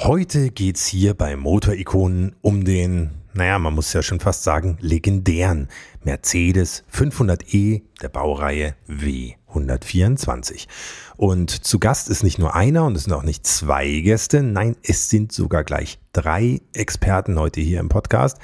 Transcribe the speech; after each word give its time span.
Heute 0.00 0.50
geht's 0.50 0.86
hier 0.86 1.14
bei 1.14 1.34
Motorikonen 1.34 2.36
um 2.40 2.64
den, 2.64 3.10
naja, 3.34 3.58
man 3.58 3.74
muss 3.74 3.92
ja 3.92 4.00
schon 4.00 4.20
fast 4.20 4.44
sagen, 4.44 4.78
legendären 4.80 5.66
Mercedes 6.04 6.84
500e 6.94 7.82
der 8.00 8.08
Baureihe 8.08 8.76
W124. 8.88 10.68
Und 11.16 11.50
zu 11.50 11.80
Gast 11.80 12.10
ist 12.10 12.22
nicht 12.22 12.38
nur 12.38 12.54
einer 12.54 12.86
und 12.86 12.94
es 12.94 13.04
sind 13.04 13.12
auch 13.12 13.24
nicht 13.24 13.44
zwei 13.44 13.88
Gäste, 13.88 14.44
nein, 14.44 14.76
es 14.84 15.10
sind 15.10 15.32
sogar 15.32 15.64
gleich 15.64 15.98
drei 16.12 16.60
Experten 16.74 17.36
heute 17.36 17.60
hier 17.60 17.80
im 17.80 17.88
Podcast, 17.88 18.38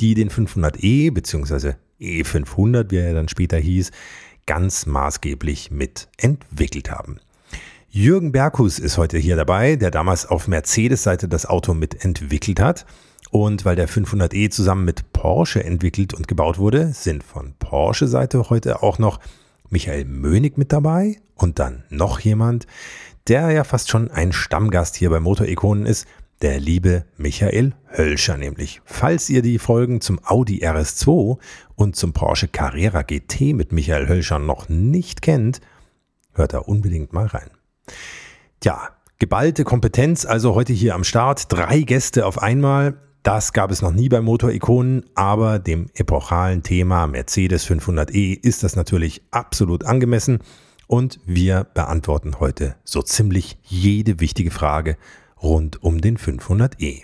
die 0.00 0.12
den 0.12 0.28
500e 0.28 1.10
bzw. 1.10 1.72
E500, 2.02 2.90
wie 2.90 2.98
er 2.98 3.14
dann 3.14 3.30
später 3.30 3.56
hieß, 3.56 3.92
ganz 4.44 4.84
maßgeblich 4.84 5.70
mitentwickelt 5.70 6.90
haben. 6.90 7.18
Jürgen 7.90 8.32
Berghus 8.32 8.78
ist 8.78 8.98
heute 8.98 9.16
hier 9.16 9.34
dabei, 9.34 9.76
der 9.76 9.90
damals 9.90 10.26
auf 10.26 10.46
Mercedes-Seite 10.46 11.26
das 11.26 11.46
Auto 11.46 11.72
mitentwickelt 11.72 12.60
hat. 12.60 12.84
Und 13.30 13.64
weil 13.64 13.76
der 13.76 13.88
500e 13.88 14.50
zusammen 14.50 14.84
mit 14.84 15.14
Porsche 15.14 15.64
entwickelt 15.64 16.12
und 16.12 16.28
gebaut 16.28 16.58
wurde, 16.58 16.92
sind 16.92 17.24
von 17.24 17.54
Porsche-Seite 17.58 18.50
heute 18.50 18.82
auch 18.82 18.98
noch 18.98 19.20
Michael 19.70 20.04
Mönig 20.04 20.58
mit 20.58 20.70
dabei 20.70 21.16
und 21.34 21.58
dann 21.58 21.84
noch 21.88 22.20
jemand, 22.20 22.66
der 23.26 23.50
ja 23.52 23.64
fast 23.64 23.88
schon 23.88 24.10
ein 24.10 24.32
Stammgast 24.32 24.94
hier 24.96 25.08
bei 25.08 25.20
Motorikonen 25.20 25.86
ist, 25.86 26.06
der 26.42 26.60
liebe 26.60 27.06
Michael 27.16 27.72
Hölscher 27.96 28.36
nämlich. 28.36 28.82
Falls 28.84 29.30
ihr 29.30 29.40
die 29.40 29.58
Folgen 29.58 30.02
zum 30.02 30.20
Audi 30.24 30.62
RS2 30.62 31.38
und 31.74 31.96
zum 31.96 32.12
Porsche 32.12 32.48
Carrera 32.48 33.00
GT 33.00 33.54
mit 33.54 33.72
Michael 33.72 34.08
Hölscher 34.08 34.38
noch 34.38 34.68
nicht 34.68 35.22
kennt, 35.22 35.62
hört 36.34 36.52
da 36.52 36.58
unbedingt 36.58 37.14
mal 37.14 37.26
rein. 37.26 37.50
Tja, 38.60 38.90
geballte 39.18 39.64
Kompetenz 39.64 40.24
also 40.24 40.54
heute 40.54 40.72
hier 40.72 40.94
am 40.94 41.04
Start. 41.04 41.52
Drei 41.52 41.80
Gäste 41.80 42.26
auf 42.26 42.42
einmal. 42.42 42.98
Das 43.22 43.52
gab 43.52 43.70
es 43.70 43.82
noch 43.82 43.92
nie 43.92 44.08
bei 44.08 44.20
Motorikonen, 44.20 45.04
aber 45.14 45.58
dem 45.58 45.90
epochalen 45.94 46.62
Thema 46.62 47.06
Mercedes 47.06 47.68
500e 47.68 48.38
ist 48.42 48.62
das 48.62 48.76
natürlich 48.76 49.22
absolut 49.30 49.84
angemessen 49.84 50.38
und 50.86 51.20
wir 51.26 51.64
beantworten 51.74 52.40
heute 52.40 52.76
so 52.84 53.02
ziemlich 53.02 53.58
jede 53.62 54.20
wichtige 54.20 54.50
Frage 54.50 54.96
rund 55.42 55.82
um 55.82 56.00
den 56.00 56.16
500e. 56.16 57.02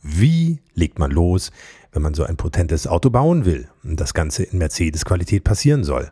Wie 0.00 0.60
legt 0.74 0.98
man 0.98 1.10
los, 1.10 1.50
wenn 1.92 2.02
man 2.02 2.14
so 2.14 2.24
ein 2.24 2.36
potentes 2.36 2.86
Auto 2.86 3.10
bauen 3.10 3.44
will 3.44 3.68
und 3.82 4.00
das 4.00 4.14
Ganze 4.14 4.44
in 4.44 4.58
Mercedes-Qualität 4.58 5.44
passieren 5.44 5.84
soll? 5.84 6.10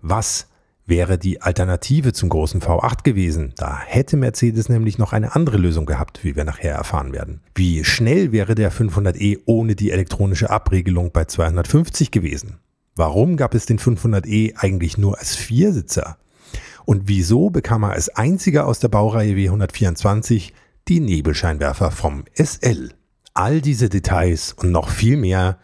Was 0.00 0.46
wäre 0.88 1.18
die 1.18 1.42
Alternative 1.42 2.12
zum 2.12 2.30
großen 2.30 2.60
V8 2.60 3.04
gewesen. 3.04 3.52
Da 3.56 3.78
hätte 3.78 4.16
Mercedes 4.16 4.68
nämlich 4.68 4.98
noch 4.98 5.12
eine 5.12 5.34
andere 5.34 5.58
Lösung 5.58 5.86
gehabt, 5.86 6.24
wie 6.24 6.34
wir 6.34 6.44
nachher 6.44 6.74
erfahren 6.74 7.12
werden. 7.12 7.40
Wie 7.54 7.84
schnell 7.84 8.32
wäre 8.32 8.54
der 8.54 8.72
500e 8.72 9.40
ohne 9.44 9.76
die 9.76 9.90
elektronische 9.90 10.50
Abregelung 10.50 11.12
bei 11.12 11.26
250 11.26 12.10
gewesen? 12.10 12.58
Warum 12.96 13.36
gab 13.36 13.54
es 13.54 13.66
den 13.66 13.78
500e 13.78 14.56
eigentlich 14.56 14.98
nur 14.98 15.18
als 15.18 15.36
Viersitzer? 15.36 16.16
Und 16.84 17.02
wieso 17.06 17.50
bekam 17.50 17.82
er 17.82 17.90
als 17.90 18.08
einziger 18.08 18.66
aus 18.66 18.80
der 18.80 18.88
Baureihe 18.88 19.34
W124 19.34 20.52
die 20.88 21.00
Nebelscheinwerfer 21.00 21.90
vom 21.90 22.24
SL? 22.34 22.90
All 23.34 23.60
diese 23.60 23.90
Details 23.90 24.54
und 24.54 24.72
noch 24.72 24.88
viel 24.88 25.18
mehr 25.18 25.58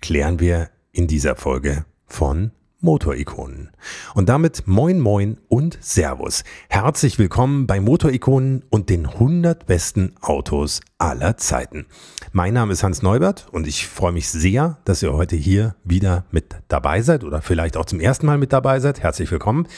klären 0.00 0.40
wir 0.40 0.70
in 0.90 1.06
dieser 1.06 1.36
Folge 1.36 1.84
von 2.06 2.52
Motorikonen. 2.82 3.70
Und 4.14 4.28
damit 4.28 4.66
moin 4.66 4.98
moin 4.98 5.38
und 5.48 5.78
Servus. 5.80 6.42
Herzlich 6.68 7.18
willkommen 7.18 7.68
bei 7.68 7.80
Motorikonen 7.80 8.64
und 8.70 8.90
den 8.90 9.06
100 9.06 9.66
besten 9.66 10.14
Autos 10.20 10.80
aller 10.98 11.36
Zeiten. 11.36 11.86
Mein 12.32 12.54
Name 12.54 12.72
ist 12.72 12.82
Hans 12.82 13.00
Neubert 13.00 13.46
und 13.52 13.68
ich 13.68 13.86
freue 13.86 14.10
mich 14.10 14.28
sehr, 14.28 14.78
dass 14.84 15.02
ihr 15.02 15.12
heute 15.12 15.36
hier 15.36 15.76
wieder 15.84 16.24
mit 16.32 16.56
dabei 16.66 17.02
seid 17.02 17.22
oder 17.22 17.40
vielleicht 17.40 17.76
auch 17.76 17.84
zum 17.84 18.00
ersten 18.00 18.26
Mal 18.26 18.36
mit 18.36 18.52
dabei 18.52 18.80
seid. 18.80 19.00
Herzlich 19.00 19.30
willkommen. 19.30 19.68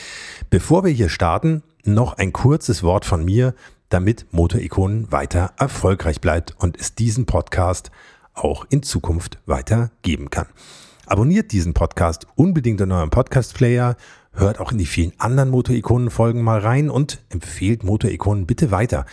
Bevor 0.48 0.82
wir 0.82 0.90
hier 0.90 1.10
starten, 1.10 1.62
noch 1.84 2.16
ein 2.16 2.32
kurzes 2.32 2.82
Wort 2.82 3.04
von 3.04 3.22
mir, 3.22 3.54
damit 3.90 4.26
Motorikonen 4.32 5.12
weiter 5.12 5.52
erfolgreich 5.58 6.22
bleibt 6.22 6.54
und 6.58 6.80
es 6.80 6.94
diesen 6.94 7.26
Podcast 7.26 7.90
auch 8.32 8.64
in 8.70 8.82
Zukunft 8.82 9.38
weiter 9.44 9.90
geben 10.02 10.30
kann. 10.30 10.46
Abonniert 11.06 11.52
diesen 11.52 11.74
Podcast 11.74 12.26
unbedingt 12.34 12.80
in 12.80 12.90
eurem 12.90 13.10
Podcast-Player, 13.10 13.96
hört 14.32 14.58
auch 14.58 14.72
in 14.72 14.78
die 14.78 14.86
vielen 14.86 15.12
anderen 15.18 15.50
Motorikonen-Folgen 15.50 16.42
mal 16.42 16.60
rein 16.60 16.88
und 16.88 17.22
empfehlt 17.28 17.84
Motorikonen 17.84 18.46
bitte 18.46 18.70
weiter 18.70 19.04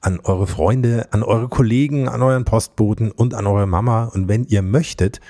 an 0.00 0.20
eure 0.20 0.46
Freunde, 0.46 1.08
an 1.12 1.22
eure 1.22 1.48
Kollegen, 1.48 2.08
an 2.08 2.22
euren 2.22 2.44
Postboten 2.44 3.10
und 3.10 3.34
an 3.34 3.46
eure 3.46 3.66
Mama. 3.66 4.04
Und 4.04 4.28
wenn 4.28 4.44
ihr 4.44 4.62
möchtet, 4.62 5.20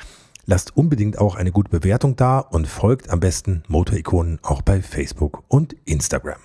lasst 0.47 0.77
unbedingt 0.77 1.19
auch 1.19 1.35
eine 1.35 1.51
gute 1.51 1.71
Bewertung 1.71 2.15
da 2.17 2.39
und 2.39 2.69
folgt 2.69 3.11
am 3.11 3.21
besten 3.21 3.65
Motorikonen 3.67 4.39
auch 4.43 4.63
bei 4.63 4.83
Facebook 4.83 5.43
und 5.49 5.75
Instagram. 5.85 6.39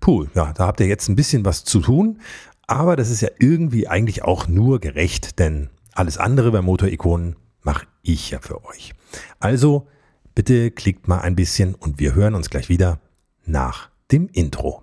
Puh, 0.00 0.26
ja, 0.34 0.52
da 0.52 0.66
habt 0.66 0.80
ihr 0.80 0.86
jetzt 0.86 1.08
ein 1.08 1.16
bisschen 1.16 1.44
was 1.44 1.64
zu 1.64 1.80
tun, 1.80 2.20
aber 2.66 2.96
das 2.96 3.08
ist 3.10 3.22
ja 3.22 3.30
irgendwie 3.38 3.88
eigentlich 3.88 4.24
auch 4.24 4.46
nur 4.46 4.78
gerecht, 4.78 5.38
denn 5.38 5.70
alles 5.92 6.18
andere 6.18 6.50
bei 6.50 6.62
Motorikonen 6.62 7.36
mache 7.62 7.86
ich 8.08 8.30
ja 8.30 8.38
für 8.40 8.64
euch. 8.64 8.92
Also 9.38 9.86
bitte 10.34 10.70
klickt 10.70 11.08
mal 11.08 11.20
ein 11.20 11.36
bisschen 11.36 11.74
und 11.74 11.98
wir 11.98 12.14
hören 12.14 12.34
uns 12.34 12.50
gleich 12.50 12.68
wieder 12.68 12.98
nach 13.44 13.90
dem 14.10 14.28
Intro. 14.32 14.82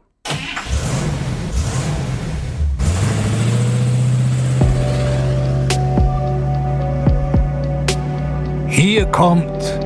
Hier 8.67 9.05
kommt 9.05 9.79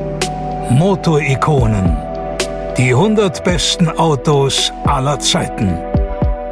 Motorikonen. 0.70 1.96
Die 2.76 2.92
100 2.92 3.44
besten 3.44 3.88
Autos 3.88 4.72
aller 4.84 5.18
Zeiten. 5.20 5.78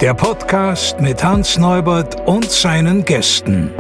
Der 0.01 0.15
Podcast 0.15 1.01
mit 1.01 1.25
Hans 1.25 1.59
Neubert 1.59 2.21
und 2.29 2.49
seinen 2.49 3.05
Gästen. 3.05 3.73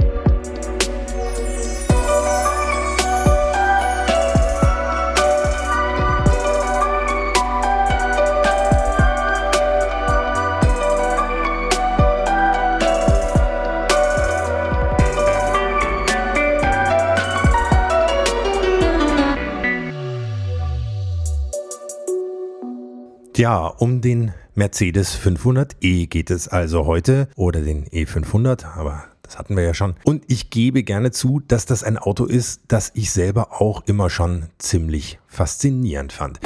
Ja, 23.39 23.69
um 23.69 24.01
den 24.01 24.33
Mercedes 24.57 25.17
500e 25.17 26.09
geht 26.09 26.29
es 26.33 26.49
also 26.49 26.87
heute 26.87 27.29
oder 27.37 27.61
den 27.61 27.87
E500, 27.87 28.65
aber 28.65 29.05
das 29.23 29.39
hatten 29.39 29.57
wir 29.57 29.63
ja 29.63 29.75
schon. 29.75 29.95
Und 30.03 30.25
ich 30.27 30.51
gebe 30.51 30.83
gerne 30.83 31.13
zu, 31.13 31.41
dass 31.47 31.65
das 31.65 31.85
ein 31.85 31.99
Auto 31.99 32.25
ist, 32.25 32.63
das 32.67 32.91
ich 32.95 33.13
selber 33.13 33.61
auch 33.63 33.85
immer 33.87 34.11
schon 34.11 34.47
ziemlich 34.59 35.21
faszinierend 35.29 36.13
fand. 36.13 36.41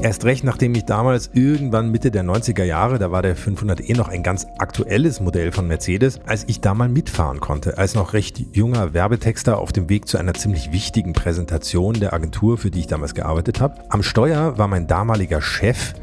Erst 0.00 0.24
recht, 0.24 0.44
nachdem 0.44 0.76
ich 0.76 0.84
damals 0.84 1.30
irgendwann 1.34 1.90
Mitte 1.90 2.12
der 2.12 2.22
90er 2.22 2.62
Jahre, 2.62 3.00
da 3.00 3.10
war 3.10 3.20
der 3.20 3.36
500e 3.36 3.96
noch 3.96 4.08
ein 4.08 4.22
ganz 4.22 4.46
aktuelles 4.58 5.20
Modell 5.20 5.50
von 5.50 5.66
Mercedes, 5.66 6.20
als 6.24 6.44
ich 6.46 6.60
da 6.60 6.72
mal 6.72 6.88
mitfahren 6.88 7.40
konnte, 7.40 7.78
als 7.78 7.96
noch 7.96 8.12
recht 8.12 8.38
junger 8.54 8.94
Werbetexter 8.94 9.58
auf 9.58 9.72
dem 9.72 9.88
Weg 9.88 10.06
zu 10.06 10.16
einer 10.16 10.34
ziemlich 10.34 10.70
wichtigen 10.70 11.14
Präsentation 11.14 11.94
der 11.94 12.12
Agentur, 12.12 12.58
für 12.58 12.70
die 12.70 12.78
ich 12.80 12.86
damals 12.86 13.14
gearbeitet 13.14 13.60
habe. 13.60 13.82
Am 13.88 14.04
Steuer 14.04 14.56
war 14.56 14.68
mein 14.68 14.86
damaliger 14.86 15.40
Chef, 15.40 15.94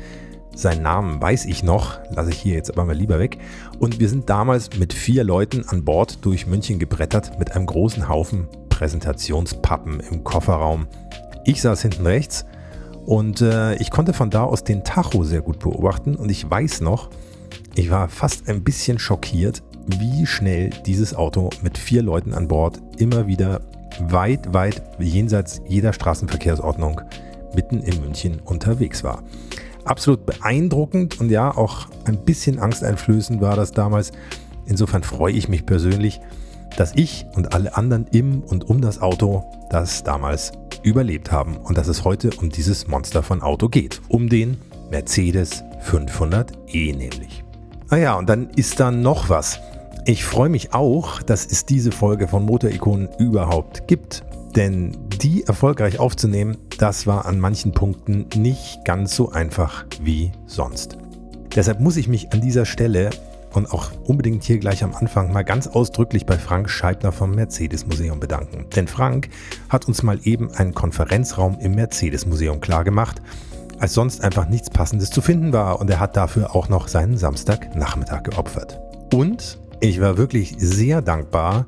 seinen 0.54 0.84
Namen 0.84 1.22
weiß 1.22 1.46
ich 1.46 1.64
noch, 1.64 1.98
lasse 2.09 2.32
ich 2.32 2.38
hier 2.38 2.56
jetzt 2.56 2.72
aber 2.72 2.84
mal 2.84 2.98
lieber 2.98 3.18
weg. 3.18 3.38
Und 3.80 4.02
wir 4.02 4.09
sind 4.09 4.30
damals 4.30 4.78
mit 4.78 4.91
vier 4.91 5.24
Leuten 5.24 5.64
an 5.70 5.86
Bord 5.86 6.26
durch 6.26 6.48
München 6.48 6.80
gebrettert 6.80 7.40
mit 7.40 7.53
einem 7.56 7.66
großen 7.66 8.09
Haufen 8.09 8.50
Präsentationspappen 8.68 10.02
im 10.02 10.26
Kofferraum. 10.26 10.88
Ich 11.46 11.62
saß 11.62 11.82
hinten 11.82 12.06
rechts 12.06 12.46
und 13.05 13.41
äh, 13.41 13.75
ich 13.75 13.91
konnte 13.91 14.13
von 14.13 14.29
da 14.29 14.43
aus 14.43 14.63
den 14.63 14.84
Tacho 14.84 15.23
sehr 15.23 15.41
gut 15.41 15.59
beobachten 15.59 16.16
und 16.16 16.29
ich 16.29 16.49
weiß 16.49 16.81
noch, 16.81 17.09
ich 17.75 17.91
war 17.91 18.09
fast 18.09 18.49
ein 18.49 18.63
bisschen 18.63 18.99
schockiert, 18.99 19.61
wie 19.85 20.25
schnell 20.25 20.72
dieses 20.85 21.13
Auto 21.13 21.49
mit 21.61 21.78
vier 21.78 22.02
Leuten 22.02 22.34
an 22.34 22.47
Bord 22.47 22.81
immer 22.97 23.28
wieder 23.28 23.61
weit, 23.99 24.53
weit 24.53 24.81
jenseits 24.99 25.61
jeder 25.67 25.93
Straßenverkehrsordnung 25.93 27.02
mitten 27.53 27.81
in 27.81 28.02
München 28.02 28.40
unterwegs 28.43 29.03
war. 29.03 29.23
Absolut 29.84 30.25
beeindruckend 30.25 31.19
und 31.19 31.29
ja, 31.29 31.55
auch 31.55 31.87
ein 32.05 32.17
bisschen 32.25 32.59
angsteinflößend 32.59 33.40
war 33.40 33.55
das 33.55 33.72
damals. 33.72 34.11
Insofern 34.66 35.03
freue 35.03 35.34
ich 35.34 35.47
mich 35.47 35.66
persönlich, 35.66 36.22
dass 36.75 36.93
ich 36.96 37.28
und 37.35 37.53
alle 37.53 37.78
anderen 37.78 38.07
im 38.11 38.41
und 38.41 38.67
um 38.67 38.81
das 38.81 38.99
Auto 38.99 39.43
das 39.69 40.03
damals 40.03 40.53
überlebt 40.85 41.32
haben 41.32 41.58
und 41.58 41.78
dass 41.78 41.87
es 41.87 42.05
heute 42.05 42.29
um 42.37 42.49
dieses 42.49 42.87
Monster 42.87 43.23
von 43.23 43.41
Auto 43.41 43.67
geht, 43.67 44.02
um 44.08 44.29
den 44.29 44.58
Mercedes 44.91 45.64
500e 45.90 46.96
nämlich. 46.96 47.43
Ah 47.90 47.97
ja, 47.97 48.14
und 48.16 48.29
dann 48.29 48.49
ist 48.52 48.79
da 48.79 48.91
noch 48.91 49.29
was. 49.29 49.59
Ich 50.05 50.23
freue 50.23 50.49
mich 50.49 50.73
auch, 50.73 51.22
dass 51.23 51.46
es 51.46 51.66
diese 51.66 51.91
Folge 51.91 52.28
von 52.28 52.46
Motorikonen 52.46 53.09
überhaupt 53.17 53.87
gibt. 53.87 54.23
Denn 54.55 54.96
die 55.22 55.43
erfolgreich 55.43 55.99
aufzunehmen, 55.99 56.58
das 56.78 57.08
war 57.08 57.26
an 57.26 57.40
manchen 57.40 57.73
Punkten 57.73 58.28
nicht 58.35 58.85
ganz 58.85 59.16
so 59.16 59.31
einfach 59.31 59.85
wie 60.02 60.31
sonst. 60.46 60.97
Deshalb 61.55 61.79
muss 61.79 61.97
ich 61.97 62.08
mich 62.08 62.31
an 62.31 62.41
dieser 62.41 62.66
Stelle 62.66 63.09
und 63.55 63.72
auch 63.72 63.91
unbedingt 64.03 64.43
hier 64.43 64.57
gleich 64.59 64.84
am 64.84 64.93
Anfang 64.93 65.31
mal 65.31 65.43
ganz 65.43 65.67
ausdrücklich 65.67 66.25
bei 66.25 66.37
Frank 66.37 66.69
Scheibner 66.69 67.11
vom 67.11 67.31
Mercedes 67.31 67.85
Museum 67.85 68.19
bedanken. 68.19 68.66
Denn 68.75 68.87
Frank 68.87 69.29
hat 69.69 69.87
uns 69.87 70.03
mal 70.03 70.19
eben 70.23 70.52
einen 70.52 70.73
Konferenzraum 70.73 71.59
im 71.59 71.75
Mercedes 71.75 72.25
Museum 72.25 72.59
klargemacht, 72.59 73.22
als 73.79 73.93
sonst 73.93 74.22
einfach 74.23 74.47
nichts 74.47 74.69
Passendes 74.69 75.09
zu 75.09 75.22
finden 75.22 75.53
war 75.53 75.79
und 75.79 75.90
er 75.90 75.99
hat 75.99 76.16
dafür 76.16 76.55
auch 76.55 76.69
noch 76.69 76.87
seinen 76.87 77.17
Samstagnachmittag 77.17 78.23
geopfert. 78.23 78.79
Und 79.13 79.59
ich 79.79 80.02
war 80.02 80.17
wirklich 80.17 80.55
sehr 80.57 81.02
dankbar, 81.02 81.66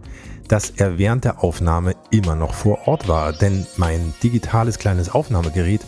dass 0.47 0.69
er 0.71 0.97
während 0.97 1.25
der 1.25 1.43
Aufnahme 1.43 1.95
immer 2.09 2.35
noch 2.35 2.53
vor 2.53 2.87
Ort 2.87 3.07
war, 3.07 3.33
denn 3.33 3.67
mein 3.75 4.13
digitales 4.23 4.79
kleines 4.79 5.09
Aufnahmegerät, 5.09 5.81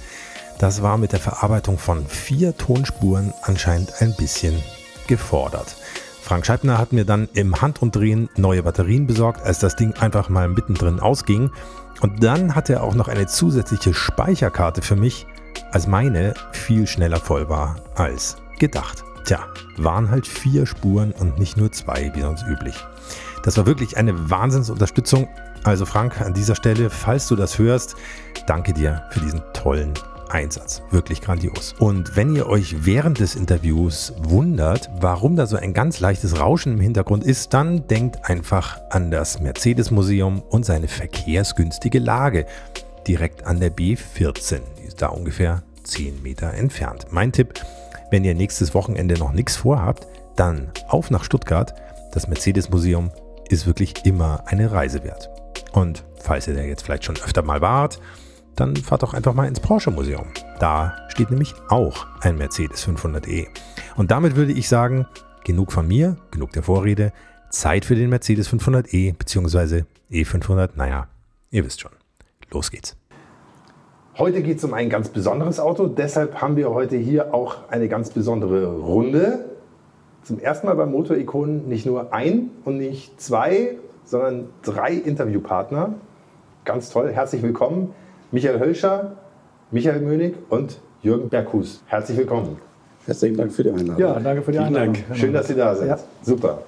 das 0.59 0.81
war 0.81 0.97
mit 0.97 1.13
der 1.13 1.21
Verarbeitung 1.21 1.77
von 1.77 2.05
vier 2.05 2.57
Tonspuren 2.57 3.33
anscheinend 3.43 4.01
ein 4.01 4.13
bisschen 4.17 4.61
gefordert. 5.07 5.75
Frank 6.29 6.45
Scheibner 6.45 6.77
hat 6.77 6.93
mir 6.93 7.05
dann 7.05 7.27
im 7.33 7.59
Handumdrehen 7.59 8.29
neue 8.37 8.61
Batterien 8.61 9.07
besorgt, 9.07 9.43
als 9.43 9.57
das 9.57 9.75
Ding 9.75 9.93
einfach 9.93 10.29
mal 10.29 10.47
mittendrin 10.47 10.99
ausging. 10.99 11.49
Und 12.01 12.23
dann 12.23 12.53
hat 12.53 12.69
er 12.69 12.83
auch 12.83 12.93
noch 12.93 13.07
eine 13.07 13.25
zusätzliche 13.25 13.95
Speicherkarte 13.95 14.83
für 14.83 14.95
mich, 14.95 15.25
als 15.71 15.87
meine 15.87 16.35
viel 16.51 16.85
schneller 16.85 17.19
voll 17.19 17.49
war 17.49 17.77
als 17.95 18.37
gedacht. 18.59 19.03
Tja, 19.25 19.39
waren 19.77 20.11
halt 20.11 20.27
vier 20.27 20.67
Spuren 20.67 21.13
und 21.13 21.39
nicht 21.39 21.57
nur 21.57 21.71
zwei, 21.71 22.11
wie 22.13 22.21
sonst 22.21 22.45
üblich. 22.45 22.75
Das 23.43 23.57
war 23.57 23.65
wirklich 23.65 23.97
eine 23.97 24.29
Wahnsinnsunterstützung. 24.29 25.27
Also 25.63 25.87
Frank, 25.87 26.21
an 26.21 26.35
dieser 26.35 26.53
Stelle, 26.53 26.91
falls 26.91 27.27
du 27.27 27.35
das 27.35 27.57
hörst, 27.57 27.95
danke 28.45 28.71
dir 28.71 29.01
für 29.09 29.19
diesen 29.19 29.41
tollen 29.53 29.95
Einsatz. 30.29 30.81
Wirklich 30.91 31.21
grandios. 31.21 31.73
Und 31.79 32.15
wenn 32.15 32.35
ihr 32.35 32.47
euch 32.47 32.85
während 32.85 33.19
des 33.19 33.35
Interviews 33.35 34.13
wundert, 34.17 34.89
warum 34.99 35.35
da 35.35 35.45
so 35.45 35.57
ein 35.57 35.73
ganz 35.73 35.99
leichtes 35.99 36.39
Rauschen 36.39 36.73
im 36.73 36.79
Hintergrund 36.79 37.23
ist, 37.23 37.53
dann 37.53 37.87
denkt 37.87 38.29
einfach 38.29 38.79
an 38.89 39.11
das 39.11 39.39
Mercedes-Museum 39.39 40.41
und 40.49 40.65
seine 40.65 40.87
verkehrsgünstige 40.87 41.99
Lage. 41.99 42.45
Direkt 43.07 43.45
an 43.45 43.59
der 43.59 43.71
B14. 43.75 44.59
Die 44.81 44.87
ist 44.87 45.01
da 45.01 45.07
ungefähr 45.07 45.63
10 45.83 46.21
Meter 46.21 46.53
entfernt. 46.53 47.07
Mein 47.09 47.31
Tipp, 47.31 47.53
wenn 48.11 48.23
ihr 48.23 48.35
nächstes 48.35 48.73
Wochenende 48.73 49.15
noch 49.15 49.31
nichts 49.31 49.55
vorhabt, 49.55 50.07
dann 50.35 50.71
auf 50.87 51.11
nach 51.11 51.23
Stuttgart. 51.23 51.73
Das 52.11 52.27
Mercedes-Museum 52.27 53.11
ist 53.49 53.65
wirklich 53.65 54.05
immer 54.05 54.43
eine 54.45 54.71
Reise 54.71 55.03
wert. 55.03 55.29
Und 55.71 56.03
falls 56.21 56.47
ihr 56.47 56.55
da 56.55 56.61
jetzt 56.61 56.83
vielleicht 56.83 57.05
schon 57.05 57.17
öfter 57.17 57.41
mal 57.41 57.61
wart, 57.61 57.99
dann 58.59 58.75
fahrt 58.75 59.03
doch 59.03 59.13
einfach 59.13 59.33
mal 59.33 59.47
ins 59.47 59.59
Porsche 59.59 59.91
Museum. 59.91 60.27
Da 60.59 60.93
steht 61.09 61.29
nämlich 61.29 61.53
auch 61.69 62.05
ein 62.21 62.37
Mercedes 62.37 62.85
500e. 62.85 63.47
Und 63.95 64.11
damit 64.11 64.35
würde 64.35 64.51
ich 64.51 64.67
sagen, 64.67 65.05
genug 65.45 65.71
von 65.71 65.87
mir, 65.87 66.17
genug 66.31 66.51
der 66.51 66.63
Vorrede, 66.63 67.13
Zeit 67.49 67.85
für 67.85 67.95
den 67.95 68.09
Mercedes 68.09 68.51
500e 68.51 69.15
bzw. 69.17 69.83
E500, 70.11 70.71
naja, 70.75 71.07
ihr 71.51 71.65
wisst 71.65 71.81
schon. 71.81 71.91
Los 72.51 72.71
geht's. 72.71 72.95
Heute 74.17 74.41
geht 74.41 74.57
es 74.57 74.63
um 74.65 74.73
ein 74.73 74.89
ganz 74.89 75.07
besonderes 75.07 75.61
Auto, 75.61 75.87
deshalb 75.87 76.41
haben 76.41 76.57
wir 76.57 76.71
heute 76.71 76.97
hier 76.97 77.33
auch 77.33 77.69
eine 77.69 77.87
ganz 77.87 78.09
besondere 78.09 78.67
Runde. 78.67 79.45
Zum 80.23 80.39
ersten 80.39 80.67
Mal 80.67 80.75
beim 80.75 80.91
Motorikonen 80.91 81.69
nicht 81.69 81.85
nur 81.85 82.13
ein 82.13 82.49
und 82.65 82.77
nicht 82.77 83.21
zwei, 83.21 83.77
sondern 84.03 84.49
drei 84.61 84.91
Interviewpartner. 84.91 85.93
Ganz 86.65 86.89
toll, 86.89 87.13
herzlich 87.13 87.41
willkommen. 87.41 87.93
Michael 88.31 88.59
Hölscher, 88.59 89.13
Michael 89.71 90.01
Mönig 90.01 90.35
und 90.49 90.79
Jürgen 91.01 91.29
Berghus. 91.29 91.81
Herzlich 91.87 92.15
willkommen. 92.15 92.57
Herzlichen 93.07 93.35
Dank 93.35 93.51
für 93.51 93.63
die 93.63 93.71
Einladung. 93.71 93.97
Ja, 93.97 94.19
danke 94.19 94.43
für 94.43 94.51
die 94.51 94.59
Vielen 94.59 94.67
Einladung. 94.67 94.93
Dank. 95.07 95.17
Schön, 95.17 95.33
dass 95.33 95.47
Sie 95.47 95.55
da 95.55 95.73
sind. 95.73 95.87
Ja. 95.87 95.97
Super. 96.21 96.61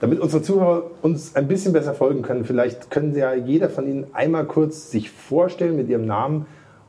Damit 0.00 0.20
unsere 0.20 0.42
Zuhörer 0.42 0.84
uns 1.02 1.36
ein 1.36 1.48
bisschen 1.48 1.74
besser 1.74 1.92
folgen 1.92 2.22
können, 2.22 2.46
vielleicht 2.46 2.90
können 2.90 3.12
Sie 3.12 3.20
ja 3.20 3.34
jeder 3.34 3.68
von 3.68 3.86
Ihnen 3.86 4.06
einmal 4.14 4.46
kurz 4.46 4.90
sich 4.90 5.10
vorstellen 5.10 5.76
mit 5.76 5.90
Ihrem 5.90 6.06
Namen 6.06 6.46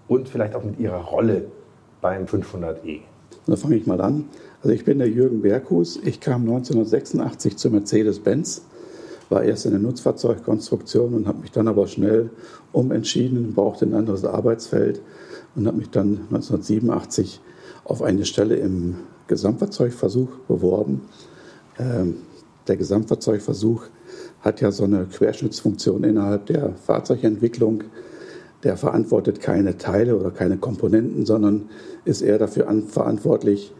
und 0.07 0.29
vielleicht 0.29 0.55
auch 0.55 0.63
mit 0.63 0.79
Ihrer 0.79 1.01
Rolle 1.01 1.47
beim 1.99 2.23
500e. 2.23 3.01
Da 3.45 3.55
fange 3.57 3.75
ich 3.75 3.85
mal 3.85 3.99
an. 3.99 4.29
Also 4.61 4.73
ich 4.73 4.85
bin 4.85 4.99
der 4.99 5.09
Jürgen 5.09 5.41
Berghus. 5.41 5.99
Ich 6.01 6.21
kam 6.21 6.43
1986 6.43 7.57
zu 7.57 7.69
Mercedes-Benz 7.71 8.61
war 9.33 9.43
erst 9.43 9.65
in 9.65 9.71
der 9.71 9.81
Nutzfahrzeugkonstruktion 9.81 11.13
und 11.13 11.27
habe 11.27 11.39
mich 11.39 11.51
dann 11.51 11.67
aber 11.67 11.87
schnell 11.87 12.29
umentschieden, 12.73 13.53
brauchte 13.53 13.85
ein 13.85 13.93
anderes 13.93 14.25
Arbeitsfeld 14.25 15.01
und 15.55 15.67
habe 15.67 15.77
mich 15.77 15.89
dann 15.89 16.27
1987 16.31 17.39
auf 17.85 18.01
eine 18.01 18.25
Stelle 18.25 18.55
im 18.55 18.95
Gesamtfahrzeugversuch 19.27 20.29
beworben. 20.47 21.01
Ähm, 21.79 22.17
der 22.67 22.77
Gesamtfahrzeugversuch 22.77 23.83
hat 24.41 24.61
ja 24.61 24.71
so 24.71 24.83
eine 24.83 25.05
Querschnittsfunktion 25.05 26.03
innerhalb 26.03 26.47
der 26.47 26.73
Fahrzeugentwicklung. 26.73 27.83
Der 28.63 28.77
verantwortet 28.77 29.41
keine 29.41 29.77
Teile 29.77 30.17
oder 30.17 30.31
keine 30.31 30.57
Komponenten, 30.57 31.25
sondern 31.25 31.69
ist 32.05 32.21
eher 32.21 32.39
dafür 32.39 32.67
verantwortlich, 32.87 33.73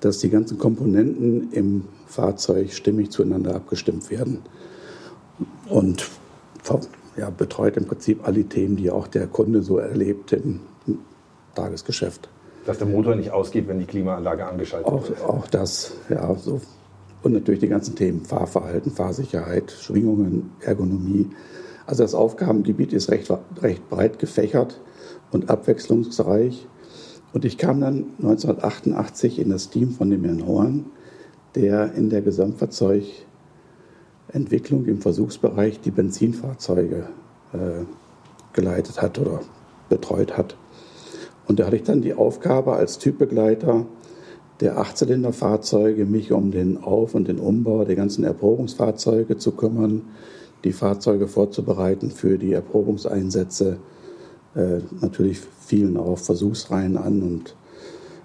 dass 0.00 0.18
die 0.18 0.30
ganzen 0.30 0.58
Komponenten 0.58 1.52
im 1.52 1.84
Fahrzeug 2.06 2.72
stimmig 2.72 3.10
zueinander 3.10 3.54
abgestimmt 3.54 4.10
werden 4.10 4.40
und 5.68 6.08
ja, 7.16 7.30
betreut 7.30 7.76
im 7.76 7.86
Prinzip 7.86 8.26
alle 8.26 8.44
Themen, 8.44 8.76
die 8.76 8.90
auch 8.90 9.06
der 9.06 9.26
Kunde 9.26 9.62
so 9.62 9.78
erlebt 9.78 10.32
im 10.32 10.60
Tagesgeschäft. 11.54 12.28
Dass 12.66 12.78
der 12.78 12.86
Motor 12.86 13.14
nicht 13.14 13.30
ausgeht, 13.30 13.68
wenn 13.68 13.78
die 13.78 13.86
Klimaanlage 13.86 14.46
angeschaltet 14.46 14.92
auch, 14.92 15.08
wird. 15.08 15.22
Auch 15.22 15.46
das, 15.46 15.92
ja, 16.08 16.34
so. 16.34 16.60
Und 17.22 17.32
natürlich 17.32 17.60
die 17.60 17.68
ganzen 17.68 17.94
Themen 17.96 18.24
Fahrverhalten, 18.24 18.92
Fahrsicherheit, 18.92 19.70
Schwingungen, 19.70 20.52
Ergonomie. 20.60 21.30
Also 21.86 22.02
das 22.02 22.14
Aufgabengebiet 22.14 22.92
ist 22.92 23.10
recht, 23.10 23.32
recht 23.62 23.88
breit 23.88 24.18
gefächert 24.18 24.80
und 25.30 25.48
abwechslungsreich. 25.48 26.66
Und 27.32 27.44
ich 27.44 27.58
kam 27.58 27.80
dann 27.80 28.06
1988 28.18 29.38
in 29.38 29.50
das 29.50 29.70
Team 29.70 29.90
von 29.90 30.10
dem 30.10 30.24
Herrn 30.24 30.46
Horn, 30.46 30.86
der 31.54 31.94
in 31.94 32.10
der 32.10 32.22
Gesamtfahrzeug 32.22 33.04
Entwicklung 34.32 34.86
im 34.86 35.00
Versuchsbereich 35.00 35.80
die 35.80 35.90
Benzinfahrzeuge 35.90 37.08
äh, 37.52 37.84
geleitet 38.52 39.00
hat 39.00 39.18
oder 39.18 39.40
betreut 39.88 40.36
hat. 40.36 40.56
Und 41.46 41.60
da 41.60 41.66
hatte 41.66 41.76
ich 41.76 41.84
dann 41.84 42.02
die 42.02 42.14
Aufgabe 42.14 42.74
als 42.74 42.98
Typbegleiter 42.98 43.86
der 44.60 44.78
Achtzylinderfahrzeuge, 44.78 46.06
mich 46.06 46.32
um 46.32 46.50
den 46.50 46.82
Auf- 46.82 47.14
und 47.14 47.28
den 47.28 47.38
Umbau 47.38 47.84
der 47.84 47.94
ganzen 47.94 48.24
Erprobungsfahrzeuge 48.24 49.36
zu 49.36 49.52
kümmern, 49.52 50.02
die 50.64 50.72
Fahrzeuge 50.72 51.28
vorzubereiten 51.28 52.10
für 52.10 52.38
die 52.38 52.52
Erprobungseinsätze. 52.52 53.78
Äh, 54.56 54.78
natürlich 55.00 55.40
fielen 55.40 55.96
auch 55.96 56.18
Versuchsreihen 56.18 56.96
an 56.96 57.22
und 57.22 57.54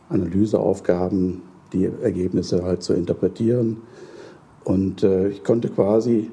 Analyseaufgaben, 0.09 1.43
die 1.73 1.89
Ergebnisse 2.01 2.63
halt 2.63 2.81
zu 2.81 2.93
interpretieren 2.93 3.77
und 4.63 5.03
äh, 5.03 5.29
ich 5.29 5.43
konnte 5.43 5.69
quasi 5.69 6.31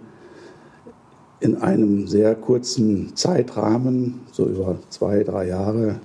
in 1.41 1.57
einem 1.57 2.07
sehr 2.07 2.35
kurzen 2.35 3.15
Zeitrahmen, 3.15 4.21
so 4.33 4.47
über 4.47 4.77
zwei, 4.89 5.23
drei 5.23 5.49
Jahre, 5.49 6.01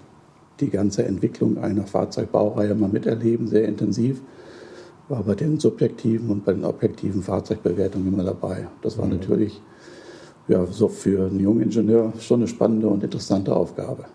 die 0.59 0.69
ganze 0.69 1.05
Entwicklung 1.05 1.57
einer 1.57 1.85
Fahrzeugbaureihe 1.85 2.75
mal 2.75 2.89
miterleben, 2.89 3.47
sehr 3.47 3.67
intensiv. 3.67 4.21
War 5.09 5.23
bei 5.23 5.35
den 5.35 5.59
subjektiven 5.59 6.29
und 6.29 6.45
bei 6.45 6.53
den 6.53 6.63
objektiven 6.63 7.21
Fahrzeugbewertungen 7.21 8.13
immer 8.13 8.23
dabei. 8.23 8.67
Das 8.81 8.97
war 8.97 9.05
mhm. 9.05 9.13
natürlich 9.13 9.61
ja, 10.47 10.65
so 10.65 10.87
für 10.87 11.27
einen 11.27 11.39
jungen 11.39 11.63
Ingenieur 11.63 12.13
schon 12.19 12.41
eine 12.41 12.47
spannende 12.47 12.87
und 12.87 13.03
interessante 13.03 13.55
Aufgabe. 13.55 14.05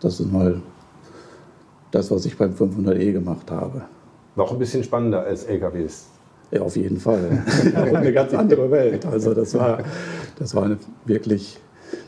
Das 0.00 0.18
ist 0.18 0.32
mal 0.32 0.62
das, 1.90 2.10
was 2.10 2.24
ich 2.24 2.36
beim 2.36 2.52
500e 2.52 3.12
gemacht 3.12 3.50
habe. 3.50 3.82
Noch 4.36 4.52
ein 4.52 4.58
bisschen 4.58 4.82
spannender 4.82 5.24
als 5.24 5.44
LKWs. 5.44 6.06
Ja, 6.50 6.62
auf 6.62 6.76
jeden 6.76 6.98
Fall. 6.98 7.44
eine 7.74 8.12
ganz 8.12 8.34
andere 8.34 8.70
Welt. 8.70 9.06
Also 9.06 9.34
das 9.34 9.54
war, 9.54 9.84
das 10.38 10.54
waren 10.54 10.78
wirklich 11.04 11.58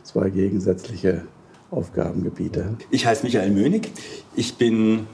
zwei 0.03 0.31
gegensätzliche 0.31 1.23
Aufgabengebiete. 1.71 2.77
Ich 2.91 3.07
heiße 3.07 3.25
Michael 3.25 3.51
Mönig. 3.51 3.91
Ich 4.35 4.57
bin 4.57 5.07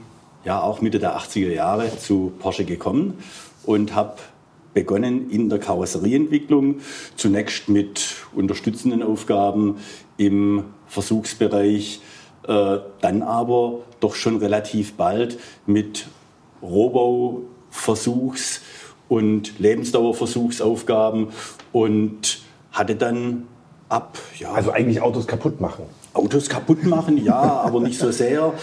ja 0.43 0.61
auch 0.61 0.81
Mitte 0.81 0.99
der 0.99 1.17
80er 1.17 1.53
Jahre 1.53 1.95
zu 1.97 2.31
Porsche 2.39 2.65
gekommen 2.65 3.13
und 3.65 3.93
habe 3.93 4.15
begonnen 4.73 5.29
in 5.29 5.49
der 5.49 5.59
Karosserieentwicklung, 5.59 6.77
zunächst 7.15 7.69
mit 7.69 8.15
unterstützenden 8.33 9.03
Aufgaben 9.03 9.77
im 10.17 10.63
Versuchsbereich, 10.87 12.01
äh, 12.47 12.77
dann 13.01 13.21
aber 13.21 13.79
doch 13.99 14.15
schon 14.15 14.37
relativ 14.37 14.93
bald 14.93 15.39
mit 15.65 16.07
Rohbau 16.61 17.41
Versuchs- 17.71 18.61
und 19.09 19.59
Lebensdauerversuchsaufgaben 19.59 21.27
und 21.73 22.41
hatte 22.71 22.95
dann 22.95 23.47
ab. 23.89 24.17
Ja, 24.37 24.53
also 24.53 24.71
eigentlich 24.71 25.01
Autos 25.01 25.27
kaputt 25.27 25.59
machen. 25.59 25.83
Autos 26.13 26.47
kaputt 26.47 26.85
machen, 26.85 27.23
ja, 27.23 27.33
aber 27.63 27.81
nicht 27.81 27.99
so 27.99 28.11
sehr. 28.11 28.53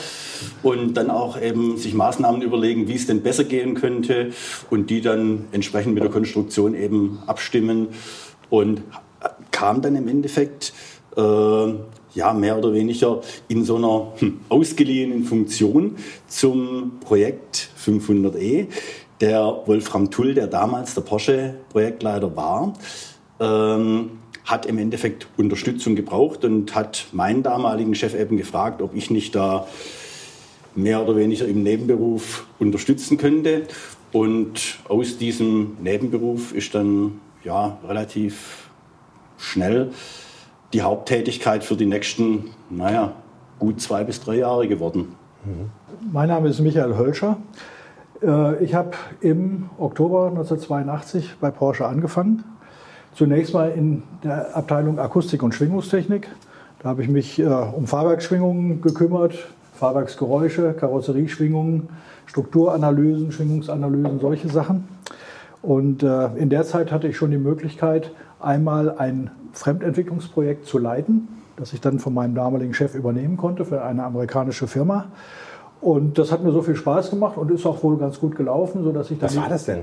Und 0.63 0.95
dann 0.95 1.11
auch 1.11 1.41
eben 1.41 1.77
sich 1.77 1.95
Maßnahmen 1.95 2.41
überlegen, 2.43 2.89
wie 2.89 2.95
es 2.95 3.07
denn 3.07 3.23
besser 3.23 3.45
gehen 3.45 3.75
könnte 3.75 4.31
und 4.71 4.89
die 4.89 5.01
dann 5.01 5.47
entsprechend 5.53 5.95
mit 5.95 6.03
der 6.03 6.11
Konstruktion 6.11 6.75
eben 6.75 7.19
abstimmen. 7.27 7.89
Und 8.49 8.83
kam 9.51 9.83
dann 9.83 9.97
im 9.97 10.09
Endeffekt 10.09 10.73
äh, 11.17 11.75
ja 12.15 12.33
mehr 12.33 12.59
oder 12.59 12.73
weniger 12.73 13.21
in 13.49 13.65
so 13.65 13.77
einer 13.77 14.13
hm, 14.19 14.41
ausgeliehenen 14.49 15.25
Funktion 15.25 15.97
zum 16.29 17.01
Projekt 17.01 17.69
500e. 17.85 18.67
Der 19.21 19.63
Wolfram 19.65 20.11
Tull, 20.11 20.35
der 20.35 20.47
damals 20.47 20.95
der 20.95 21.01
Porsche-Projektleiter 21.01 22.37
war, 22.37 22.75
ähm, 23.41 24.19
hat 24.45 24.67
im 24.67 24.79
Endeffekt 24.79 25.27
Unterstützung 25.37 25.97
gebraucht 25.97 26.45
und 26.45 26.75
hat 26.75 27.07
meinen 27.13 27.43
damaligen 27.43 27.95
Chef 27.95 28.15
eben 28.15 28.37
gefragt, 28.37 28.83
ob 28.83 28.95
ich 28.95 29.11
nicht 29.11 29.35
da 29.35 29.67
mehr 30.75 31.03
oder 31.03 31.17
weniger 31.17 31.47
im 31.47 31.63
Nebenberuf 31.63 32.47
unterstützen 32.59 33.17
könnte. 33.17 33.63
Und 34.13 34.79
aus 34.89 35.19
diesem 35.19 35.77
Nebenberuf 35.83 36.53
ist 36.53 36.75
dann 36.75 37.21
ja 37.43 37.79
relativ 37.89 38.69
schnell 39.39 39.91
die 40.73 40.83
Haupttätigkeit 40.83 41.65
für 41.65 41.77
die 41.77 41.87
nächsten, 41.87 42.51
naja, 42.71 43.13
gut 43.59 43.81
zwei 43.81 44.05
bis 44.05 44.21
drei 44.21 44.37
Jahre 44.37 44.69
geworden. 44.69 45.15
Mein 46.13 46.29
Name 46.29 46.49
ist 46.49 46.61
Michael 46.61 46.97
Hölscher. 46.97 47.39
Äh, 48.23 48.65
ich 48.65 48.75
habe 48.75 48.91
im 49.21 49.71
Oktober 49.79 50.29
1982 50.29 51.37
bei 51.41 51.51
Porsche 51.51 51.87
angefangen 51.87 52.45
Zunächst 53.17 53.55
mal 53.55 53.71
in 53.71 54.03
der 54.23 54.55
Abteilung 54.55 54.99
Akustik 54.99 55.43
und 55.43 55.55
Schwingungstechnik. 55.55 56.29
Da 56.83 56.91
habe 56.91 57.03
ich 57.03 57.09
mich 57.09 57.39
äh, 57.39 57.47
um 57.47 57.87
Fahrwerksschwingungen 57.87 58.83
gekümmert, 58.83 59.33
Fahrwerksgeräusche, 59.73 60.75
Karosserieschwingungen, 60.75 61.89
Strukturanalysen, 62.27 63.33
Schwingungsanalysen, 63.33 64.21
solche 64.21 64.51
Sachen. 64.51 64.87
Und 65.63 66.03
äh, 66.03 66.27
in 66.37 66.51
der 66.51 66.65
Zeit 66.65 66.93
hatte 66.93 67.09
ich 67.09 67.17
schon 67.17 67.31
die 67.31 67.39
Möglichkeit, 67.39 68.11
einmal 68.39 68.99
ein 68.99 69.31
Fremdentwicklungsprojekt 69.55 70.67
zu 70.67 70.77
leiten, 70.77 71.27
das 71.57 71.73
ich 71.73 71.81
dann 71.81 72.01
von 72.01 72.13
meinem 72.13 72.35
damaligen 72.35 72.75
Chef 72.75 72.95
übernehmen 72.95 73.39
konnte 73.39 73.65
für 73.65 73.83
eine 73.83 74.05
amerikanische 74.05 74.67
Firma. 74.67 75.07
Und 75.87 76.19
das 76.19 76.33
hat 76.33 76.43
mir 76.43 76.51
so 76.51 76.63
viel 76.63 76.75
Spaß 76.75 77.11
gemacht 77.11 77.37
und 77.37 77.49
ist 77.53 77.65
auch 77.65 77.81
wohl 77.85 77.97
ganz 77.97 78.19
gut 78.19 78.35
gelaufen, 78.35 78.83
sodass 78.83 79.09
ich 79.13 79.21
dann. 79.21 79.29
Was 79.29 79.37
war 79.37 79.49
das 79.49 79.67
denn? 79.67 79.83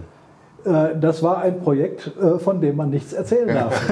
Äh, 0.65 0.99
das 0.99 1.23
war 1.23 1.37
ein 1.37 1.61
Projekt, 1.61 2.11
äh, 2.21 2.39
von 2.39 2.59
dem 2.59 2.75
man 2.75 2.89
nichts 2.89 3.13
erzählen 3.13 3.47
darf. 3.55 3.89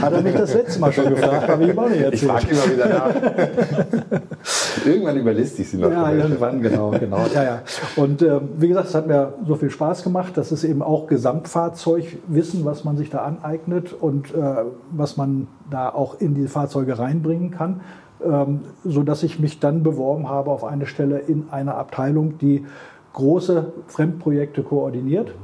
Hat 0.00 0.12
er 0.12 0.20
mich 0.20 0.34
das 0.34 0.52
letzte 0.52 0.80
Mal 0.80 0.92
schon 0.92 1.10
gefragt, 1.10 1.46
habe 1.46 1.62
ich 1.62 1.70
ihm 1.70 1.78
auch 1.78 1.88
nicht 1.88 2.00
erzählt. 2.00 2.22
Ich 2.22 2.28
frage 2.28 2.46
immer 2.50 2.72
wieder 2.72 2.88
nach. 2.88 3.14
irgendwann 4.84 5.16
überlässt 5.16 5.56
ich 5.60 5.70
sie 5.70 5.76
noch. 5.76 5.92
Ja, 5.92 6.10
irgendwann, 6.10 6.60
genau, 6.60 6.90
genau. 6.90 7.24
Ja, 7.32 7.44
ja. 7.44 7.62
Und 7.94 8.20
äh, 8.22 8.40
wie 8.58 8.66
gesagt, 8.66 8.88
es 8.88 8.94
hat 8.96 9.06
mir 9.06 9.34
so 9.46 9.54
viel 9.54 9.70
Spaß 9.70 10.02
gemacht. 10.02 10.36
Das 10.36 10.50
ist 10.50 10.64
eben 10.64 10.82
auch 10.82 11.06
Gesamtfahrzeugwissen, 11.06 12.64
was 12.64 12.82
man 12.82 12.96
sich 12.96 13.10
da 13.10 13.18
aneignet 13.18 13.92
und 13.92 14.34
äh, 14.34 14.64
was 14.90 15.16
man 15.16 15.46
da 15.70 15.88
auch 15.90 16.20
in 16.20 16.34
die 16.34 16.48
Fahrzeuge 16.48 16.98
reinbringen 16.98 17.52
kann. 17.52 17.80
Ähm, 18.24 18.60
so 18.84 19.02
dass 19.02 19.22
ich 19.22 19.38
mich 19.38 19.60
dann 19.60 19.82
beworben 19.82 20.28
habe 20.28 20.50
auf 20.50 20.64
eine 20.64 20.86
Stelle 20.86 21.18
in 21.18 21.48
einer 21.50 21.76
Abteilung, 21.76 22.38
die 22.38 22.64
große 23.12 23.72
Fremdprojekte 23.86 24.62
koordiniert. 24.62 25.34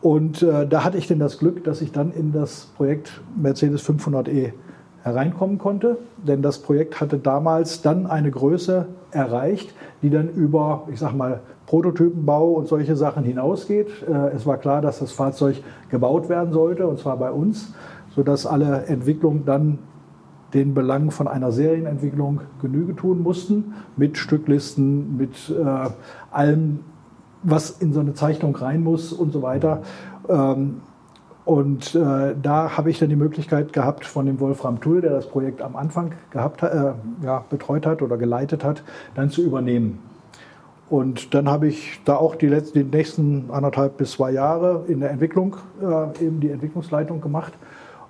Und 0.00 0.42
äh, 0.42 0.66
da 0.66 0.84
hatte 0.84 0.98
ich 0.98 1.06
denn 1.06 1.18
das 1.18 1.38
Glück, 1.38 1.64
dass 1.64 1.80
ich 1.80 1.92
dann 1.92 2.12
in 2.12 2.32
das 2.32 2.72
Projekt 2.76 3.20
Mercedes 3.36 3.88
500e 3.88 4.52
hereinkommen 5.02 5.58
konnte. 5.58 5.98
Denn 6.16 6.42
das 6.42 6.58
Projekt 6.58 7.00
hatte 7.00 7.18
damals 7.18 7.82
dann 7.82 8.06
eine 8.06 8.30
Größe 8.30 8.86
erreicht, 9.10 9.74
die 10.02 10.10
dann 10.10 10.28
über, 10.28 10.88
ich 10.92 10.98
sag 10.98 11.14
mal, 11.14 11.40
Prototypenbau 11.66 12.52
und 12.52 12.68
solche 12.68 12.96
Sachen 12.96 13.24
hinausgeht. 13.24 13.88
Äh, 14.08 14.34
es 14.34 14.44
war 14.44 14.58
klar, 14.58 14.82
dass 14.82 14.98
das 14.98 15.12
Fahrzeug 15.12 15.62
gebaut 15.88 16.28
werden 16.28 16.52
sollte, 16.52 16.86
und 16.86 16.98
zwar 16.98 17.16
bei 17.16 17.30
uns, 17.30 17.72
sodass 18.14 18.44
alle 18.44 18.84
Entwicklungen 18.86 19.44
dann 19.44 19.78
den 20.54 20.74
Belangen 20.74 21.10
von 21.10 21.28
einer 21.28 21.52
Serienentwicklung 21.52 22.40
Genüge 22.60 22.94
tun 22.94 23.22
mussten, 23.22 23.74
mit 23.96 24.18
Stücklisten, 24.18 25.16
mit 25.16 25.50
äh, 25.50 25.90
allem 26.30 26.80
was 27.42 27.70
in 27.70 27.92
so 27.92 28.00
eine 28.00 28.14
Zeichnung 28.14 28.54
rein 28.54 28.82
muss 28.82 29.12
und 29.12 29.32
so 29.32 29.42
weiter. 29.42 29.82
Ähm, 30.28 30.82
und 31.44 31.96
äh, 31.96 32.34
da 32.40 32.76
habe 32.76 32.90
ich 32.90 33.00
dann 33.00 33.08
die 33.08 33.16
Möglichkeit 33.16 33.72
gehabt, 33.72 34.04
von 34.04 34.26
dem 34.26 34.38
Wolfram 34.38 34.80
Tull, 34.80 35.00
der 35.00 35.10
das 35.10 35.26
Projekt 35.26 35.60
am 35.60 35.74
Anfang 35.74 36.12
gehabt, 36.30 36.62
äh, 36.62 36.92
ja, 37.22 37.44
betreut 37.50 37.84
hat 37.84 38.00
oder 38.00 38.16
geleitet 38.16 38.62
hat, 38.62 38.84
dann 39.16 39.28
zu 39.28 39.42
übernehmen. 39.42 39.98
Und 40.88 41.34
dann 41.34 41.48
habe 41.48 41.66
ich 41.66 42.00
da 42.04 42.16
auch 42.16 42.36
die, 42.36 42.46
letzten, 42.46 42.78
die 42.78 42.96
nächsten 42.96 43.50
anderthalb 43.50 43.96
bis 43.96 44.12
zwei 44.12 44.30
Jahre 44.30 44.84
in 44.86 45.00
der 45.00 45.10
Entwicklung 45.10 45.56
äh, 45.80 46.24
eben 46.24 46.38
die 46.38 46.50
Entwicklungsleitung 46.50 47.20
gemacht. 47.20 47.54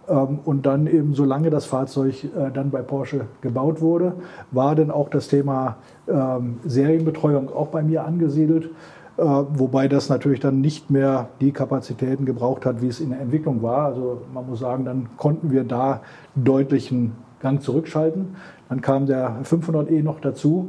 Ähm, 0.09 0.41
und 0.45 0.67
dann 0.67 0.87
eben, 0.87 1.15
solange 1.15 1.51
das 1.51 1.65
Fahrzeug 1.65 2.25
äh, 2.25 2.51
dann 2.53 2.71
bei 2.71 2.83
Porsche 2.83 3.27
gebaut 3.41 3.81
wurde, 3.81 4.15
war 4.51 4.75
dann 4.75 4.91
auch 4.91 5.09
das 5.09 5.29
Thema 5.29 5.77
ähm, 6.09 6.61
Serienbetreuung 6.65 7.53
auch 7.55 7.69
bei 7.69 7.83
mir 7.83 8.05
angesiedelt. 8.05 8.71
Äh, 9.17 9.23
wobei 9.23 9.89
das 9.89 10.09
natürlich 10.09 10.41
dann 10.41 10.61
nicht 10.61 10.91
mehr 10.91 11.29
die 11.41 11.53
Kapazitäten 11.53 12.25
gebraucht 12.25 12.65
hat, 12.65 12.81
wie 12.83 12.89
es 12.89 13.01
in 13.01 13.11
der 13.11 13.21
Entwicklung 13.21 13.63
war. 13.63 13.87
Also 13.87 14.23
man 14.33 14.49
muss 14.49 14.61
sagen, 14.61 14.85
dann 14.85 15.11
konnten 15.17 15.51
wir 15.51 15.65
da 15.65 16.01
deutlichen 16.35 17.13
Gang 17.41 17.61
zurückschalten. 17.61 18.37
Dann 18.69 18.81
kam 18.81 19.07
der 19.07 19.43
500e 19.45 20.03
noch 20.03 20.21
dazu. 20.21 20.69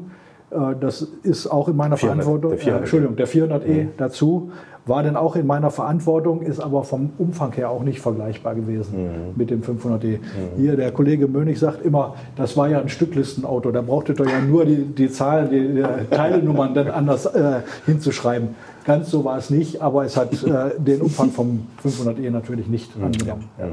Äh, 0.54 0.76
das 0.80 1.08
ist 1.24 1.48
auch 1.48 1.68
in 1.68 1.76
meiner 1.76 1.98
400, 1.98 2.26
Verantwortung. 2.26 2.52
Der 2.52 2.60
400, 2.60 2.76
äh, 2.76 2.84
Entschuldigung, 2.84 3.16
der 3.16 3.28
400e 3.28 3.84
mhm. 3.84 3.90
dazu 3.98 4.52
war 4.86 5.02
dann 5.02 5.16
auch 5.16 5.38
in 5.38 5.48
meiner 5.48 5.72
Verantwortung, 5.72 6.42
ist 6.42 6.60
aber 6.60 6.84
vom 6.84 7.12
Umfang 7.18 7.54
her 7.54 7.70
auch 7.70 7.84
nicht 7.84 8.02
vergleichbar 8.02 8.54
gewesen 8.54 9.04
mhm. 9.04 9.10
mit 9.36 9.50
dem 9.50 9.62
500D. 9.62 10.18
Mhm. 10.18 10.20
Hier, 10.58 10.76
der 10.76 10.92
Kollege 10.92 11.28
Mönig 11.28 11.58
sagt 11.58 11.86
immer, 11.86 12.16
das 12.36 12.58
war 12.58 12.68
ja 12.68 12.82
ein 12.82 12.90
Stücklistenauto, 12.90 13.72
da 13.72 13.82
brauchtet 13.82 14.20
ihr 14.20 14.26
ja 14.26 14.42
nur 14.42 14.66
die, 14.66 14.84
die 14.84 15.10
Zahlen, 15.10 15.50
die, 15.50 15.76
die 15.76 16.16
Teilenummern 16.16 16.74
dann 16.74 16.90
anders 16.90 17.26
äh, 17.28 17.62
hinzuschreiben. 17.86 18.50
Ganz 18.84 19.10
so 19.10 19.24
war 19.24 19.38
es 19.38 19.50
nicht, 19.50 19.82
aber 19.82 20.04
es 20.04 20.18
hat 20.18 20.34
äh, 20.44 20.78
den 20.78 21.02
Umfang 21.02 21.30
vom 21.30 21.68
500e 21.86 22.30
natürlich 22.30 22.68
nicht 22.68 22.98
mhm. 22.98 23.06
angenommen. 23.06 23.50
Ja. 23.58 23.66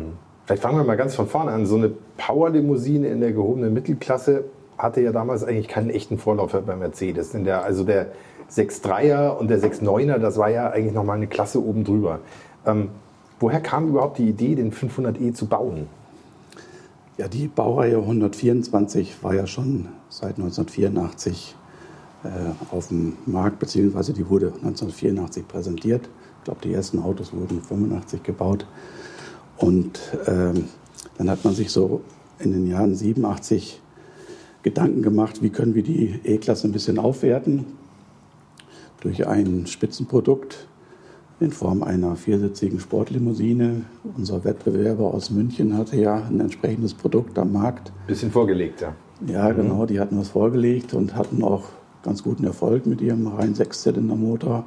Vielleicht 0.47 0.63
fangen 0.63 0.79
wir 0.79 0.85
mal 0.85 0.97
ganz 0.97 1.17
von 1.17 1.27
vorne 1.27 1.51
an. 1.51 1.67
So 1.67 1.77
eine 1.77 1.91
Power-Limousine 2.19 3.09
in 3.09 3.21
der 3.21 3.33
gehobenen 3.33 3.73
Mittelklasse 3.73 4.45
hatte 4.83 5.01
ja 5.01 5.13
damals 5.13 5.45
eigentlich 5.45 5.69
keinen 5.69 5.91
echten 5.91 6.19
Vorläufer 6.19 6.63
bei 6.63 6.77
Mercedes. 6.77 7.35
In 7.35 7.45
der, 7.45 7.65
also 7.65 7.85
der 7.85 8.09
6.3er 8.51 9.37
und 9.37 9.49
der 9.49 9.61
6.9er, 9.61 10.19
das 10.19 10.39
war 10.39 10.51
ja 10.51 10.71
eigentlich 10.71 10.95
nochmal 10.95 11.17
eine 11.17 11.27
Klasse 11.27 11.65
oben 11.65 11.85
drüber. 11.85 12.21
Ähm, 12.67 12.89
woher 13.39 13.61
kam 13.61 13.89
überhaupt 13.89 14.19
die 14.19 14.29
Idee, 14.29 14.55
den 14.55 14.73
500e 14.73 15.33
zu 15.35 15.47
bauen? 15.47 15.87
Ja, 17.17 17.29
die 17.29 17.49
Baureihe 17.49 17.99
124 17.99 19.23
war 19.23 19.35
ja 19.35 19.47
schon 19.47 19.89
seit 20.09 20.39
1984 20.39 21.55
äh, 22.25 22.29
auf 22.75 22.89
dem 22.89 23.17
Markt, 23.27 23.59
beziehungsweise 23.59 24.13
die 24.13 24.29
wurde 24.29 24.47
1984 24.47 25.47
präsentiert. 25.47 26.09
Ich 26.39 26.45
glaube, 26.45 26.61
die 26.65 26.73
ersten 26.73 26.99
Autos 26.99 27.33
wurden 27.33 27.61
85 27.61 28.23
gebaut. 28.23 28.67
Und 29.59 30.01
ähm, 30.27 30.69
dann 31.19 31.29
hat 31.29 31.45
man 31.45 31.55
sich 31.55 31.71
so 31.71 32.01
in 32.39 32.53
den 32.53 32.67
Jahren 32.67 32.95
87 32.95 33.81
Gedanken 34.63 35.03
gemacht, 35.03 35.43
wie 35.43 35.51
können 35.51 35.75
wir 35.75 35.83
die 35.83 36.21
E-Klasse 36.25 36.69
ein 36.69 36.73
bisschen 36.73 36.99
aufwerten 36.99 37.65
durch 39.01 39.27
ein 39.27 39.67
Spitzenprodukt 39.67 40.67
in 41.41 41.51
Form 41.51 41.83
einer 41.83 42.17
viersitzigen 42.17 42.79
Sportlimousine. 42.81 43.85
Unser 44.17 44.45
Wettbewerber 44.45 45.15
aus 45.15 45.31
München 45.31 45.77
hatte 45.77 45.97
ja 45.97 46.17
ein 46.17 46.41
entsprechendes 46.41 46.93
Produkt 46.93 47.39
am 47.39 47.53
Markt. 47.53 47.93
Bisschen 48.07 48.31
vorgelegt, 48.31 48.83
ja. 48.83 48.95
Ja, 49.27 49.49
mhm. 49.49 49.57
genau, 49.57 49.87
die 49.87 49.99
hatten 49.99 50.19
was 50.19 50.29
vorgelegt 50.29 50.93
und 50.93 51.17
hatten 51.17 51.43
auch 51.43 51.65
ganz 52.03 52.23
guten 52.23 52.45
Erfolg 52.45 52.87
mit 52.87 53.01
ihrem 53.01 53.27
rein 53.27 53.55
Sechszylindermotor. 53.55 54.65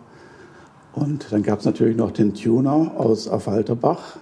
Und 0.93 1.31
dann 1.31 1.43
gab 1.43 1.59
es 1.59 1.65
natürlich 1.65 1.97
noch 1.97 2.11
den 2.11 2.33
Tuner 2.33 2.93
aus 2.97 3.27
Affalterbach, 3.27 4.17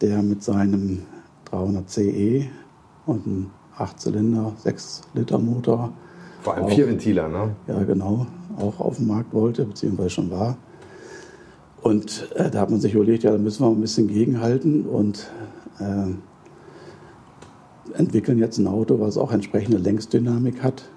der 0.00 0.22
mit 0.22 0.42
seinem 0.42 1.02
300 1.46 1.88
CE 1.88 2.46
und 3.06 3.26
einem 3.26 3.50
8-Zylinder, 3.78 4.52
6-Liter-Motor. 4.64 5.92
Vor 6.42 6.54
allem 6.54 6.68
Vierventiler, 6.68 7.28
ne? 7.28 7.56
Ja, 7.66 7.82
genau 7.82 8.26
auch 8.60 8.80
auf 8.80 8.96
dem 8.96 9.06
Markt 9.06 9.32
wollte, 9.32 9.64
beziehungsweise 9.64 10.10
schon 10.10 10.30
war. 10.30 10.56
Und 11.80 12.28
äh, 12.34 12.50
da 12.50 12.60
hat 12.60 12.70
man 12.70 12.80
sich 12.80 12.94
überlegt, 12.94 13.22
ja, 13.22 13.30
da 13.30 13.38
müssen 13.38 13.64
wir 13.64 13.70
ein 13.70 13.80
bisschen 13.80 14.08
gegenhalten 14.08 14.84
und 14.84 15.30
äh, 15.78 17.96
entwickeln 17.96 18.38
jetzt 18.38 18.58
ein 18.58 18.66
Auto, 18.66 18.98
was 19.00 19.16
auch 19.16 19.32
entsprechende 19.32 19.78
Längsdynamik 19.78 20.62
hat. 20.62 20.88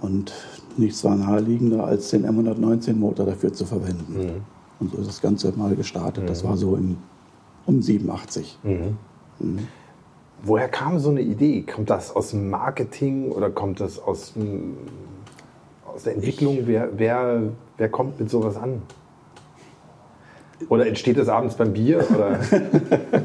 Und 0.00 0.32
nichts 0.76 1.02
war 1.02 1.16
naheliegender, 1.16 1.84
als 1.84 2.10
den 2.10 2.24
M119-Motor 2.24 3.26
dafür 3.26 3.52
zu 3.52 3.64
verwenden. 3.64 4.12
Mhm. 4.12 4.42
Und 4.78 4.92
so 4.92 4.98
ist 4.98 5.08
das 5.08 5.20
Ganze 5.20 5.52
mal 5.56 5.74
gestartet. 5.74 6.24
Mhm. 6.24 6.28
Das 6.28 6.44
war 6.44 6.56
so 6.56 6.76
im, 6.76 6.98
um 7.66 7.82
87. 7.82 8.58
Mhm. 8.62 8.96
Woher 10.42 10.68
kam 10.68 10.98
so 10.98 11.10
eine 11.10 11.20
Idee? 11.20 11.62
Kommt 11.62 11.90
das 11.90 12.14
aus 12.14 12.30
dem 12.30 12.48
Marketing 12.50 13.32
oder 13.32 13.50
kommt 13.50 13.80
das 13.80 13.98
aus, 13.98 14.34
aus 15.84 16.02
der 16.04 16.14
Entwicklung? 16.14 16.60
Wer, 16.64 16.90
wer, 16.96 17.42
wer 17.76 17.88
kommt 17.88 18.20
mit 18.20 18.30
sowas 18.30 18.56
an? 18.56 18.82
Oder 20.68 20.86
entsteht 20.86 21.18
das 21.18 21.28
abends 21.28 21.56
beim 21.56 21.72
Bier? 21.72 22.06
Oder? 22.10 22.38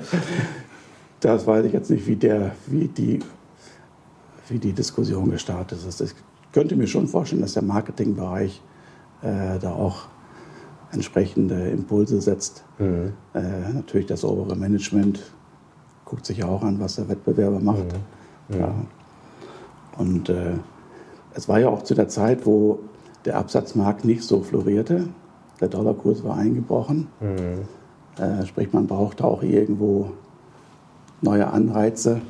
das 1.19 1.45
weiß 1.45 1.65
ich 1.65 1.73
jetzt 1.73 1.89
nicht, 1.89 2.07
wie, 2.07 2.15
der, 2.15 2.55
wie, 2.67 2.87
die, 2.87 3.19
wie 4.49 4.59
die 4.59 4.73
Diskussion 4.73 5.29
gestartet 5.31 5.79
ist. 5.87 6.01
Ich 6.01 6.13
könnte 6.51 6.75
mir 6.75 6.87
schon 6.87 7.07
vorstellen, 7.07 7.41
dass 7.41 7.53
der 7.53 7.63
Marketingbereich 7.63 8.61
äh, 9.21 9.59
da 9.59 9.71
auch 9.71 10.07
entsprechende 10.91 11.69
Impulse 11.69 12.21
setzt. 12.21 12.63
Mhm. 12.77 13.13
Äh, 13.33 13.73
natürlich 13.73 14.07
das 14.07 14.23
obere 14.23 14.55
Management 14.55 15.19
guckt 16.05 16.25
sich 16.25 16.39
ja 16.39 16.47
auch 16.47 16.63
an, 16.63 16.79
was 16.79 16.95
der 16.95 17.09
Wettbewerber 17.09 17.59
macht. 17.59 17.85
Mhm. 18.49 18.59
Ja. 18.59 18.73
Und 19.97 20.29
äh, 20.29 20.53
es 21.33 21.47
war 21.47 21.59
ja 21.59 21.69
auch 21.69 21.83
zu 21.83 21.95
der 21.95 22.07
Zeit, 22.07 22.45
wo 22.45 22.79
der 23.25 23.37
Absatzmarkt 23.37 24.05
nicht 24.05 24.23
so 24.23 24.41
florierte. 24.41 25.07
Der 25.61 25.67
Dollarkurs 25.69 26.23
war 26.23 26.37
eingebrochen. 26.37 27.07
Mhm. 27.19 28.21
Äh, 28.21 28.45
sprich, 28.45 28.73
man 28.73 28.87
brauchte 28.87 29.25
auch 29.25 29.41
irgendwo 29.43 30.11
neue 31.21 31.47
Anreize, 31.47 32.21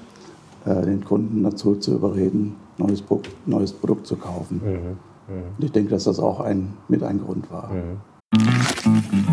äh, 0.65 0.81
den 0.81 1.03
Kunden 1.03 1.43
dazu 1.43 1.75
zu 1.75 1.95
überreden, 1.95 2.55
neues, 2.77 3.01
Pro 3.01 3.21
neues 3.45 3.73
Produkt 3.73 4.07
zu 4.07 4.15
kaufen. 4.15 4.61
Mhm. 4.63 5.33
Mhm. 5.35 5.43
Und 5.57 5.65
ich 5.65 5.71
denke, 5.71 5.89
dass 5.91 6.05
das 6.05 6.19
auch 6.19 6.39
ein, 6.39 6.73
mit 6.87 7.03
ein 7.03 7.19
Grund 7.19 7.51
war. 7.51 7.71
Mhm. 7.71 9.32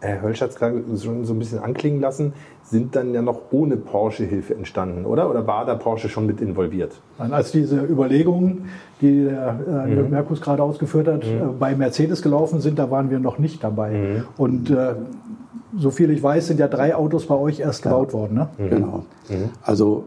Herr 0.00 0.22
Hölsch 0.22 0.40
hat 0.40 0.50
es 0.50 0.56
gerade 0.56 0.82
schon 1.02 1.24
so 1.24 1.34
ein 1.34 1.38
bisschen 1.38 1.58
anklingen 1.58 2.00
lassen, 2.00 2.32
sind 2.64 2.96
dann 2.96 3.12
ja 3.12 3.20
noch 3.20 3.40
ohne 3.50 3.76
Porsche-Hilfe 3.76 4.54
entstanden, 4.54 5.04
oder? 5.04 5.28
Oder 5.28 5.46
war 5.46 5.66
da 5.66 5.74
Porsche 5.74 6.08
schon 6.08 6.26
mit 6.26 6.40
involviert? 6.40 7.00
Nein, 7.18 7.32
als 7.32 7.52
diese 7.52 7.80
Überlegungen, 7.80 8.70
die 9.00 9.24
der 9.24 9.58
äh, 9.68 9.94
mhm. 9.94 10.10
Merkus 10.10 10.40
gerade 10.40 10.62
ausgeführt 10.62 11.08
hat, 11.08 11.26
mhm. 11.26 11.32
äh, 11.32 11.52
bei 11.58 11.74
Mercedes 11.74 12.22
gelaufen 12.22 12.60
sind, 12.60 12.78
da 12.78 12.90
waren 12.90 13.10
wir 13.10 13.18
noch 13.18 13.38
nicht 13.38 13.62
dabei. 13.62 13.90
Mhm. 13.90 14.24
Und 14.38 14.70
äh, 14.70 14.94
so 15.76 15.90
viel 15.90 16.10
ich 16.10 16.22
weiß, 16.22 16.46
sind 16.46 16.60
ja 16.60 16.68
drei 16.68 16.94
Autos 16.94 17.26
bei 17.26 17.34
euch 17.34 17.60
erst 17.60 17.84
ja. 17.84 17.90
gebaut 17.90 18.12
worden. 18.12 18.34
Ne? 18.34 18.48
Mhm. 18.58 18.70
Genau. 18.70 19.04
Mhm. 19.28 19.50
Also 19.62 20.04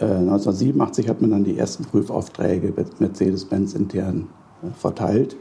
1987 0.00 1.06
äh, 1.06 1.08
hat 1.08 1.22
man 1.22 1.30
dann 1.30 1.44
die 1.44 1.58
ersten 1.58 1.84
Prüfaufträge 1.84 2.72
mit 2.76 3.00
Mercedes-Benz 3.00 3.74
intern 3.74 4.26
äh, 4.62 4.66
verteilt. 4.76 5.36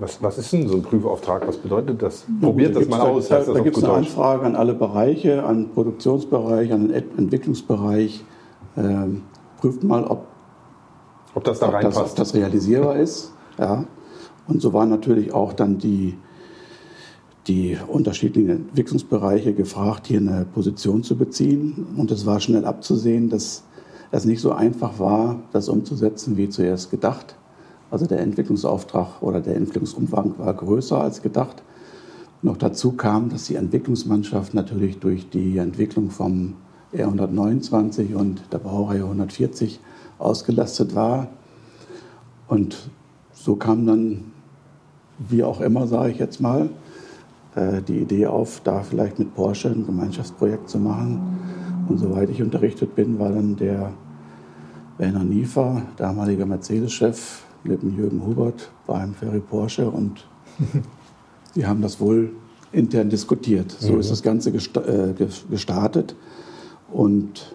Was, 0.00 0.22
was 0.22 0.38
ist 0.38 0.52
denn 0.54 0.66
so 0.66 0.76
ein 0.76 0.82
Prüfauftrag? 0.82 1.46
Was 1.46 1.58
bedeutet 1.58 2.00
das? 2.00 2.24
Probiert 2.40 2.74
da 2.74 2.80
das 2.80 2.88
mal 2.88 3.00
aus. 3.00 3.28
Da, 3.28 3.40
da, 3.40 3.52
da 3.52 3.60
gibt 3.60 3.76
es 3.76 3.84
eine 3.84 3.92
Anfrage 3.92 4.46
an 4.46 4.56
alle 4.56 4.72
Bereiche, 4.72 5.44
an 5.44 5.64
den 5.64 5.70
Produktionsbereich, 5.72 6.72
an 6.72 6.88
den 6.88 7.18
Entwicklungsbereich. 7.18 8.24
Ähm, 8.78 9.22
prüft 9.58 9.84
mal, 9.84 10.04
ob, 10.04 10.26
ob 11.34 11.44
das 11.44 11.58
da 11.58 11.68
ob 11.68 11.74
reinpasst. 11.74 11.98
Das, 11.98 12.10
ob 12.10 12.16
das 12.16 12.34
realisierbar 12.34 12.96
ist. 12.96 13.34
Ja. 13.58 13.84
Und 14.48 14.62
so 14.62 14.72
waren 14.72 14.88
natürlich 14.88 15.34
auch 15.34 15.52
dann 15.52 15.76
die, 15.76 16.16
die 17.46 17.76
unterschiedlichen 17.86 18.50
Entwicklungsbereiche 18.50 19.52
gefragt, 19.52 20.06
hier 20.06 20.20
eine 20.20 20.46
Position 20.46 21.02
zu 21.02 21.16
beziehen. 21.16 21.88
Und 21.98 22.10
es 22.10 22.24
war 22.24 22.40
schnell 22.40 22.64
abzusehen, 22.64 23.28
dass 23.28 23.64
es 24.12 24.24
nicht 24.24 24.40
so 24.40 24.52
einfach 24.52 24.98
war, 24.98 25.40
das 25.52 25.68
umzusetzen, 25.68 26.38
wie 26.38 26.48
zuerst 26.48 26.90
gedacht. 26.90 27.36
Also 27.90 28.06
der 28.06 28.20
Entwicklungsauftrag 28.20 29.20
oder 29.22 29.40
der 29.40 29.56
Entwicklungsumfang 29.56 30.34
war 30.38 30.54
größer 30.54 31.00
als 31.00 31.22
gedacht. 31.22 31.62
Noch 32.42 32.56
dazu 32.56 32.92
kam, 32.92 33.28
dass 33.28 33.44
die 33.44 33.56
Entwicklungsmannschaft 33.56 34.54
natürlich 34.54 34.98
durch 34.98 35.28
die 35.28 35.58
Entwicklung 35.58 36.10
vom 36.10 36.54
R129 36.94 38.14
und 38.14 38.42
der 38.52 38.58
Baureihe 38.58 39.02
140 39.02 39.80
ausgelastet 40.18 40.94
war. 40.94 41.28
Und 42.48 42.90
so 43.32 43.56
kam 43.56 43.86
dann, 43.86 44.32
wie 45.18 45.42
auch 45.42 45.60
immer, 45.60 45.86
sage 45.86 46.12
ich 46.12 46.18
jetzt 46.18 46.40
mal, 46.40 46.70
äh, 47.54 47.82
die 47.82 47.98
Idee 47.98 48.26
auf, 48.26 48.60
da 48.64 48.82
vielleicht 48.82 49.18
mit 49.18 49.34
Porsche 49.34 49.68
ein 49.68 49.84
Gemeinschaftsprojekt 49.84 50.68
zu 50.68 50.78
machen. 50.78 51.38
Und 51.88 51.98
soweit 51.98 52.30
ich 52.30 52.42
unterrichtet 52.42 52.94
bin, 52.94 53.18
war 53.18 53.30
dann 53.30 53.56
der 53.56 53.92
Werner 54.98 55.24
Niefer, 55.24 55.82
damaliger 55.96 56.46
Mercedes-Chef, 56.46 57.42
neben 57.64 57.96
Jürgen 57.96 58.24
Hubert 58.26 58.70
beim 58.86 59.14
Ferry 59.14 59.40
Porsche 59.40 59.88
und 59.88 60.26
die 61.54 61.66
haben 61.66 61.82
das 61.82 62.00
wohl 62.00 62.32
intern 62.72 63.10
diskutiert. 63.10 63.70
So 63.78 63.94
mhm. 63.94 64.00
ist 64.00 64.10
das 64.10 64.22
Ganze 64.22 64.50
äh, 64.50 65.14
gestartet 65.50 66.14
und 66.92 67.54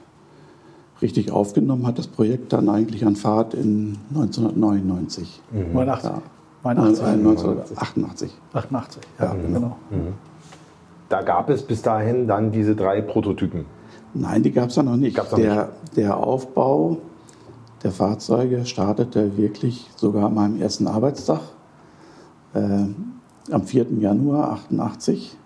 richtig 1.02 1.32
aufgenommen 1.32 1.86
hat 1.88 1.98
das 1.98 2.08
Projekt 2.08 2.54
dann 2.54 2.70
eigentlich 2.70 3.06
an 3.06 3.15
Fahrt 3.15 3.54
in 3.54 3.98
1999. 4.10 5.41
Mhm. 5.52 5.74
89. 5.74 6.10
Ja. 6.10 6.22
1988. 6.63 8.32
88, 8.54 9.02
ja, 9.20 9.34
mhm. 9.34 9.54
genau. 9.54 9.78
Mhm. 9.91 10.13
Da 11.10 11.22
gab 11.22 11.50
es 11.52 11.62
bis 11.62 11.84
dahin 11.84 12.28
dann 12.28 12.52
diese 12.52 12.76
drei 12.76 13.02
Prototypen. 13.02 13.65
Nein, 14.15 14.41
die 14.41 14.52
gab 14.52 14.70
es 14.70 14.76
ja 14.76 14.84
noch 14.84 14.96
nicht. 14.96 15.18
Noch 15.18 15.34
der, 15.36 15.56
nicht. 15.56 15.98
der 15.98 16.18
Aufbau 16.18 16.98
der 17.86 17.91
Fahrzeuge 17.91 18.65
startete 18.65 19.38
wirklich 19.38 19.91
sogar 19.95 20.26
an 20.26 20.34
meinem 20.34 20.60
ersten 20.60 20.88
Arbeitstag 20.88 21.39
äh, 22.56 22.86
am 23.52 23.63
4. 23.63 23.86
Januar 24.00 24.54
88. 24.54 25.38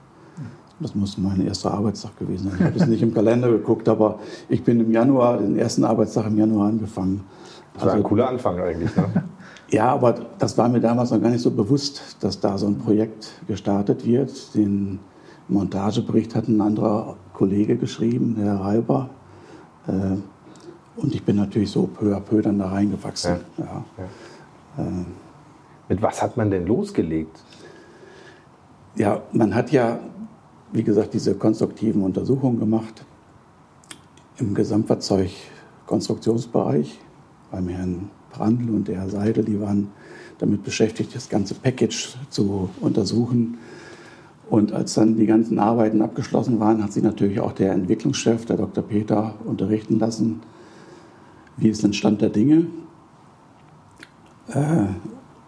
Das 0.80 0.96
muss 0.96 1.18
mein 1.18 1.46
erster 1.46 1.74
Arbeitstag 1.74 2.18
gewesen 2.18 2.50
sein. 2.50 2.58
Ich 2.58 2.66
habe 2.66 2.80
es 2.80 2.88
nicht 2.88 3.02
im 3.02 3.14
Kalender 3.14 3.52
geguckt, 3.52 3.90
aber 3.90 4.20
ich 4.48 4.64
bin 4.64 4.80
im 4.80 4.90
Januar, 4.90 5.40
den 5.40 5.58
ersten 5.58 5.84
Arbeitstag 5.84 6.28
im 6.28 6.38
Januar 6.38 6.70
angefangen. 6.70 7.26
Das 7.74 7.84
war 7.84 7.90
also, 7.90 8.04
ein 8.04 8.08
cooler 8.08 8.30
Anfang 8.30 8.58
eigentlich. 8.58 8.96
Ne? 8.96 9.24
ja, 9.72 9.92
aber 9.92 10.16
das 10.38 10.58
war 10.58 10.70
mir 10.70 10.80
damals 10.80 11.12
noch 11.12 11.22
gar 11.22 11.32
nicht 11.32 11.42
so 11.42 11.52
bewusst, 11.52 12.16
dass 12.22 12.40
da 12.40 12.58
so 12.58 12.68
ein 12.68 12.78
Projekt 12.78 13.32
gestartet 13.48 14.06
wird. 14.06 14.56
Den 14.56 15.00
Montagebericht 15.50 16.36
hat 16.36 16.48
ein 16.48 16.62
anderer 16.62 17.18
Kollege 17.34 17.76
geschrieben, 17.76 18.36
der 18.38 18.46
Herr 18.46 18.62
Reiber. 18.62 19.10
Äh, 19.88 20.16
und 21.02 21.16
ich 21.16 21.24
bin 21.24 21.38
natürlich 21.38 21.72
so 21.72 21.88
peu 21.88 22.16
à 22.16 22.20
peu 22.20 22.42
dann 22.42 22.60
da 22.60 22.68
reingewachsen. 22.70 23.38
Ja. 23.58 23.66
Ja. 23.66 23.86
Ja. 24.78 24.84
Äh, 24.84 25.06
Mit 25.90 26.02
was 26.02 26.22
hat 26.22 26.38
man 26.38 26.50
denn 26.52 26.66
losgelegt? 26.68 27.42
Ja, 28.96 29.24
man 29.32 29.56
hat 29.56 29.72
ja, 29.72 30.00
wie 30.72 30.84
gesagt, 30.84 31.14
diese 31.14 31.36
konstruktiven 31.36 32.04
Untersuchungen 32.04 32.60
gemacht 32.60 33.06
im 34.38 34.54
Gesamtfahrzeugkonstruktionsbereich 34.54 37.00
beim 37.52 37.68
Herrn 37.70 38.10
Brandl 38.32 38.70
und 38.70 38.88
der 38.88 39.02
Herr 39.02 39.10
Seidel. 39.10 39.44
Die 39.44 39.60
waren 39.60 39.90
damit 40.38 40.64
beschäftigt, 40.64 41.16
das 41.16 41.28
ganze 41.30 41.56
Package 41.56 42.16
zu 42.30 42.70
untersuchen. 42.82 43.58
Und 44.50 44.72
als 44.74 44.94
dann 44.96 45.18
die 45.18 45.26
ganzen 45.26 45.60
Arbeiten 45.60 46.02
abgeschlossen 46.02 46.60
waren, 46.60 46.84
hat 46.84 46.94
sich 46.94 47.04
natürlich 47.04 47.40
auch 47.40 47.54
der 47.54 47.74
Entwicklungschef, 47.74 48.46
der 48.46 48.58
Dr. 48.58 48.84
Peter, 48.84 49.36
unterrichten 49.46 50.00
lassen 50.00 50.42
wie 51.60 51.70
ist 51.70 51.84
denn 51.84 51.94
Stand 51.94 52.22
der 52.22 52.30
Dinge? 52.30 52.68
Äh, 54.54 54.88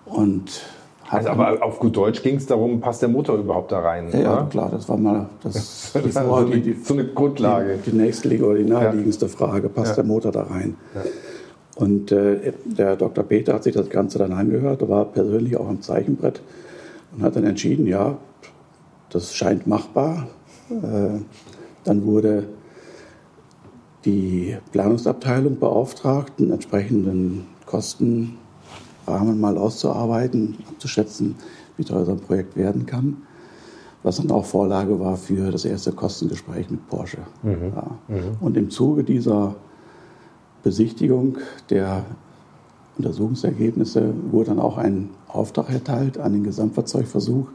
und 0.06 0.62
also 1.10 1.30
aber 1.30 1.62
auf 1.62 1.80
gut 1.80 1.98
Deutsch 1.98 2.24
ging 2.24 2.38
es 2.38 2.46
darum, 2.46 2.80
passt 2.80 3.02
der 3.02 3.10
Motor 3.10 3.38
überhaupt 3.38 3.72
da 3.72 3.80
rein? 3.80 4.10
Ja, 4.14 4.20
ja 4.20 4.48
klar, 4.50 4.70
das 4.72 4.88
war 4.88 4.98
mal 4.98 5.30
das, 5.44 5.92
das 5.94 6.16
war 6.16 6.46
so, 6.46 6.54
die, 6.54 6.62
die, 6.62 6.74
so, 6.74 6.94
eine 6.94 7.06
Grundlage. 7.06 7.80
Die, 7.86 7.92
die 7.92 7.98
nächste 7.98 8.30
oder 8.46 8.58
die 8.58 8.64
naheliegendste 8.64 9.26
ja. 9.26 9.32
Frage, 9.32 9.68
passt 9.68 9.92
ja. 9.92 9.96
der 9.96 10.06
Motor 10.06 10.32
da 10.32 10.44
rein? 10.44 10.78
Ja. 10.96 11.02
Und 11.76 12.12
äh, 12.12 12.54
der 12.66 12.96
Dr. 12.96 13.24
Peter 13.24 13.54
hat 13.54 13.64
sich 13.64 13.74
das 13.74 13.90
Ganze 13.90 14.20
dann 14.20 14.32
angehört, 14.32 14.88
war 14.88 15.06
persönlich 15.06 15.58
auch 15.58 15.68
am 15.68 15.82
Zeichenbrett 15.82 16.42
und 17.14 17.24
hat 17.24 17.36
dann 17.36 17.46
entschieden, 17.46 17.88
ja, 17.88 18.18
das 19.10 19.34
scheint 19.34 19.68
machbar. 19.68 20.28
Äh, 20.70 21.20
dann 21.84 22.06
wurde 22.06 22.46
die 24.06 24.58
Planungsabteilung 24.72 25.60
beauftragt, 25.60 26.34
einen 26.40 26.52
entsprechenden 26.52 27.48
Kostenrahmen 27.66 28.42
Rahmen 29.08 29.40
mal 29.40 29.58
auszuarbeiten, 29.58 30.58
abzuschätzen, 30.70 31.36
wie 31.78 31.84
teuer 31.84 32.06
so 32.06 32.12
ein 32.12 32.20
Projekt 32.20 32.56
werden 32.56 32.86
kann. 32.86 33.18
Was 34.04 34.18
dann 34.18 34.32
auch 34.32 34.46
Vorlage 34.46 35.00
war 35.00 35.16
für 35.16 35.52
das 35.52 35.64
erste 35.64 35.92
Kostengespräch 35.92 36.72
mit 36.72 36.88
Porsche. 36.88 37.20
Mhm. 37.44 37.74
Ja. 37.76 37.98
Und 38.40 38.58
im 38.58 38.72
Zuge 38.72 39.04
dieser 39.04 39.56
Besichtigung 40.64 41.38
der 41.70 42.04
Untersuchungsergebnisse 42.98 44.14
wurde 44.32 44.50
dann 44.50 44.60
auch 44.60 44.78
ein 44.78 45.10
Auftrag 45.28 45.70
erteilt 45.70 46.18
an 46.18 46.34
den 46.34 46.44
Gesamtfahrzeugversuch, 46.44 47.48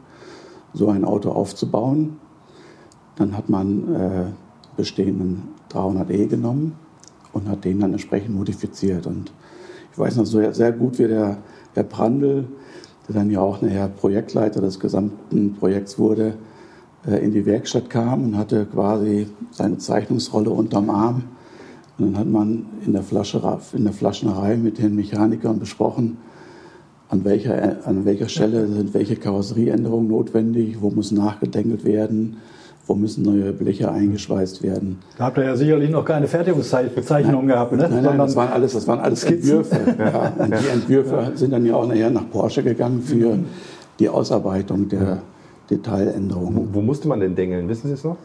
so 0.73 0.89
ein 0.89 1.03
Auto 1.03 1.31
aufzubauen. 1.31 2.17
Dann 3.15 3.35
hat 3.35 3.49
man 3.49 3.95
äh, 3.95 4.25
bestehenden 4.77 5.49
300e 5.71 6.27
genommen 6.27 6.75
und 7.33 7.49
hat 7.49 7.65
den 7.65 7.79
dann 7.79 7.91
entsprechend 7.91 8.35
modifiziert. 8.35 9.05
Und 9.05 9.31
ich 9.91 9.99
weiß 9.99 10.15
noch 10.17 10.25
sehr, 10.25 10.53
sehr 10.53 10.71
gut, 10.71 10.99
wie 10.99 11.07
der 11.07 11.37
Herr 11.73 11.83
Brandl, 11.83 12.45
der 13.07 13.15
dann 13.15 13.29
ja 13.29 13.41
auch 13.41 13.61
nachher 13.61 13.87
Projektleiter 13.87 14.61
des 14.61 14.79
gesamten 14.79 15.55
Projekts 15.55 15.99
wurde, 15.99 16.35
äh, 17.05 17.23
in 17.23 17.31
die 17.31 17.45
Werkstatt 17.45 17.89
kam 17.89 18.23
und 18.23 18.37
hatte 18.37 18.65
quasi 18.65 19.27
seine 19.51 19.77
Zeichnungsrolle 19.77 20.49
unterm 20.49 20.89
Arm. 20.89 21.23
Und 21.97 22.05
dann 22.05 22.17
hat 22.19 22.27
man 22.27 22.65
in 22.85 22.93
der, 22.93 23.03
Flasche, 23.03 23.41
in 23.73 23.83
der 23.83 23.93
Flaschenerei 23.93 24.55
mit 24.55 24.77
den 24.77 24.95
Mechanikern 24.95 25.59
besprochen, 25.59 26.17
an 27.09 27.23
welcher, 27.23 27.87
an 27.87 28.05
welcher 28.05 28.27
Stelle 28.27 28.67
sind 28.67 28.93
welche 28.93 29.15
Karosserieänderungen 29.15 30.09
notwendig, 30.09 30.81
wo 30.81 30.89
muss 30.89 31.11
nachgedenkelt 31.11 31.85
werden, 31.85 32.37
wo 32.87 32.95
müssen 32.95 33.23
neue 33.23 33.51
Bleche 33.51 33.91
eingeschweißt 33.91 34.63
werden. 34.63 34.99
Da 35.17 35.25
habt 35.25 35.37
ihr 35.37 35.43
ja 35.43 35.55
sicherlich 35.55 35.89
noch 35.89 36.05
keine 36.05 36.27
Fertigungszeichnungen 36.27 37.47
gehabt, 37.47 37.73
ne? 37.73 37.87
Nein, 37.89 38.03
nein, 38.03 38.17
das 38.17 38.35
waren 38.35 38.49
alles, 38.49 38.73
das 38.73 38.87
waren 38.87 38.99
alles 38.99 39.23
Entwürfe. 39.23 39.77
Ja, 39.97 40.33
und 40.37 40.53
die 40.53 40.67
Entwürfe 40.67 41.31
sind 41.35 41.51
dann 41.51 41.65
ja 41.65 41.75
auch 41.75 41.87
nachher 41.87 42.09
nach 42.09 42.29
Porsche 42.29 42.63
gegangen 42.63 43.01
für 43.01 43.37
die 43.99 44.09
Ausarbeitung 44.09 44.87
der 44.87 45.21
Detailänderungen. 45.69 46.69
Wo 46.71 46.81
musste 46.81 47.07
man 47.07 47.19
denn 47.19 47.35
dengeln? 47.35 47.67
Wissen 47.67 47.87
Sie 47.87 47.93
es 47.93 48.03
noch? 48.03 48.17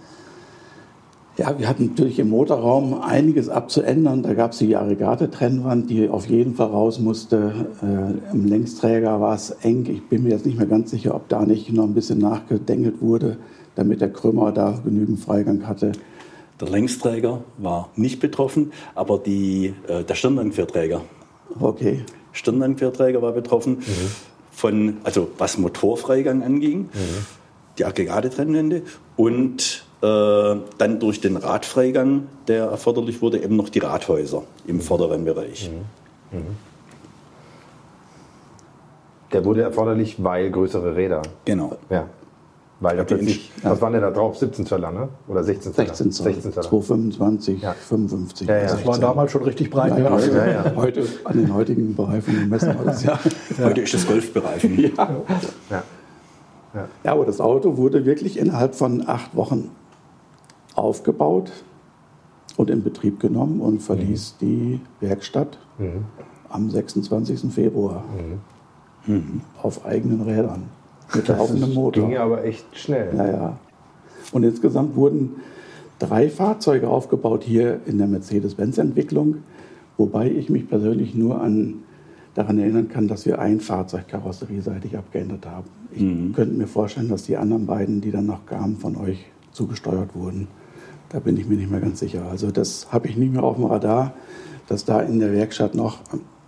Ja, 1.39 1.59
wir 1.59 1.67
hatten 1.67 1.87
natürlich 1.87 2.19
im 2.19 2.29
Motorraum 2.29 3.01
einiges 3.01 3.49
abzuändern. 3.49 4.23
Da 4.23 4.35
gab 4.35 4.53
es 4.53 4.59
die 4.59 4.77
Aggregate-Trennwand, 4.77 5.89
die 5.89 6.11
auf 6.11 6.27
jeden 6.29 6.55
Fall 6.55 6.67
raus 6.67 6.99
musste. 6.99 7.55
Äh, 7.83 8.35
Im 8.35 8.45
Längsträger 8.45 9.19
war 9.19 9.35
es 9.35 9.51
eng. 9.63 9.87
Ich 9.89 10.07
bin 10.09 10.25
mir 10.25 10.31
jetzt 10.31 10.45
nicht 10.45 10.59
mehr 10.59 10.67
ganz 10.67 10.91
sicher, 10.91 11.15
ob 11.15 11.31
da 11.31 11.47
nicht 11.47 11.73
noch 11.73 11.85
ein 11.85 11.95
bisschen 11.95 12.19
nachgedengelt 12.19 13.01
wurde, 13.01 13.39
damit 13.75 14.01
der 14.01 14.13
Krümmer 14.13 14.53
da 14.53 14.81
genügend 14.85 15.21
Freigang 15.21 15.67
hatte. 15.67 15.93
Der 16.61 16.69
Längsträger 16.69 17.43
war 17.59 17.91
nicht 17.97 18.21
betroffen, 18.21 18.73
aber 18.95 19.19
die, 19.19 19.75
äh, 19.89 20.05
der 20.05 20.15
Stirnlandquerträger. 20.15 21.03
Okay. 21.59 22.05
Stirnlandquerträger 22.33 23.21
war 23.21 23.33
betroffen. 23.33 23.83
Von, 24.51 24.99
also 25.03 25.29
was 25.39 25.59
Motorfreigang 25.59 26.43
anging, 26.43 26.89
die 27.79 27.85
Aggregate-Trennwände 27.85 28.83
und 29.17 29.85
äh, 30.03 30.07
dann 30.79 31.01
durch 31.01 31.21
den 31.21 31.37
Radfreigang, 31.37 32.27
der 32.49 32.65
erforderlich 32.67 33.23
wurde, 33.23 33.43
eben 33.43 33.57
noch 33.57 33.69
die 33.71 33.79
Radhäuser 33.79 34.43
im 34.67 34.81
vorderen 34.81 35.25
Bereich. 35.25 35.71
Der 39.33 39.45
wurde 39.45 39.63
erforderlich, 39.63 40.23
weil 40.23 40.51
größere 40.51 40.97
Räder. 40.97 41.23
Genau. 41.45 41.77
Ja. 41.89 42.09
Weil 42.83 42.97
da 42.97 43.05
plötzlich, 43.05 43.51
was 43.63 43.81
waren 43.81 43.93
denn 43.93 44.03
da 44.03 44.11
drauf? 44.11 44.37
17 44.37 44.67
Zöller, 44.67 44.91
ne? 44.91 45.09
Oder 45.29 45.45
16 45.45 45.73
Zöller? 45.73 45.87
16 45.89 46.11
Zoll, 46.13 46.33
16 46.35 46.53
Zöller. 46.53 46.69
225, 46.69 47.63
Ja. 47.63 47.73
55. 47.73 48.49
Ja, 48.49 48.57
ja. 48.57 48.63
Das 48.65 48.85
war 48.85 48.99
damals 48.99 49.31
schon 49.31 49.43
richtig 49.45 49.71
breit. 49.71 49.93
Ja, 49.97 49.99
ja, 50.05 50.11
heute, 50.11 50.31
Ja, 50.37 50.47
ja. 50.47 50.73
heute 50.77 51.07
an 51.25 51.37
den 51.39 51.55
heutigen 51.55 51.95
Bereifungen 51.95 52.49
messen 52.49 52.77
wir 52.77 52.85
das 52.85 53.05
ja. 53.05 53.19
Heute 53.63 53.83
ist 53.83 53.95
das 53.95 54.07
Golfbereich. 54.07 54.65
Ja. 55.71 55.85
Ja, 57.05 57.13
aber 57.13 57.27
das 57.27 57.41
Auto 57.41 57.77
wurde 57.77 58.05
wirklich 58.07 58.39
innerhalb 58.39 58.75
von 58.75 59.07
acht 59.07 59.37
Wochen 59.37 59.71
aufgebaut 60.75 61.53
und 62.57 62.71
in 62.71 62.83
Betrieb 62.83 63.21
genommen 63.21 63.61
und 63.61 63.83
verließ 63.83 64.37
die 64.41 64.81
Werkstatt 65.01 65.59
am 66.49 66.71
26. 66.71 67.53
Februar 67.53 68.05
Mhm. 69.07 69.41
auf 69.63 69.85
eigenen 69.85 70.23
Rädern 70.23 70.65
mit 71.15 71.29
laufendem 71.29 71.75
Motor. 71.75 72.05
Ging 72.05 72.13
ja 72.13 72.25
aber 72.25 72.45
echt 72.45 72.65
schnell. 72.77 73.15
Ja, 73.17 73.27
ja. 73.27 73.59
Und 74.33 74.45
insgesamt 74.45 74.97
wurden 74.97 75.37
drei 75.99 76.29
Fahrzeuge 76.29 76.89
aufgebaut 76.89 77.45
hier 77.45 77.81
in 77.87 77.99
der 77.99 78.07
Mercedes-Benz-Entwicklung, 78.07 79.37
wobei 79.97 80.31
ich 80.31 80.49
mich 80.49 80.69
persönlich 80.69 81.15
nur 81.15 81.41
an, 81.41 81.83
daran 82.35 82.59
erinnern 82.59 82.89
kann, 82.89 83.09
dass 83.09 83.27
wir 83.27 83.39
ein 83.39 83.61
Fahrzeug 83.61 84.09
karosserieseitig 84.09 84.97
abgeändert 84.97 85.47
haben. 85.47 85.69
Ich 85.95 86.35
könnte 86.35 86.55
mir 86.55 86.67
vorstellen, 86.67 87.09
dass 87.09 87.25
die 87.25 87.37
anderen 87.37 87.67
beiden, 87.67 88.01
die 88.01 88.11
dann 88.11 88.27
noch 88.27 88.47
kamen, 88.47 88.77
von 88.77 88.97
euch 88.97 89.27
zugesteuert 89.53 90.15
wurden. 90.15 90.49
Da 91.11 91.19
bin 91.19 91.37
ich 91.37 91.47
mir 91.47 91.57
nicht 91.57 91.71
mehr 91.71 91.81
ganz 91.81 92.01
sicher. 92.01 92.25
Also 92.31 92.51
das 92.51 92.91
habe 92.91 93.09
ich 93.09 93.19
nicht 93.19 93.33
mehr 93.33 93.43
auf 93.43 93.57
dem 93.57 93.67
Radar, 93.67 94.15
dass 94.67 94.87
da 94.87 95.01
in 95.03 95.19
der 95.19 95.33
Werkstatt 95.33 95.75
noch 95.75 95.99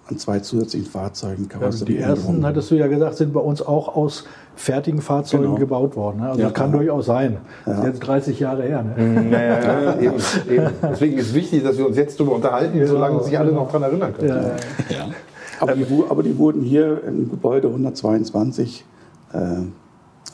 an- 0.09 0.19
zwei 0.19 0.40
zusätzlichen 0.40 0.90
Fahrzeugen 0.90 1.45
Also 1.45 1.59
Karosserie 1.61 1.95
die 1.97 1.99
ersten, 2.03 2.45
hattest 2.45 2.71
du 2.71 2.75
ja 2.75 2.87
gesagt, 2.87 3.17
sind 3.17 3.33
bei 3.33 3.40
uns 3.40 3.62
auch 3.62 3.95
aus 3.97 4.25
fertigen 4.57 5.01
Fahrzeugen 5.01 5.45
Genau. 5.45 5.57
gebaut 5.57 5.97
worden. 5.97 6.21
Ne? 6.21 6.29
Also 6.29 6.40
Ja, 6.40 6.47
das 6.49 6.55
kann 6.55 6.71
klar. 6.71 6.83
durchaus 6.83 7.07
sein. 7.07 7.38
Das 7.64 7.79
ist 7.79 7.85
jetzt 7.85 8.01
30 8.01 8.38
Jahre 8.40 8.62
her. 8.62 8.83
Ne? 8.83 9.31
Ja, 9.31 9.40
ja, 9.43 9.81
ja, 9.83 9.99
eben, 10.01 10.14
eben. 10.51 10.71
Deswegen 10.83 11.19
ist 11.19 11.35
wichtig, 11.35 11.62
dass 11.64 11.79
wir 11.79 11.87
uns 11.87 11.97
jetzt 11.97 12.21
darüber 12.21 12.37
unterhalten, 12.37 12.87
solange 12.87 13.23
sich 13.23 13.38
alle 13.38 13.53
noch 13.53 13.67
daran 13.67 13.83
erinnern 13.85 14.12
können. 14.14 14.29
Ja, 14.29 14.43
ja. 14.43 14.49
Ja. 14.90 15.07
Aber 15.61 15.75
die, 15.75 15.87
aber 16.09 16.23
die 16.23 16.37
wurden 16.37 16.62
hier 16.62 17.03
im 17.05 17.31
Gebäude 17.31 17.69
122 17.69 18.85
äh, 19.33 19.38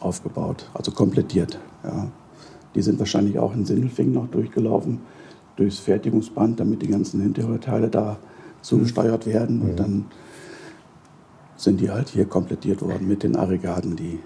aufgebaut, 0.01 0.69
also 0.75 0.91
komplettiert. 0.93 1.59
Ja. 1.85 2.07
Die 2.75 2.83
sind 2.83 2.99
wahrscheinlich 2.99 3.39
auch 3.39 3.55
in 3.55 3.65
Sindelfingen 3.65 4.15
noch 4.15 4.29
durchgelaufen, 4.29 5.01
durchs 5.57 5.79
Fertigungsband, 5.79 6.61
damit 6.61 6.83
die 6.83 6.89
ganzen 6.89 7.21
Hinterteile 7.21 7.89
da 7.89 8.17
zugesteuert 8.63 9.27
werden. 9.27 9.63
Und 9.63 9.81
dann 9.81 10.05
sind 11.57 11.81
die 11.81 11.91
halt 11.91 12.09
hier 12.09 12.25
komplettiert 12.25 12.83
worden 12.83 13.07
mit 13.07 13.23
den 13.23 13.37
Aggregaten, 13.37 13.97
die 13.97 14.19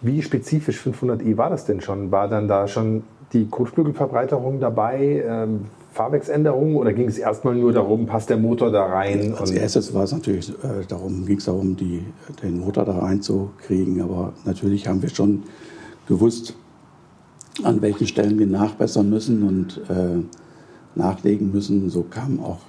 Wie 0.00 0.22
spezifisch 0.22 0.80
500i 0.80 1.36
war 1.36 1.50
das 1.50 1.66
denn 1.66 1.80
schon? 1.80 2.10
War 2.10 2.28
dann 2.28 2.48
da 2.48 2.66
schon 2.66 3.02
die 3.32 3.46
Kotflügelverbreiterung 3.46 4.58
dabei, 4.58 5.22
ähm, 5.26 5.66
Fahrwerksänderungen 5.92 6.76
oder 6.76 6.92
ging 6.92 7.08
es 7.08 7.18
erstmal 7.18 7.54
nur 7.54 7.72
darum, 7.72 8.06
passt 8.06 8.30
der 8.30 8.36
Motor 8.36 8.70
da 8.70 8.86
rein? 8.86 9.34
Als 9.34 9.50
erstes 9.50 9.92
war 9.92 10.04
es 10.04 10.12
natürlich 10.12 10.50
äh, 10.62 10.86
darum, 10.86 11.26
ging 11.26 11.38
es 11.38 11.44
darum, 11.44 11.76
die, 11.76 12.04
den 12.42 12.60
Motor 12.60 12.84
da 12.84 12.98
reinzukriegen. 12.98 14.00
Aber 14.00 14.32
natürlich 14.44 14.86
haben 14.86 15.02
wir 15.02 15.08
schon 15.08 15.42
gewusst, 16.06 16.54
an 17.64 17.82
welchen 17.82 18.06
Stellen 18.06 18.38
wir 18.38 18.46
nachbessern 18.46 19.10
müssen 19.10 19.42
und 19.42 19.80
äh, 19.90 20.22
nachlegen 20.94 21.50
müssen. 21.52 21.90
So 21.90 22.02
kam 22.02 22.40
auch 22.40 22.60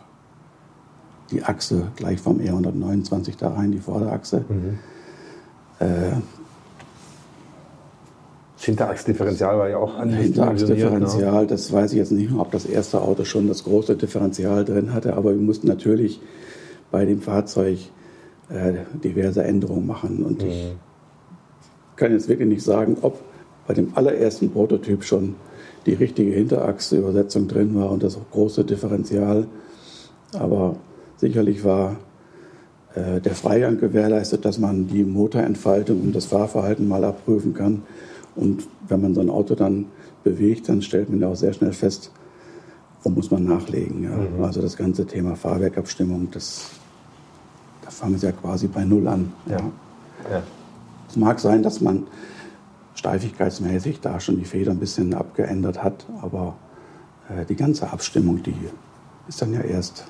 die 1.31 1.43
Achse 1.43 1.87
gleich 1.95 2.19
vom 2.19 2.39
R129 2.39 3.33
da 3.39 3.49
rein, 3.53 3.71
die 3.71 3.79
Vorderachse. 3.79 4.43
Äh, 5.79 5.85
das 8.55 8.65
Hinterachsdifferential 8.65 9.57
war 9.57 9.69
ja 9.69 9.77
auch 9.77 9.99
Hinterachsdifferential, 10.03 11.47
das 11.47 11.73
weiß 11.73 11.93
ich 11.93 11.97
jetzt 11.97 12.11
nicht 12.11 12.29
mehr, 12.29 12.41
ob 12.41 12.51
das 12.51 12.65
erste 12.65 13.01
Auto 13.01 13.23
schon 13.23 13.47
das 13.47 13.63
große 13.63 13.95
Differential 13.95 14.63
drin 14.63 14.93
hatte, 14.93 15.15
aber 15.15 15.31
wir 15.31 15.41
mussten 15.41 15.67
natürlich 15.67 16.21
bei 16.91 17.05
dem 17.05 17.21
Fahrzeug 17.21 17.79
äh, 18.49 18.73
diverse 19.03 19.43
Änderungen 19.43 19.87
machen. 19.87 20.23
Und 20.23 20.43
ich 20.43 20.75
kann 21.95 22.11
jetzt 22.11 22.27
wirklich 22.29 22.49
nicht 22.49 22.63
sagen, 22.63 22.97
ob 23.01 23.19
bei 23.65 23.73
dem 23.73 23.93
allerersten 23.95 24.51
Prototyp 24.51 25.03
schon 25.03 25.35
die 25.85 25.93
richtige 25.93 26.31
Hinterachse-Übersetzung 26.31 27.47
drin 27.47 27.73
war 27.75 27.89
und 27.89 28.03
das 28.03 28.19
große 28.31 28.63
Differential. 28.63 29.47
Aber 30.33 30.75
sicherlich 31.21 31.63
war 31.63 31.97
äh, 32.95 33.21
der 33.21 33.35
Freigang 33.35 33.79
gewährleistet, 33.79 34.43
dass 34.43 34.57
man 34.57 34.87
die 34.87 35.03
Motorentfaltung 35.03 36.01
und 36.01 36.15
das 36.15 36.25
Fahrverhalten 36.25 36.87
mal 36.87 37.05
abprüfen 37.05 37.53
kann. 37.53 37.83
Und 38.35 38.67
wenn 38.87 39.01
man 39.01 39.13
so 39.13 39.21
ein 39.21 39.29
Auto 39.29 39.55
dann 39.55 39.85
bewegt, 40.23 40.67
dann 40.67 40.81
stellt 40.81 41.09
man 41.09 41.19
ja 41.19 41.29
auch 41.29 41.35
sehr 41.35 41.53
schnell 41.53 41.73
fest, 41.73 42.11
wo 43.03 43.09
muss 43.09 43.31
man 43.31 43.45
nachlegen. 43.45 44.03
Ja? 44.03 44.43
Also 44.43 44.61
das 44.61 44.75
ganze 44.75 45.05
Thema 45.05 45.35
Fahrwerkabstimmung, 45.35 46.29
das, 46.31 46.71
da 47.83 47.91
fangen 47.91 48.17
sie 48.17 48.25
ja 48.25 48.31
quasi 48.31 48.67
bei 48.67 48.83
Null 48.83 49.07
an. 49.07 49.31
Ja. 49.47 49.57
Ja. 50.29 50.43
Es 51.07 51.15
mag 51.15 51.39
sein, 51.39 51.61
dass 51.61 51.81
man 51.81 52.07
steifigkeitsmäßig 52.95 54.01
da 54.01 54.19
schon 54.19 54.37
die 54.37 54.45
Feder 54.45 54.71
ein 54.71 54.79
bisschen 54.79 55.13
abgeändert 55.13 55.83
hat, 55.83 56.05
aber 56.21 56.55
äh, 57.29 57.45
die 57.45 57.55
ganze 57.55 57.91
Abstimmung, 57.91 58.41
die 58.43 58.55
ist 59.27 59.41
dann 59.41 59.53
ja 59.53 59.61
erst 59.61 60.05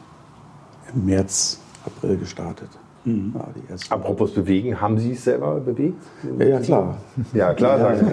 im 0.96 1.06
März, 1.06 1.60
April 1.86 2.18
gestartet. 2.18 2.70
Ja, 3.04 3.14
die 3.56 3.72
erste. 3.72 3.92
Apropos 3.92 4.32
bewegen, 4.32 4.80
haben 4.80 5.00
Sie 5.00 5.14
es 5.14 5.24
selber 5.24 5.60
bewegt? 5.60 5.96
ja, 6.38 6.46
ja, 6.46 6.60
klar. 6.60 6.98
Ja, 7.34 7.54
klar, 7.56 7.80
sagen 7.80 8.08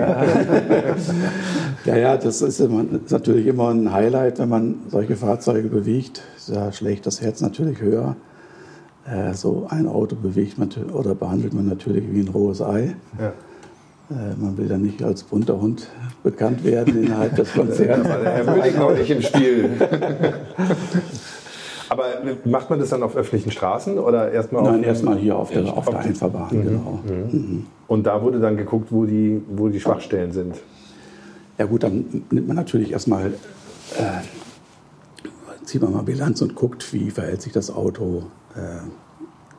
Sie. 0.96 1.90
Ja, 1.90 1.96
ja, 1.96 2.16
das 2.16 2.40
ist, 2.40 2.58
immer, 2.60 2.84
ist 3.04 3.10
natürlich 3.10 3.46
immer 3.46 3.68
ein 3.68 3.92
Highlight, 3.92 4.38
wenn 4.38 4.48
man 4.48 4.76
solche 4.88 5.16
Fahrzeuge 5.16 5.68
bewegt. 5.68 6.22
Da 6.48 6.72
schlägt 6.72 7.04
das 7.04 7.20
Herz 7.20 7.42
natürlich 7.42 7.82
höher. 7.82 8.16
Äh, 9.04 9.34
so 9.34 9.66
ein 9.68 9.86
Auto 9.86 10.16
bewegt 10.16 10.58
man 10.58 10.70
oder 10.92 11.14
behandelt 11.14 11.52
man 11.52 11.66
natürlich 11.66 12.04
wie 12.10 12.20
ein 12.20 12.28
rohes 12.28 12.62
Ei. 12.62 12.96
Ja. 13.18 13.32
Äh, 14.10 14.36
man 14.38 14.56
will 14.56 14.68
dann 14.68 14.82
nicht 14.82 15.02
als 15.02 15.22
bunter 15.22 15.60
Hund 15.60 15.88
bekannt 16.22 16.64
werden 16.64 17.04
innerhalb 17.04 17.36
des 17.36 17.52
Konzerns. 17.54 18.08
Herr 18.08 18.44
Mönig 18.44 18.76
noch 18.78 18.96
nicht 18.96 19.10
im 19.10 19.20
Spiel. 19.20 19.68
Aber 21.90 22.04
macht 22.44 22.70
man 22.70 22.78
das 22.78 22.90
dann 22.90 23.02
auf 23.02 23.16
öffentlichen 23.16 23.50
Straßen 23.50 23.98
oder 23.98 24.30
erstmal 24.32 24.62
Nein, 24.62 24.82
erstmal 24.82 25.16
hier 25.18 25.36
auf 25.36 25.50
der, 25.50 25.64
auf 25.72 25.88
der 25.88 26.00
Einfahrbahn, 26.00 26.56
Mhm. 26.56 26.62
genau. 26.62 27.00
Mhm. 27.06 27.66
Und 27.86 28.06
da 28.06 28.22
wurde 28.22 28.40
dann 28.40 28.56
geguckt, 28.56 28.92
wo 28.92 29.04
die, 29.04 29.42
wo 29.48 29.68
die 29.68 29.80
Schwachstellen 29.80 30.32
sind. 30.32 30.56
Ja 31.56 31.64
gut, 31.66 31.82
dann 31.82 32.24
nimmt 32.30 32.46
man 32.46 32.56
natürlich 32.56 32.92
erstmal, 32.92 33.28
äh, 33.98 35.64
zieht 35.64 35.82
man 35.82 35.92
mal 35.92 36.02
Bilanz 36.02 36.40
und 36.42 36.54
guckt, 36.54 36.92
wie 36.92 37.10
verhält 37.10 37.42
sich 37.42 37.52
das 37.52 37.70
Auto. 37.74 38.24
Äh, 38.54 38.86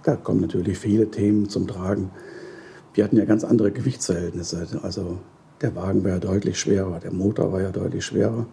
da 0.04 0.16
kommen 0.16 0.42
natürlich 0.42 0.78
viele 0.78 1.10
Themen 1.12 1.50
zum 1.50 1.68
Tragen. 1.68 2.12
Wir 2.94 3.04
hatten 3.04 3.18
ja 3.18 3.26
ganz 3.26 3.44
andere 3.44 3.72
Gewichtsverhältnisse. 3.72 4.68
Also 4.82 5.18
der 5.62 5.76
Wagen 5.76 6.04
war 6.04 6.12
ja 6.12 6.20
deutlich 6.20 6.58
schwerer, 6.60 7.00
der 7.00 7.12
Motor 7.12 7.52
war 7.52 7.62
ja 7.62 7.72
deutlich 7.72 8.06
schwerer. 8.06 8.46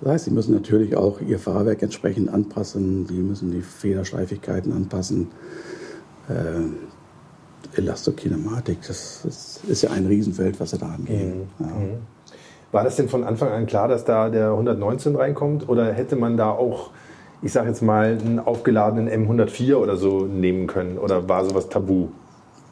Das 0.00 0.12
heißt, 0.12 0.24
Sie 0.26 0.30
müssen 0.30 0.54
natürlich 0.54 0.96
auch 0.96 1.20
Ihr 1.20 1.38
Fahrwerk 1.38 1.82
entsprechend 1.82 2.28
anpassen. 2.28 3.06
Sie 3.06 3.20
müssen 3.20 3.50
die 3.50 3.62
Federsteifigkeiten 3.62 4.72
anpassen. 4.72 5.28
Äh, 6.28 7.78
Elastokinematik, 7.78 8.78
das, 8.86 9.22
das 9.24 9.60
ist 9.66 9.82
ja 9.82 9.90
ein 9.90 10.06
Riesenfeld, 10.06 10.60
was 10.60 10.70
Sie 10.70 10.78
da 10.78 10.86
angehen. 10.86 11.48
Ja. 11.58 11.66
War 12.72 12.84
das 12.84 12.96
denn 12.96 13.08
von 13.08 13.24
Anfang 13.24 13.50
an 13.50 13.66
klar, 13.66 13.88
dass 13.88 14.04
da 14.04 14.28
der 14.30 14.50
119 14.50 15.14
reinkommt? 15.14 15.68
Oder 15.68 15.92
hätte 15.92 16.16
man 16.16 16.36
da 16.36 16.50
auch, 16.50 16.90
ich 17.40 17.52
sage 17.52 17.68
jetzt 17.68 17.82
mal, 17.82 18.18
einen 18.20 18.40
aufgeladenen 18.40 19.08
M104 19.08 19.76
oder 19.76 19.96
so 19.96 20.26
nehmen 20.26 20.66
können? 20.66 20.98
Oder 20.98 21.28
war 21.28 21.44
sowas 21.44 21.68
tabu? 21.68 22.08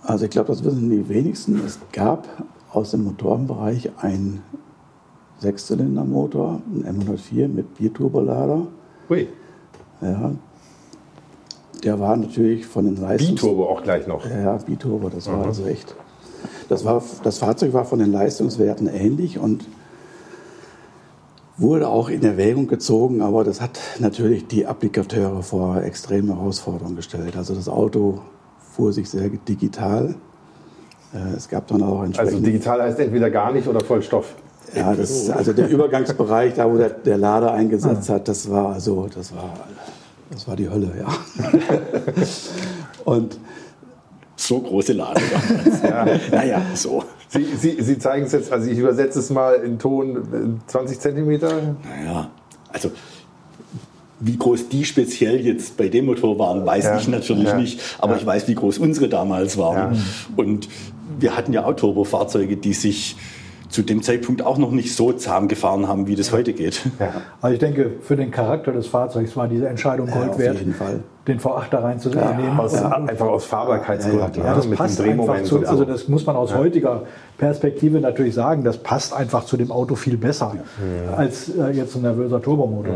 Also 0.02 0.24
ich 0.24 0.30
glaube, 0.30 0.48
das 0.48 0.64
wissen 0.64 0.90
die 0.90 1.08
wenigsten. 1.08 1.60
Es 1.64 1.78
gab 1.92 2.26
aus 2.72 2.90
dem 2.90 3.04
Motorenbereich 3.04 3.90
einen 3.98 4.42
Sechszylindermotor, 5.42 6.62
einen 6.72 7.02
M104 7.02 7.48
mit 7.48 7.74
Bierturbolader. 7.76 8.66
Hui, 9.08 9.28
Ja. 10.00 10.32
Der 11.84 11.98
war 11.98 12.16
natürlich 12.16 12.64
von 12.64 12.84
den 12.84 12.96
Leistungs... 12.96 13.40
Biturbo 13.40 13.68
auch 13.68 13.82
gleich 13.82 14.06
noch. 14.06 14.24
Ja, 14.24 14.56
Biturbo, 14.56 15.08
das 15.08 15.26
war 15.26 15.44
also 15.46 15.66
echt. 15.66 15.96
Das, 16.68 16.84
war, 16.84 17.02
das 17.24 17.38
Fahrzeug 17.38 17.72
war 17.72 17.84
von 17.84 17.98
den 17.98 18.12
Leistungswerten 18.12 18.86
ähnlich 18.86 19.38
und 19.40 19.66
wurde 21.58 21.88
auch 21.88 22.08
in 22.08 22.22
Erwägung 22.22 22.68
gezogen, 22.68 23.20
aber 23.20 23.42
das 23.42 23.60
hat 23.60 23.80
natürlich 23.98 24.46
die 24.46 24.64
Applikateure 24.66 25.42
vor 25.42 25.82
extreme 25.82 26.36
Herausforderungen 26.36 26.94
gestellt. 26.96 27.36
Also 27.36 27.54
das 27.54 27.68
Auto 27.68 28.20
fuhr 28.60 28.92
sich 28.92 29.10
sehr 29.10 29.28
digital. 29.28 30.14
Äh, 31.12 31.34
Es 31.36 31.48
gab 31.48 31.66
dann 31.66 31.82
auch 31.82 32.00
Also 32.00 32.04
entsprechend. 32.04 32.46
digital 32.46 32.82
heißt 32.82 33.00
entweder 33.00 33.28
gar 33.30 33.52
nicht 33.52 33.66
oder 33.66 33.80
Vollstoff. 33.80 34.36
Ja, 34.74 34.94
das, 34.94 35.28
also 35.30 35.52
der 35.52 35.68
Übergangsbereich, 35.68 36.54
da 36.54 36.70
wo 36.70 36.76
der, 36.76 36.90
der 36.90 37.18
Lader 37.18 37.52
eingesetzt 37.52 38.08
hat, 38.08 38.28
das 38.28 38.50
war 38.50 38.72
also, 38.72 39.08
das 39.14 39.34
war, 39.34 39.52
das 40.30 40.48
war 40.48 40.56
die 40.56 40.68
Hölle, 40.68 40.90
ja. 40.98 41.08
Und 43.04 43.38
So 44.36 44.60
große 44.60 44.92
Lade 44.92 45.20
damals. 45.30 46.30
Naja, 46.30 46.62
so. 46.74 47.04
Sie, 47.28 47.46
Sie, 47.56 47.80
Sie 47.80 47.98
zeigen 47.98 48.26
es 48.26 48.32
jetzt, 48.32 48.52
also 48.52 48.68
ich 48.68 48.78
übersetze 48.78 49.20
es 49.20 49.30
mal 49.30 49.54
in 49.54 49.78
Ton 49.78 50.58
äh, 50.66 50.70
20 50.70 50.98
Zentimeter. 50.98 51.76
Naja, 51.84 52.30
also 52.72 52.90
wie 54.20 54.36
groß 54.36 54.68
die 54.68 54.84
speziell 54.84 55.40
jetzt 55.40 55.76
bei 55.76 55.88
dem 55.88 56.06
Motor 56.06 56.38
waren, 56.38 56.64
weiß 56.64 56.84
Ja, 56.84 56.98
ich 56.98 57.08
natürlich 57.08 57.48
ja, 57.48 57.56
nicht. 57.56 57.80
Aber 57.98 58.12
ja. 58.12 58.18
ich 58.18 58.26
weiß, 58.26 58.48
wie 58.48 58.54
groß 58.54 58.78
unsere 58.78 59.08
damals 59.08 59.58
waren. 59.58 59.94
Ja. 59.94 60.00
Und 60.36 60.68
wir 61.18 61.36
hatten 61.36 61.52
ja 61.52 61.64
auch 61.64 61.74
Turbofahrzeuge, 61.74 62.56
die 62.56 62.72
sich 62.72 63.16
zu 63.72 63.82
dem 63.82 64.02
Zeitpunkt 64.02 64.44
auch 64.44 64.58
noch 64.58 64.70
nicht 64.70 64.94
so 64.94 65.12
zahm 65.12 65.48
gefahren 65.48 65.88
haben, 65.88 66.06
wie 66.06 66.14
das 66.14 66.30
heute 66.32 66.52
geht. 66.52 66.82
Also 67.40 67.54
ich 67.54 67.58
denke, 67.58 67.90
für 68.02 68.16
den 68.16 68.30
Charakter 68.30 68.70
des 68.70 68.86
Fahrzeugs 68.86 69.34
war 69.36 69.48
diese 69.48 69.66
Entscheidung 69.68 70.08
Ja, 70.08 70.14
Gold 70.14 70.30
auf 70.30 70.38
wert, 70.38 70.58
jeden 70.58 70.74
Fall. 70.74 71.00
den 71.26 71.40
V8 71.40 71.70
da 71.70 71.80
reinzunehmen. 71.80 72.58
Aus, 72.58 72.74
Einfach 72.74 73.26
aus 73.26 73.46
Fahrbarkeitsgründen. 73.46 74.34
Ja, 74.42 74.44
Ja, 74.44 74.54
das 74.54 74.66
mit 74.68 74.78
passt 74.78 74.98
dem 74.98 75.04
einfach 75.04 75.24
Drehmoment 75.24 75.46
zu, 75.46 75.58
so. 75.60 75.66
also 75.66 75.84
das 75.86 76.06
muss 76.06 76.26
man 76.26 76.36
aus 76.36 76.54
heutiger 76.54 77.04
Perspektive 77.38 77.98
natürlich 78.00 78.34
sagen, 78.34 78.62
das 78.62 78.76
passt 78.78 79.14
einfach 79.14 79.44
zu 79.44 79.56
dem 79.56 79.72
Auto 79.72 79.94
viel 79.94 80.16
besser 80.18 80.54
als 81.16 81.48
äh, 81.56 81.70
jetzt 81.70 81.96
ein 81.96 82.02
nervöser 82.02 82.40
Turbomotor. 82.42 82.94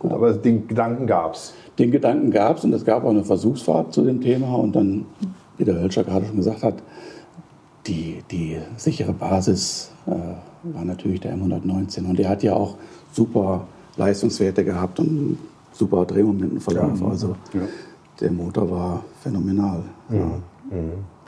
Aber 0.00 0.32
den 0.32 0.66
Gedanken 0.68 1.06
gab 1.06 1.34
es. 1.34 1.54
Den 1.78 1.90
Gedanken 1.92 2.30
gab 2.30 2.58
es 2.58 2.64
und 2.64 2.72
es 2.72 2.84
gab 2.84 3.04
auch 3.04 3.10
eine 3.10 3.24
Versuchsfahrt 3.24 3.92
zu 3.94 4.04
dem 4.04 4.20
Thema 4.20 4.56
und 4.56 4.74
dann, 4.76 5.06
wie 5.56 5.64
der 5.64 5.80
Hölscher 5.80 6.04
gerade 6.04 6.26
schon 6.26 6.36
gesagt 6.36 6.62
hat, 6.62 6.74
die, 7.86 8.22
die 8.30 8.58
sichere 8.76 9.12
Basis 9.12 9.90
äh, 10.06 10.10
war 10.74 10.84
natürlich 10.84 11.20
der 11.20 11.34
M119 11.34 12.08
und 12.08 12.18
der 12.18 12.28
hat 12.28 12.42
ja 12.42 12.54
auch 12.54 12.76
super 13.12 13.66
Leistungswerte 13.96 14.64
gehabt 14.64 15.00
und 15.00 15.38
super 15.72 16.04
Drehmomentenverlauf. 16.04 17.02
also 17.02 17.36
der 18.20 18.30
Motor 18.30 18.70
war 18.70 19.04
phänomenal. 19.22 19.82
Ja. 20.10 20.30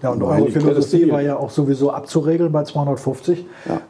Ja, 0.02 0.10
und 0.10 0.20
War 0.20 0.38
eure 0.38 0.50
Philosophie 0.50 1.10
war 1.10 1.22
ja 1.22 1.36
auch 1.36 1.50
sowieso 1.50 1.90
abzuregeln 1.90 2.52
bei 2.52 2.62
250. 2.62 3.46
Ja. 3.66 3.80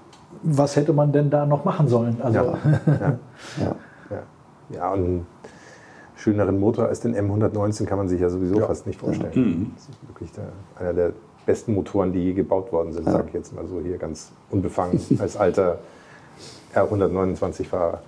Was 0.43 0.77
hätte 0.77 0.93
man 0.93 1.13
denn 1.13 1.31
da 1.31 1.45
noch 1.47 1.65
machen 1.65 1.89
sollen? 1.89 2.21
Also, 2.23 2.39
Ja. 2.39 2.59
Ja. 2.87 3.19
Ja. 3.61 3.77
Ja. 4.11 4.23
ja, 4.71 4.93
und 4.93 4.99
einen 5.05 5.27
schöneren 6.17 6.59
Motor 6.61 6.87
als 6.87 7.01
den 7.01 7.15
M119 7.17 7.85
kann 7.85 7.99
man 7.99 8.09
sich 8.09 8.21
ja 8.21 8.29
sowieso 8.31 8.61
fast 8.61 8.87
nicht 8.87 9.01
vorstellen. 9.01 9.73
Das 9.75 9.89
ist 9.89 10.09
wirklich 10.09 10.33
der, 10.33 10.45
einer 10.79 10.93
der 10.93 11.13
besten 11.47 11.75
Motoren, 11.75 12.13
die 12.13 12.21
je 12.21 12.33
gebaut 12.33 12.73
worden 12.73 12.93
sind, 12.93 13.05
sage 13.05 13.29
ich 13.29 13.35
jetzt 13.35 13.55
mal 13.55 13.67
so 13.67 13.81
hier 13.81 13.99
ganz 13.99 14.31
unbefangen 14.51 15.01
als 15.19 15.37
alter 15.37 15.79
R129-Fahrer. 16.75 18.03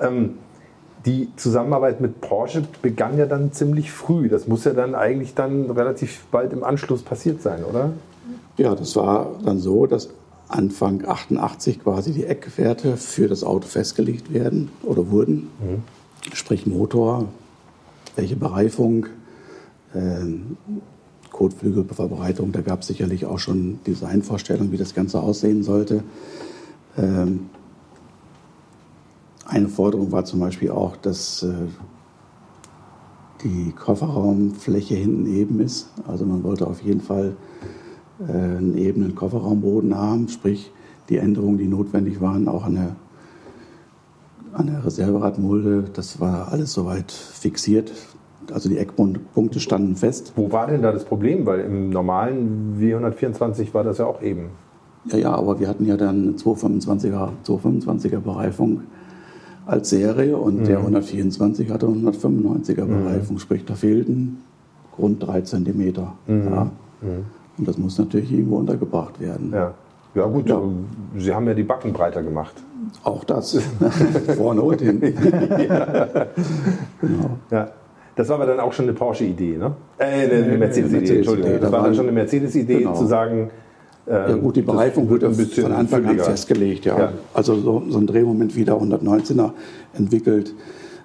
Ähm, 0.00 0.38
die 1.04 1.30
Zusammenarbeit 1.36 2.00
mit 2.00 2.20
Porsche 2.20 2.62
begann 2.80 3.18
ja 3.18 3.26
dann 3.26 3.52
ziemlich 3.52 3.90
früh. 3.90 4.28
Das 4.28 4.46
muss 4.46 4.64
ja 4.64 4.72
dann 4.72 4.94
eigentlich 4.94 5.34
dann 5.34 5.70
relativ 5.70 6.24
bald 6.30 6.52
im 6.52 6.62
Anschluss 6.62 7.02
passiert 7.02 7.42
sein, 7.42 7.64
oder? 7.64 7.90
Ja, 8.56 8.74
das 8.74 8.94
war 8.94 9.32
dann 9.44 9.58
so, 9.58 9.86
dass 9.86 10.10
Anfang 10.48 11.04
88 11.06 11.82
quasi 11.82 12.12
die 12.12 12.24
Eckwerte 12.24 12.96
für 12.96 13.26
das 13.26 13.42
Auto 13.42 13.66
festgelegt 13.66 14.32
werden 14.32 14.70
oder 14.82 15.10
wurden. 15.10 15.50
Sprich 16.34 16.66
Motor, 16.66 17.26
welche 18.14 18.36
Bereifung, 18.36 19.06
ähm, 19.94 20.56
Kotflügelverbreitung. 21.42 22.52
Da 22.52 22.60
gab 22.60 22.82
es 22.82 22.86
sicherlich 22.86 23.26
auch 23.26 23.40
schon 23.40 23.80
Designvorstellungen, 23.84 24.70
wie 24.70 24.76
das 24.76 24.94
Ganze 24.94 25.20
aussehen 25.20 25.64
sollte. 25.64 26.04
Ähm, 26.96 27.50
eine 29.44 29.68
Forderung 29.68 30.12
war 30.12 30.24
zum 30.24 30.38
Beispiel 30.38 30.70
auch, 30.70 30.96
dass 30.96 31.42
äh, 31.42 31.52
die 33.42 33.72
Kofferraumfläche 33.72 34.94
hinten 34.94 35.26
eben 35.26 35.58
ist. 35.58 35.88
Also 36.06 36.24
man 36.24 36.44
wollte 36.44 36.64
auf 36.68 36.80
jeden 36.80 37.00
Fall 37.00 37.34
äh, 38.20 38.32
einen 38.32 38.78
ebenen 38.78 39.16
Kofferraumboden 39.16 39.96
haben, 39.96 40.28
sprich 40.28 40.70
die 41.08 41.16
Änderungen, 41.16 41.58
die 41.58 41.66
notwendig 41.66 42.20
waren, 42.20 42.46
auch 42.46 42.62
an 42.62 42.74
der, 42.76 42.96
an 44.52 44.68
der 44.68 44.84
Reserveradmulde, 44.84 45.90
das 45.92 46.20
war 46.20 46.52
alles 46.52 46.72
soweit 46.72 47.10
fixiert. 47.10 47.90
Also 48.52 48.68
die 48.68 48.78
Eckpunkte 48.78 49.60
standen 49.60 49.96
fest. 49.96 50.32
Wo 50.36 50.50
war 50.50 50.66
denn 50.66 50.82
da 50.82 50.92
das 50.92 51.04
Problem? 51.04 51.46
Weil 51.46 51.60
im 51.60 51.90
normalen 51.90 52.76
W124 52.80 53.72
war 53.74 53.84
das 53.84 53.98
ja 53.98 54.06
auch 54.06 54.22
eben. 54.22 54.50
Ja, 55.06 55.18
ja, 55.18 55.34
aber 55.34 55.60
wir 55.60 55.68
hatten 55.68 55.84
ja 55.86 55.96
dann 55.96 56.22
eine 56.22 56.32
225er, 56.32 57.30
225er 57.46 58.20
Bereifung 58.20 58.82
als 59.66 59.90
Serie 59.90 60.36
und 60.36 60.66
der 60.66 60.78
124 60.78 61.70
hatte 61.70 61.86
eine 61.86 62.10
195er 62.10 62.84
Bereifung, 62.84 63.38
sprich 63.38 63.64
da 63.64 63.74
fehlten 63.74 64.38
rund 64.98 65.24
drei 65.26 65.40
Zentimeter. 65.42 66.14
Ja. 66.26 66.70
Und 67.58 67.68
das 67.68 67.78
muss 67.78 67.98
natürlich 67.98 68.32
irgendwo 68.32 68.56
untergebracht 68.56 69.20
werden. 69.20 69.52
Ja, 69.52 69.74
ja 70.14 70.26
gut, 70.26 70.48
Ja. 70.48 70.60
Sie 71.16 71.34
haben 71.34 71.46
ja 71.46 71.54
die 71.54 71.62
Backen 71.62 71.92
breiter 71.92 72.22
gemacht. 72.22 72.54
Auch 73.04 73.24
das, 73.24 73.58
vorne 74.36 74.62
und 74.62 74.80
hinten. 74.80 75.14
genau. 77.00 77.38
Ja. 77.50 77.68
Das 78.14 78.28
war 78.28 78.36
aber 78.36 78.46
dann 78.46 78.60
auch 78.60 78.72
schon 78.72 78.84
eine 78.86 78.92
Porsche-Idee, 78.94 79.56
ne? 79.56 79.74
Äh, 79.98 80.04
eine, 80.04 80.32
eine 80.44 80.58
Mercedes-Idee, 80.58 80.58
Mercedes-Idee. 80.58 81.16
Entschuldigung. 81.18 81.52
Da 81.52 81.58
Das 81.58 81.72
war 81.72 81.82
dann 81.84 81.94
schon 81.94 82.04
eine 82.04 82.12
Mercedes-Idee, 82.12 82.78
Genau. 82.80 82.94
zu 82.94 83.06
sagen. 83.06 83.50
ähm, 84.06 84.14
Ja 84.28 84.34
gut, 84.36 84.56
die 84.56 84.62
Bereifung 84.62 85.04
das 85.04 85.10
wird 85.12 85.24
ein 85.24 85.36
bisschen 85.36 85.62
von 85.64 85.72
Anfang 85.72 86.04
an 86.06 86.18
festgelegt. 86.18 86.84
Ja. 86.84 86.98
Ja. 86.98 87.12
Also 87.32 87.54
so, 87.56 87.82
so 87.88 87.98
ein 87.98 88.06
Drehmoment 88.06 88.54
wie 88.54 88.64
der 88.64 88.74
119er 88.76 89.52
entwickelt, 89.94 90.54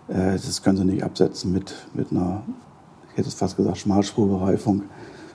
äh, 0.09 0.33
das 0.33 0.61
können 0.63 0.77
Sie 0.77 0.85
nicht 0.85 1.03
absetzen 1.03 1.53
mit, 1.53 1.73
mit 1.93 2.11
einer, 2.11 2.43
ich 3.11 3.17
hätte 3.17 3.29
es 3.29 3.35
fast 3.35 3.55
gesagt, 3.55 3.77
Schmalspurbereifung 3.77 4.83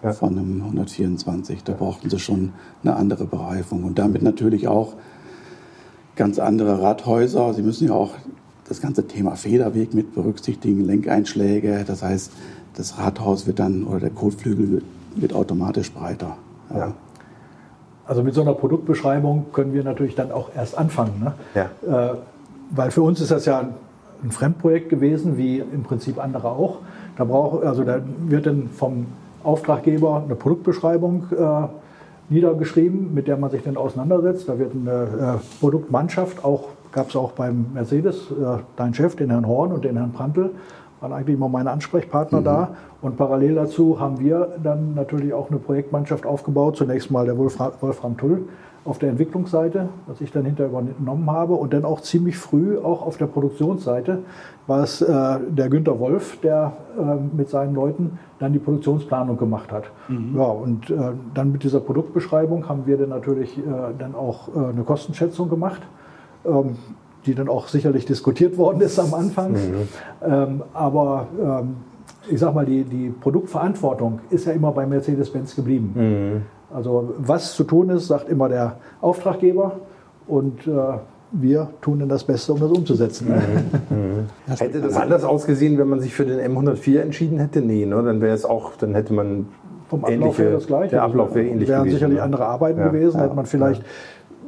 Ja. 0.03 0.13
von 0.13 0.37
einem 0.39 0.63
124. 0.65 1.65
Da 1.65 1.73
brauchten 1.73 2.11
Sie 2.11 2.19
schon 2.19 2.53
eine 2.85 2.97
andere 2.97 3.25
Bereifung 3.25 3.85
und 3.85 3.99
damit 3.99 4.23
natürlich 4.23 4.69
auch 4.69 4.95
ganz 6.17 6.39
andere 6.39 6.83
Radhäuser. 6.83 7.55
Sie 7.55 7.63
müssen 7.63 7.89
ja 7.89 7.95
auch 7.95 8.11
das 8.73 8.81
ganze 8.81 9.07
Thema 9.07 9.37
Federweg 9.37 9.93
mit 9.93 10.15
berücksichtigen, 10.15 10.85
Lenkeinschläge. 10.85 11.85
Das 11.87 12.03
heißt, 12.03 12.33
das 12.75 12.99
Rathaus 12.99 13.47
wird 13.47 13.59
dann 13.59 13.85
oder 13.85 14.01
der 14.01 14.11
Kotflügel 14.11 14.73
wird, 14.73 14.85
wird 15.15 15.35
automatisch 15.35 15.93
breiter. 15.93 16.39
Ja. 16.71 16.79
ja. 16.79 16.93
Also 18.07 18.23
mit 18.23 18.35
so 18.35 18.41
einer 18.41 18.55
Produktbeschreibung 18.55 19.47
können 19.53 19.75
wir 19.75 19.85
natürlich 19.85 20.15
dann 20.15 20.33
auch 20.33 20.51
erst 20.57 20.77
anfangen. 20.77 21.23
Ne? 21.23 21.35
Ja. 21.55 22.13
Äh, 22.13 22.17
weil 22.71 22.91
für 22.91 23.03
uns 23.03 23.21
ist 23.21 23.31
das 23.31 23.45
ja 23.45 23.69
ein 24.23 24.31
Fremdprojekt 24.31 24.89
gewesen, 24.89 25.37
wie 25.37 25.59
im 25.59 25.83
Prinzip 25.83 26.19
andere 26.19 26.49
auch. 26.49 26.79
Da, 27.19 27.25
braucht, 27.25 27.65
also 27.65 27.85
da 27.85 28.01
wird 28.27 28.47
dann 28.47 28.71
vom 28.71 29.07
Auftraggeber 29.45 30.23
eine 30.25 30.35
Produktbeschreibung 30.35 31.27
äh, 31.31 31.69
niedergeschrieben, 32.29 33.15
mit 33.15 33.29
der 33.29 33.37
man 33.37 33.51
sich 33.51 33.63
dann 33.63 33.77
auseinandersetzt. 33.77 34.49
Da 34.49 34.59
wird 34.59 34.73
eine 34.75 35.39
äh, 35.41 35.61
Produktmannschaft, 35.61 36.45
auch 36.45 36.69
gab 36.93 37.09
es 37.09 37.17
auch 37.17 37.33
beim 37.33 37.67
Mercedes, 37.75 38.31
äh, 38.31 38.59
dein 38.77 38.95
Chef, 38.95 39.17
den 39.17 39.31
Herrn 39.31 39.47
Horn 39.47 39.73
und 39.73 39.85
den 39.85 39.97
Herrn 39.97 40.13
Prantl, 40.13 40.51
waren 41.03 41.12
eigentlich 41.12 41.37
immer 41.37 41.49
meine 41.49 41.71
Ansprechpartner 41.71 42.41
mhm. 42.41 42.45
da. 42.45 42.69
Und 43.03 43.17
parallel 43.17 43.57
dazu 43.57 43.99
haben 44.01 44.21
wir 44.21 44.49
dann 44.62 44.95
natürlich 44.95 45.35
auch 45.35 45.51
eine 45.51 45.59
Projektmannschaft 45.59 46.25
aufgebaut. 46.25 46.77
Zunächst 46.77 47.11
mal 47.11 47.27
der 47.27 47.37
Wolfram, 47.37 47.73
Wolfram 47.81 48.17
Tull 48.17 48.49
auf 48.85 48.99
der 48.99 49.11
Entwicklungsseite, 49.11 49.88
was 50.07 50.21
ich 50.21 50.33
dann 50.33 50.45
hinterher 50.45 50.71
übernommen 50.71 51.31
habe. 51.31 51.55
Und 51.55 51.73
dann 51.73 51.85
auch 51.85 52.01
ziemlich 52.01 52.37
früh 52.37 52.79
auch 52.79 53.05
auf 53.05 53.17
der 53.17 53.27
Produktionsseite 53.27 54.21
war 54.67 54.83
es 54.83 55.03
äh, 55.03 55.38
der 55.49 55.69
Günter 55.69 55.99
Wolf, 55.99 56.41
der 56.41 56.73
äh, 56.99 57.37
mit 57.37 57.49
seinen 57.49 57.75
Leuten 57.75 58.19
dann 58.38 58.53
die 58.53 58.59
Produktionsplanung 58.59 59.37
gemacht 59.37 59.73
hat. 59.73 59.85
Mhm. 60.09 60.37
Ja, 60.37 60.45
und 60.45 60.91
äh, 60.91 60.97
dann 61.35 61.53
mit 61.53 61.65
dieser 61.65 61.81
Produktbeschreibung 61.81 62.69
haben 62.69 62.87
wir 62.87 62.97
dann 62.97 63.11
natürlich 63.11 63.59
äh, 63.59 63.62
dann 63.99 64.15
auch 64.15 64.49
äh, 64.49 64.71
eine 64.71 64.83
Kostenschätzung 64.83 65.49
gemacht. 65.49 65.83
Ähm, 66.45 66.77
die 67.27 67.35
dann 67.35 67.49
auch 67.49 67.69
sicherlich 67.69 68.05
diskutiert 68.05 68.57
worden 68.57 68.81
ist 68.81 68.99
am 68.99 69.15
Anfang. 69.15 69.53
Mhm. 69.53 69.89
Ähm, 70.25 70.63
aber 70.73 71.29
ähm, 71.41 71.77
ich 72.29 72.41
sag 72.41 72.55
mal, 72.55 72.67
die, 72.67 72.85
die 72.85 73.11
Produktverantwortung 73.11 74.21
ist 74.31 74.47
ja 74.47 74.53
immer 74.53 74.73
bei 74.73 74.87
Mercedes-Benz 74.87 75.57
geblieben. 75.57 75.93
Mhm. 75.95 76.43
Also 76.75 77.15
was 77.19 77.55
zu 77.55 77.65
tun 77.65 77.91
ist, 77.91 78.09
sagt 78.09 78.29
immer 78.29 78.49
der 78.49 78.77
Auftraggeber 79.01 79.81
und 80.27 80.67
äh, 80.67 80.71
wir 81.33 81.69
tun 81.81 82.01
dann 82.01 82.09
das 82.09 82.25
Beste, 82.25 82.53
um 82.53 82.61
das 82.61 82.71
umzusetzen. 82.71 83.29
Mhm. 83.29 83.37
Mhm. 83.97 84.55
Hätte 84.57 84.81
das 84.81 84.97
anders 84.97 85.25
ausgesehen, 85.25 85.79
wenn 85.79 85.89
man 85.89 86.01
sich 86.01 86.15
für 86.15 86.25
den 86.25 86.39
M104 86.39 87.01
entschieden 87.01 87.39
hätte? 87.39 87.61
Nee, 87.61 87.85
ne? 87.85 88.03
dann 88.03 88.21
wäre 88.21 88.35
es 88.35 88.45
auch, 88.45 88.77
dann 88.77 88.95
hätte 88.95 89.13
man 89.13 89.47
vom 89.89 90.05
Ablauf 90.05 90.39
wäre 90.39 90.53
das 90.53 90.67
gleiche. 90.67 90.93
Der 90.93 91.03
Ablauf 91.03 91.35
wäre 91.35 91.47
ähnlich 91.47 91.69
Wären 91.69 91.91
sicherlich 91.91 92.17
ne? 92.17 92.23
andere 92.23 92.47
Arbeiten 92.47 92.81
ja, 92.81 92.89
gewesen, 92.89 93.19
ja, 93.19 93.25
hätte 93.25 93.35
man 93.35 93.45
vielleicht 93.45 93.83
ja. 93.83 93.89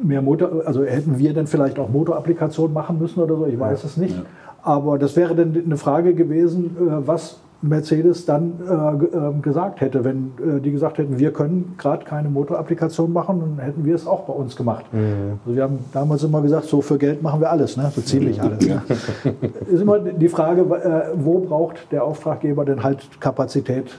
Mehr 0.03 0.23
Motor, 0.23 0.63
also 0.67 0.85
hätten 0.85 1.19
wir 1.19 1.35
dann 1.35 1.47
vielleicht 1.47 1.79
auch 1.79 1.89
Motorapplikationen 1.89 2.73
machen 2.73 2.99
müssen 2.99 3.21
oder 3.21 3.37
so, 3.37 3.47
ich 3.47 3.59
weiß 3.59 3.85
es 3.85 3.97
nicht. 3.97 4.21
Aber 4.63 4.99
das 4.99 5.15
wäre 5.17 5.35
dann 5.35 5.55
eine 5.65 5.77
Frage 5.77 6.15
gewesen, 6.15 6.77
äh, 6.79 7.07
was 7.07 7.41
Mercedes 7.65 8.27
dann 8.27 8.53
äh, 8.69 9.05
äh, 9.05 9.41
gesagt 9.41 9.81
hätte. 9.81 10.05
Wenn 10.05 10.33
äh, 10.39 10.61
die 10.61 10.71
gesagt 10.71 10.99
hätten, 10.99 11.19
wir 11.19 11.33
können 11.33 11.75
gerade 11.79 12.05
keine 12.05 12.29
Motorapplikation 12.29 13.13
machen, 13.13 13.41
dann 13.41 13.65
hätten 13.65 13.85
wir 13.85 13.95
es 13.95 14.07
auch 14.07 14.25
bei 14.25 14.33
uns 14.33 14.55
gemacht. 14.55 14.85
Mhm. 14.93 15.39
Also 15.45 15.57
wir 15.57 15.63
haben 15.63 15.79
damals 15.93 16.23
immer 16.25 16.43
gesagt, 16.43 16.67
so 16.67 16.83
für 16.83 16.99
Geld 16.99 17.23
machen 17.23 17.41
wir 17.41 17.51
alles, 17.51 17.77
ne? 17.77 17.91
so 17.95 18.03
ziemlich 18.03 18.41
alles. 18.41 18.67
Ne? 18.67 18.83
ist 19.71 19.81
immer 19.81 19.99
die 19.99 20.29
Frage, 20.29 21.13
wo 21.15 21.41
braucht 21.41 21.91
der 21.91 22.05
Auftraggeber 22.05 22.65
denn 22.65 22.83
halt 22.83 23.21
Kapazität, 23.21 23.99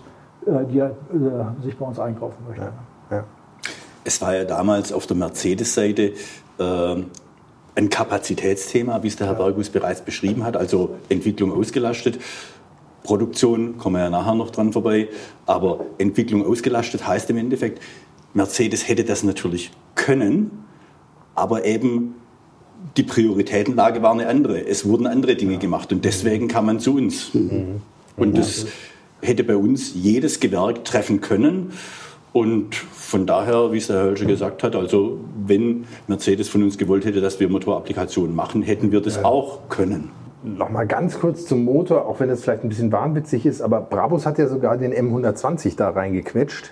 die 0.71 0.79
er 0.79 0.91
sich 1.63 1.77
bei 1.77 1.85
uns 1.85 1.99
einkaufen 1.99 2.37
möchte. 2.47 2.67
Ja. 3.09 3.23
Es 4.05 4.21
war 4.21 4.35
ja 4.35 4.45
damals 4.45 4.93
auf 4.93 5.07
der 5.07 5.17
Mercedes-Seite 5.17 6.13
ähm, 6.59 7.07
ein 7.75 7.89
Kapazitätsthema, 7.89 9.03
wie 9.03 9.07
es 9.07 9.17
der 9.17 9.27
Herr 9.27 9.35
Bergus 9.35 9.69
bereits 9.69 10.01
beschrieben 10.01 10.45
hat, 10.45 10.55
also 10.55 10.95
Entwicklung 11.09 11.51
ausgelastet. 11.51 12.19
Produktion, 13.03 13.77
kommen 13.77 13.97
wir 13.97 14.03
ja 14.03 14.09
nachher 14.09 14.33
noch 14.33 14.49
dran 14.49 14.71
vorbei, 14.71 15.09
aber 15.45 15.85
Entwicklung 15.97 16.45
ausgelastet 16.45 17.05
heißt 17.05 17.29
im 17.29 17.37
Endeffekt, 17.37 17.81
Mercedes 18.33 18.87
hätte 18.87 19.03
das 19.03 19.23
natürlich 19.23 19.71
können, 19.95 20.65
aber 21.35 21.65
eben 21.65 22.15
die 22.97 23.03
Prioritätenlage 23.03 24.01
war 24.01 24.11
eine 24.11 24.27
andere. 24.27 24.65
Es 24.65 24.85
wurden 24.85 25.07
andere 25.07 25.35
Dinge 25.35 25.57
gemacht 25.57 25.91
und 25.91 26.05
deswegen 26.05 26.47
kam 26.47 26.65
man 26.67 26.79
zu 26.79 26.95
uns. 26.95 27.33
Mhm. 27.33 27.81
Und 28.17 28.37
das 28.37 28.65
hätte 29.21 29.43
bei 29.43 29.55
uns 29.55 29.93
jedes 29.93 30.39
Gewerk 30.39 30.85
treffen 30.85 31.21
können. 31.21 31.73
Und 32.31 32.75
von 33.05 33.27
daher, 33.27 33.71
wie 33.71 33.77
es 33.77 33.87
der 33.87 33.97
Herr 33.97 34.05
Hölscher 34.05 34.25
gesagt 34.25 34.63
hat, 34.63 34.75
also 34.75 35.19
wenn 35.45 35.85
Mercedes 36.07 36.49
von 36.49 36.63
uns 36.63 36.77
gewollt 36.77 37.05
hätte, 37.05 37.21
dass 37.21 37.39
wir 37.39 37.47
Motorapplikationen 37.49 38.35
machen, 38.35 38.63
hätten 38.63 38.91
wir 38.91 38.99
das 38.99 39.23
auch 39.23 39.69
können. 39.69 40.09
Noch 40.43 40.69
mal 40.69 40.87
ganz 40.87 41.19
kurz 41.19 41.45
zum 41.45 41.63
Motor, 41.63 42.07
auch 42.07 42.19
wenn 42.19 42.29
das 42.29 42.41
vielleicht 42.41 42.63
ein 42.63 42.69
bisschen 42.69 42.91
wahnwitzig 42.91 43.45
ist, 43.45 43.61
aber 43.61 43.81
Brabus 43.81 44.25
hat 44.25 44.37
ja 44.37 44.47
sogar 44.47 44.77
den 44.77 44.93
M120 44.93 45.75
da 45.75 45.89
reingequetscht 45.89 46.71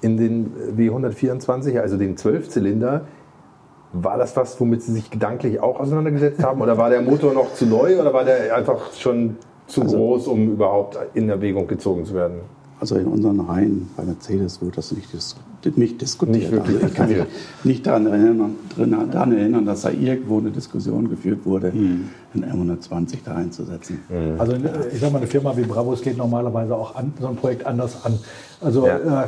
in 0.00 0.16
den 0.16 0.52
W124, 0.76 1.78
also 1.78 1.96
den 1.96 2.16
Zwölfzylinder. 2.16 3.02
War 3.92 4.18
das 4.18 4.36
was, 4.36 4.60
womit 4.60 4.82
Sie 4.82 4.92
sich 4.92 5.10
gedanklich 5.10 5.60
auch 5.60 5.78
auseinandergesetzt 5.78 6.42
haben? 6.42 6.60
Oder 6.60 6.76
war 6.76 6.90
der 6.90 7.02
Motor 7.02 7.34
noch 7.34 7.54
zu 7.54 7.66
neu 7.66 8.00
oder 8.00 8.12
war 8.12 8.24
der 8.24 8.56
einfach 8.56 8.92
schon 8.94 9.36
zu 9.66 9.82
also, 9.82 9.96
groß, 9.96 10.26
um 10.26 10.52
überhaupt 10.52 10.98
in 11.14 11.28
Erwägung 11.28 11.68
gezogen 11.68 12.04
zu 12.04 12.14
werden? 12.14 12.40
Also 12.80 12.96
in 12.96 13.06
unseren 13.06 13.38
Reihen 13.40 13.90
bei 13.96 14.02
Mercedes 14.02 14.60
wurde 14.60 14.76
das 14.76 14.90
nicht, 14.90 15.14
nicht 15.76 16.00
diskutiert. 16.00 16.52
Nicht 16.52 16.60
also 16.60 16.86
ich 16.86 16.94
kann 16.94 17.08
mich 17.08 17.24
nicht 17.64 17.86
daran 17.86 18.06
erinnern, 18.06 18.54
daran 19.10 19.32
erinnern, 19.32 19.66
dass 19.66 19.82
da 19.82 19.90
irgendwo 19.90 20.38
eine 20.38 20.50
Diskussion 20.50 21.08
geführt 21.08 21.44
wurde, 21.44 21.72
mhm. 21.72 22.08
einen 22.34 22.70
M120 22.70 23.18
da 23.24 23.34
einzusetzen. 23.34 24.00
Mhm. 24.08 24.40
Also 24.40 24.54
ich 24.92 25.00
sage 25.00 25.12
mal, 25.12 25.18
eine 25.18 25.26
Firma 25.26 25.56
wie 25.56 25.62
Bravos 25.62 26.02
geht 26.02 26.16
normalerweise 26.16 26.74
auch 26.74 26.94
an, 26.94 27.12
so 27.20 27.28
ein 27.28 27.36
Projekt 27.36 27.66
anders 27.66 28.04
an. 28.04 28.18
Also 28.60 28.86
ja. 28.86 29.24
äh, 29.24 29.26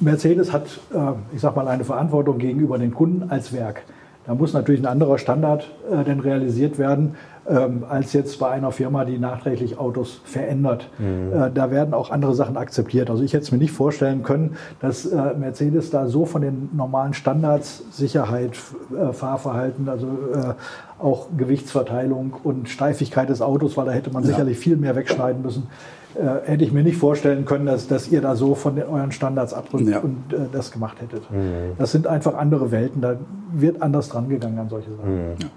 Mercedes 0.00 0.52
hat, 0.52 0.66
äh, 0.94 0.98
ich 1.34 1.40
sage 1.40 1.56
mal, 1.56 1.68
eine 1.68 1.84
Verantwortung 1.84 2.38
gegenüber 2.38 2.78
den 2.78 2.94
Kunden 2.94 3.30
als 3.30 3.52
Werk. 3.52 3.82
Da 4.26 4.34
muss 4.34 4.52
natürlich 4.52 4.80
ein 4.80 4.86
anderer 4.86 5.18
Standard 5.18 5.70
äh, 5.90 6.02
denn 6.04 6.20
realisiert 6.20 6.78
werden, 6.78 7.14
ähm, 7.48 7.84
als 7.88 8.12
jetzt 8.12 8.40
bei 8.40 8.50
einer 8.50 8.72
Firma, 8.72 9.04
die 9.04 9.18
nachträglich 9.18 9.78
Autos 9.78 10.20
verändert. 10.24 10.88
Mhm. 10.98 11.32
Äh, 11.32 11.50
da 11.54 11.70
werden 11.70 11.94
auch 11.94 12.10
andere 12.10 12.34
Sachen 12.34 12.56
akzeptiert. 12.56 13.08
Also 13.08 13.22
ich 13.22 13.32
hätte 13.34 13.44
es 13.44 13.52
mir 13.52 13.58
nicht 13.58 13.72
vorstellen 13.72 14.22
können, 14.24 14.56
dass 14.80 15.06
äh, 15.06 15.34
Mercedes 15.38 15.90
da 15.90 16.08
so 16.08 16.26
von 16.26 16.42
den 16.42 16.70
normalen 16.74 17.14
Standards, 17.14 17.84
Sicherheit, 17.92 18.52
äh, 18.92 19.12
Fahrverhalten, 19.12 19.88
also 19.88 20.08
äh, 20.08 20.54
auch 21.02 21.28
Gewichtsverteilung 21.36 22.34
und 22.42 22.68
Steifigkeit 22.68 23.28
des 23.28 23.40
Autos, 23.42 23.76
weil 23.76 23.86
da 23.86 23.92
hätte 23.92 24.10
man 24.10 24.24
ja. 24.24 24.30
sicherlich 24.30 24.58
viel 24.58 24.76
mehr 24.76 24.96
wegschneiden 24.96 25.42
müssen. 25.42 25.68
Äh, 26.16 26.48
hätte 26.48 26.64
ich 26.64 26.72
mir 26.72 26.82
nicht 26.82 26.96
vorstellen 26.96 27.44
können, 27.44 27.66
dass, 27.66 27.88
dass 27.88 28.08
ihr 28.08 28.22
da 28.22 28.36
so 28.36 28.54
von 28.54 28.74
den, 28.76 28.86
euren 28.86 29.12
Standards 29.12 29.52
abrückt 29.52 29.86
ja. 29.86 29.98
und 29.98 30.32
äh, 30.32 30.46
das 30.50 30.72
gemacht 30.72 31.02
hättet. 31.02 31.30
Mhm. 31.30 31.72
Das 31.76 31.92
sind 31.92 32.06
einfach 32.06 32.34
andere 32.34 32.70
Welten, 32.70 33.02
da 33.02 33.18
wird 33.52 33.82
anders 33.82 34.08
dran 34.08 34.28
gegangen 34.28 34.58
an 34.58 34.70
solche 34.70 34.94
Sachen. 34.96 35.14
Mhm. 35.14 35.34
Ja. 35.40 35.48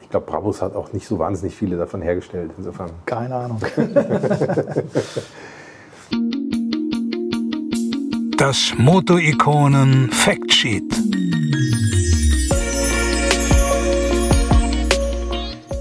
Ich 0.00 0.10
glaube, 0.10 0.26
Brabus 0.26 0.60
hat 0.60 0.74
auch 0.74 0.92
nicht 0.92 1.06
so 1.06 1.18
wahnsinnig 1.18 1.54
viele 1.54 1.78
davon 1.78 2.02
hergestellt, 2.02 2.50
insofern. 2.58 2.90
Keine 3.06 3.34
Ahnung. 3.36 3.60
das 8.36 8.74
Moto-Ikonen 8.76 10.10
Factsheet. 10.10 10.92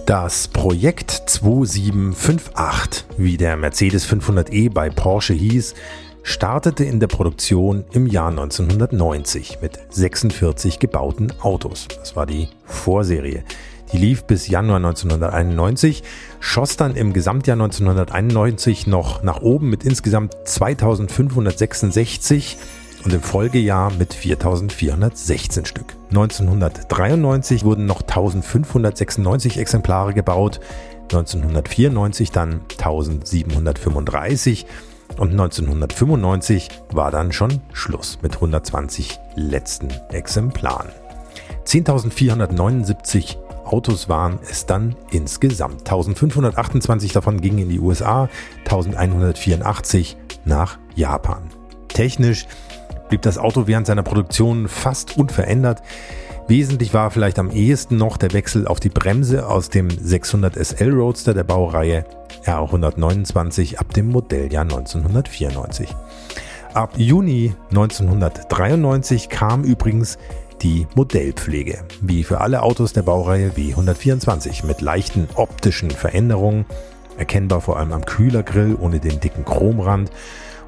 Das 0.10 0.48
Projekt 0.48 1.12
2758, 1.12 3.06
wie 3.20 3.38
der 3.38 3.56
Mercedes 3.58 4.12
500e 4.12 4.74
bei 4.74 4.90
Porsche 4.90 5.36
hieß, 5.36 5.76
startete 6.24 6.84
in 6.84 7.00
der 7.00 7.06
Produktion 7.06 7.86
im 7.92 8.08
Jahr 8.08 8.30
1990 8.30 9.60
mit 9.62 9.78
46 9.92 10.80
gebauten 10.80 11.32
Autos. 11.42 11.88
Das 11.96 12.16
war 12.16 12.26
die 12.26 12.48
Vorserie. 12.66 13.44
Die 13.94 14.00
lief 14.00 14.24
bis 14.24 14.48
Januar 14.48 14.78
1991, 14.78 16.02
schoss 16.40 16.76
dann 16.76 16.96
im 16.96 17.14
Gesamtjahr 17.14 17.58
1991 17.58 18.88
noch 18.88 19.22
nach 19.22 19.42
oben 19.42 19.70
mit 19.70 19.84
insgesamt 19.84 20.36
2566 20.44 22.58
und 23.04 23.14
im 23.14 23.22
Folgejahr 23.22 23.92
mit 23.94 24.14
4416 24.14 25.66
Stück. 25.66 25.96
1993 26.10 27.64
wurden 27.64 27.86
noch 27.86 28.02
1596 28.02 29.58
Exemplare 29.58 30.14
gebaut, 30.14 30.60
1994 31.04 32.32
dann 32.32 32.62
1735 32.72 34.66
und 35.18 35.32
1995 35.32 36.70
war 36.92 37.12
dann 37.12 37.32
schon 37.32 37.62
Schluss 37.74 38.20
mit 38.22 38.36
120 38.36 39.20
letzten 39.36 39.90
Exemplaren. 40.12 40.90
10.479 41.66 43.38
Autos 43.66 44.10
waren 44.10 44.40
es 44.50 44.66
dann 44.66 44.96
insgesamt. 45.12 45.82
1528 45.82 47.14
davon 47.14 47.40
gingen 47.40 47.60
in 47.60 47.70
die 47.70 47.80
USA, 47.80 48.30
1184 48.66 50.18
nach 50.46 50.80
Japan. 50.96 51.44
Technisch 51.88 52.48
blieb 53.10 53.22
das 53.24 53.38
Auto 53.38 53.68
während 53.68 53.88
seiner 53.88 54.04
Produktion 54.04 54.68
fast 54.68 55.18
unverändert. 55.18 55.82
Wesentlich 56.48 56.94
war 56.94 57.12
vielleicht 57.12 57.38
am 57.38 57.52
ehesten 57.52 57.98
noch 57.98 58.18
der 58.18 58.34
Wechsel 58.34 58.68
auf 58.68 58.80
die 58.80 58.90
Bremse 58.90 59.48
aus 59.48 59.70
dem 59.70 59.90
600 59.90 60.56
SL 60.56 60.92
Roadster 60.94 61.34
der 61.34 61.44
Baureihe 61.44 62.06
R129 62.46 63.78
ab 63.78 63.94
dem 63.94 64.10
Modelljahr 64.10 64.64
1994. 64.64 65.94
Ab 66.74 66.94
Juni 66.98 67.54
1993 67.70 69.30
kam 69.30 69.64
übrigens 69.64 70.18
die 70.62 70.88
Modellpflege, 70.96 71.80
wie 72.02 72.24
für 72.24 72.42
alle 72.42 72.62
Autos 72.64 72.94
der 72.94 73.04
Baureihe 73.04 73.52
W124 73.52 74.66
mit 74.66 74.82
leichten 74.82 75.28
optischen 75.36 75.90
Veränderungen, 75.90 76.66
erkennbar 77.18 77.62
vor 77.62 77.78
allem 77.78 77.92
am 77.92 78.06
Kühlergrill 78.06 78.76
ohne 78.80 79.00
den 79.00 79.20
dicken 79.20 79.46
Chromrand 79.46 80.12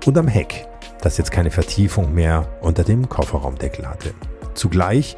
und 0.05 0.17
am 0.17 0.27
Heck, 0.27 0.67
das 1.01 1.17
jetzt 1.17 1.31
keine 1.31 1.51
Vertiefung 1.51 2.13
mehr 2.13 2.47
unter 2.61 2.83
dem 2.83 3.09
Kofferraumdeckel 3.09 3.87
hatte. 3.87 4.13
Zugleich 4.53 5.17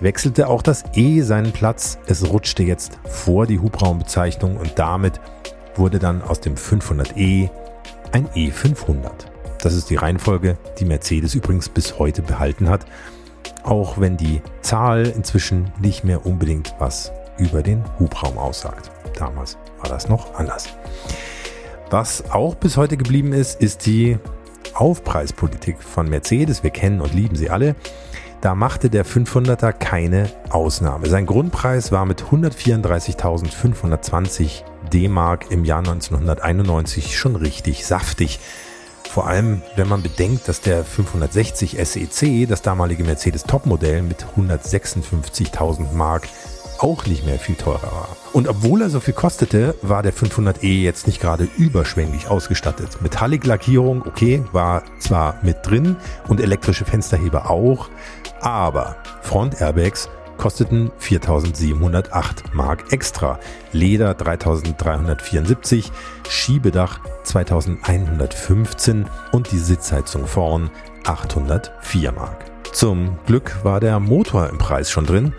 wechselte 0.00 0.48
auch 0.48 0.62
das 0.62 0.84
E 0.94 1.22
seinen 1.22 1.52
Platz. 1.52 1.98
Es 2.06 2.28
rutschte 2.28 2.62
jetzt 2.62 2.98
vor 3.08 3.46
die 3.46 3.58
Hubraumbezeichnung 3.58 4.56
und 4.56 4.78
damit 4.78 5.20
wurde 5.76 5.98
dann 5.98 6.22
aus 6.22 6.40
dem 6.40 6.54
500e 6.54 7.50
ein 8.12 8.28
E500. 8.28 9.10
Das 9.60 9.74
ist 9.74 9.90
die 9.90 9.96
Reihenfolge, 9.96 10.58
die 10.78 10.84
Mercedes 10.84 11.34
übrigens 11.34 11.68
bis 11.68 11.98
heute 11.98 12.22
behalten 12.22 12.68
hat, 12.68 12.84
auch 13.62 13.98
wenn 13.98 14.16
die 14.16 14.42
Zahl 14.60 15.06
inzwischen 15.06 15.72
nicht 15.80 16.04
mehr 16.04 16.26
unbedingt 16.26 16.74
was 16.78 17.12
über 17.38 17.62
den 17.62 17.82
Hubraum 17.98 18.38
aussagt. 18.38 18.90
Damals 19.16 19.56
war 19.78 19.88
das 19.88 20.08
noch 20.08 20.34
anders. 20.34 20.68
Was 21.90 22.30
auch 22.30 22.54
bis 22.54 22.76
heute 22.76 22.96
geblieben 22.96 23.32
ist, 23.32 23.60
ist 23.60 23.86
die 23.86 24.18
Aufpreispolitik 24.74 25.82
von 25.82 26.08
Mercedes. 26.08 26.62
Wir 26.62 26.70
kennen 26.70 27.00
und 27.00 27.12
lieben 27.12 27.34
sie 27.36 27.50
alle. 27.50 27.74
Da 28.40 28.54
machte 28.54 28.88
der 28.90 29.04
500er 29.06 29.72
keine 29.72 30.30
Ausnahme. 30.50 31.08
Sein 31.08 31.26
Grundpreis 31.26 31.90
war 31.92 32.06
mit 32.06 32.22
134.520 32.22 34.62
D-Mark 34.92 35.50
im 35.50 35.64
Jahr 35.64 35.78
1991 35.78 37.16
schon 37.16 37.36
richtig 37.36 37.86
saftig. 37.86 38.40
Vor 39.08 39.28
allem, 39.28 39.62
wenn 39.76 39.88
man 39.88 40.02
bedenkt, 40.02 40.48
dass 40.48 40.60
der 40.60 40.84
560 40.84 41.78
SEC, 41.82 42.46
das 42.48 42.60
damalige 42.62 43.04
Mercedes 43.04 43.44
Topmodell 43.44 44.02
mit 44.02 44.26
156.000 44.36 45.92
Mark, 45.92 46.28
auch 46.84 47.06
nicht 47.06 47.24
mehr 47.24 47.38
viel 47.38 47.54
teurer 47.54 47.90
war. 47.90 48.08
Und 48.34 48.46
obwohl 48.46 48.82
er 48.82 48.90
so 48.90 49.00
viel 49.00 49.14
kostete, 49.14 49.74
war 49.80 50.02
der 50.02 50.12
500e 50.12 50.82
jetzt 50.82 51.06
nicht 51.06 51.18
gerade 51.18 51.48
überschwänglich 51.56 52.28
ausgestattet. 52.28 53.00
Metallic-Lackierung, 53.00 54.02
okay, 54.06 54.44
war 54.52 54.82
zwar 54.98 55.38
mit 55.42 55.56
drin 55.62 55.96
und 56.28 56.40
elektrische 56.40 56.84
Fensterheber 56.84 57.50
auch, 57.50 57.88
aber 58.42 58.96
Front-Airbags 59.22 60.10
kosteten 60.36 60.90
4.708 61.00 62.52
Mark 62.52 62.92
extra, 62.92 63.38
Leder 63.72 64.12
3.374, 64.12 65.90
Schiebedach 66.28 67.00
2.115 67.24 69.06
und 69.32 69.52
die 69.52 69.58
Sitzheizung 69.58 70.26
vorn 70.26 70.70
804 71.04 72.12
Mark. 72.12 72.44
Zum 72.72 73.18
Glück 73.24 73.64
war 73.64 73.80
der 73.80 74.00
Motor 74.00 74.50
im 74.50 74.58
Preis 74.58 74.90
schon 74.90 75.06
drin, 75.06 75.32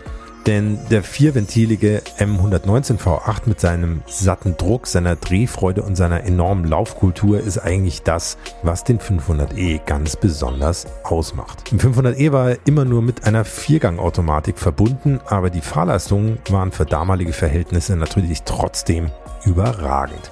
denn 0.46 0.80
der 0.90 1.04
vierventilige 1.04 2.02
M119 2.20 3.00
V8 3.00 3.42
mit 3.46 3.60
seinem 3.60 4.04
satten 4.08 4.58
Druck, 4.58 4.88
seiner 4.88 5.16
Drehfreude 5.16 5.82
und 5.82 5.96
seiner 5.96 6.24
enormen 6.24 6.66
Laufkultur 6.66 7.40
ist 7.40 7.58
eigentlich 7.58 8.04
das, 8.04 8.38
was 8.62 8.84
den 8.84 9.00
500e 9.00 9.84
ganz 9.86 10.16
besonders 10.16 10.86
ausmacht. 11.04 11.72
Im 11.72 11.80
500e 11.80 12.32
war 12.32 12.52
er 12.52 12.58
immer 12.66 12.86
nur 12.86 13.02
mit 13.02 13.26
einer 13.26 13.46
Viergangautomatik 13.46 14.60
verbunden, 14.60 15.20
aber 15.26 15.50
die 15.50 15.62
Fahrleistungen 15.62 16.40
waren 16.50 16.72
für 16.72 16.86
damalige 16.86 17.34
Verhältnisse 17.34 17.96
natürlich 17.96 18.44
trotzdem 18.44 19.12
überragend. 19.46 20.32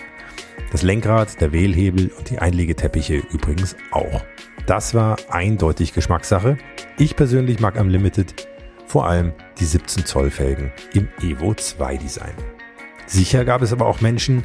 Das 0.72 0.82
Lenkrad, 0.82 1.40
der 1.40 1.54
Wählhebel 1.54 2.12
und 2.18 2.30
die 2.30 2.40
Einlegeteppiche 2.40 3.24
übrigens 3.32 3.76
auch. 3.92 4.24
Das 4.66 4.94
war 4.94 5.18
eindeutig 5.30 5.94
Geschmackssache. 5.94 6.58
Ich 6.98 7.16
persönlich 7.16 7.60
mag 7.60 7.80
am 7.80 7.90
Limited 7.90 8.48
vor 8.86 9.08
allem 9.08 9.34
die 9.60 9.66
17 9.66 10.06
Zoll 10.06 10.30
Felgen 10.30 10.72
im 10.94 11.08
Evo 11.22 11.54
2 11.54 11.98
Design. 11.98 12.34
Sicher 13.06 13.46
gab 13.46 13.62
es 13.62 13.72
aber 13.72 13.86
auch 13.86 14.02
Menschen, 14.02 14.44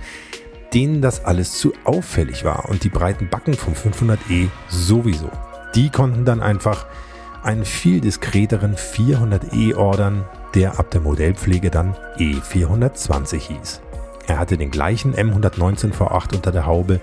denen 0.72 1.02
das 1.02 1.24
alles 1.24 1.52
zu 1.52 1.72
auffällig 1.84 2.44
war 2.44 2.68
und 2.68 2.84
die 2.84 2.88
breiten 2.88 3.28
Backen 3.28 3.54
vom 3.54 3.74
500e 3.74 4.48
sowieso. 4.68 5.30
Die 5.74 5.90
konnten 5.90 6.24
dann 6.24 6.40
einfach 6.40 6.86
einen 7.42 7.64
viel 7.64 8.00
diskreteren 8.00 8.76
400e 8.76 9.74
ordern, 9.74 10.24
der 10.54 10.78
ab 10.78 10.90
der 10.90 11.00
Modellpflege 11.00 11.70
dann 11.70 11.96
E420 12.16 13.38
hieß. 13.38 13.82
Er 14.26 14.38
hatte 14.38 14.56
den 14.56 14.70
gleichen 14.70 15.14
M119 15.14 15.92
V8 15.92 16.34
unter 16.36 16.52
der 16.52 16.66
Haube, 16.66 17.00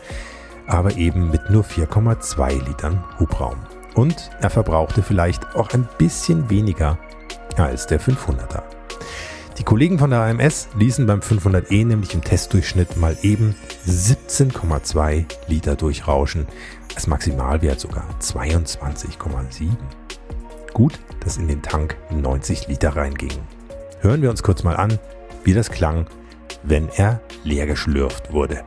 aber 0.67 0.95
eben 0.97 1.32
mit 1.32 1.49
nur 1.49 1.63
4,2 1.63 2.65
Litern 2.65 3.03
Hubraum. 3.20 3.57
Und 3.95 4.30
er 4.39 4.49
verbrauchte 4.49 5.03
vielleicht 5.03 5.55
auch 5.55 5.70
ein 5.74 5.88
bisschen 5.97 6.49
weniger 6.49 6.97
als 7.57 7.88
der 7.88 7.99
500er. 7.99 8.63
Die 9.57 9.63
Kollegen 9.63 9.99
von 9.99 10.11
der 10.11 10.22
AMS 10.22 10.70
ließen 10.78 11.05
beim 11.05 11.20
500e 11.20 11.86
nämlich 11.86 12.13
im 12.13 12.24
Testdurchschnitt 12.24 12.95
mal 12.95 13.17
eben 13.24 13.55
17,2 13.86 15.26
Liter 15.47 15.76
durchrauschen, 15.76 16.47
als 16.95 17.07
Maximalwert 17.07 17.80
sogar 17.80 18.05
22,7. 18.22 19.76
Gut, 20.74 20.97
dass 21.20 21.38
in 21.38 21.49
den 21.49 21.61
Tank 21.61 21.97
90 22.09 22.70
Liter 22.70 22.95
reingingen. 22.95 23.39
Hören 23.99 24.22
wir 24.22 24.30
uns 24.30 24.43
kurz 24.43 24.63
mal 24.63 24.78
an, 24.78 24.97
wie 25.43 25.53
das 25.53 25.72
klang, 25.72 26.05
wenn 26.64 26.89
er 26.95 27.22
leer 27.43 27.66
geschlürft 27.68 28.32
wurde. 28.32 28.64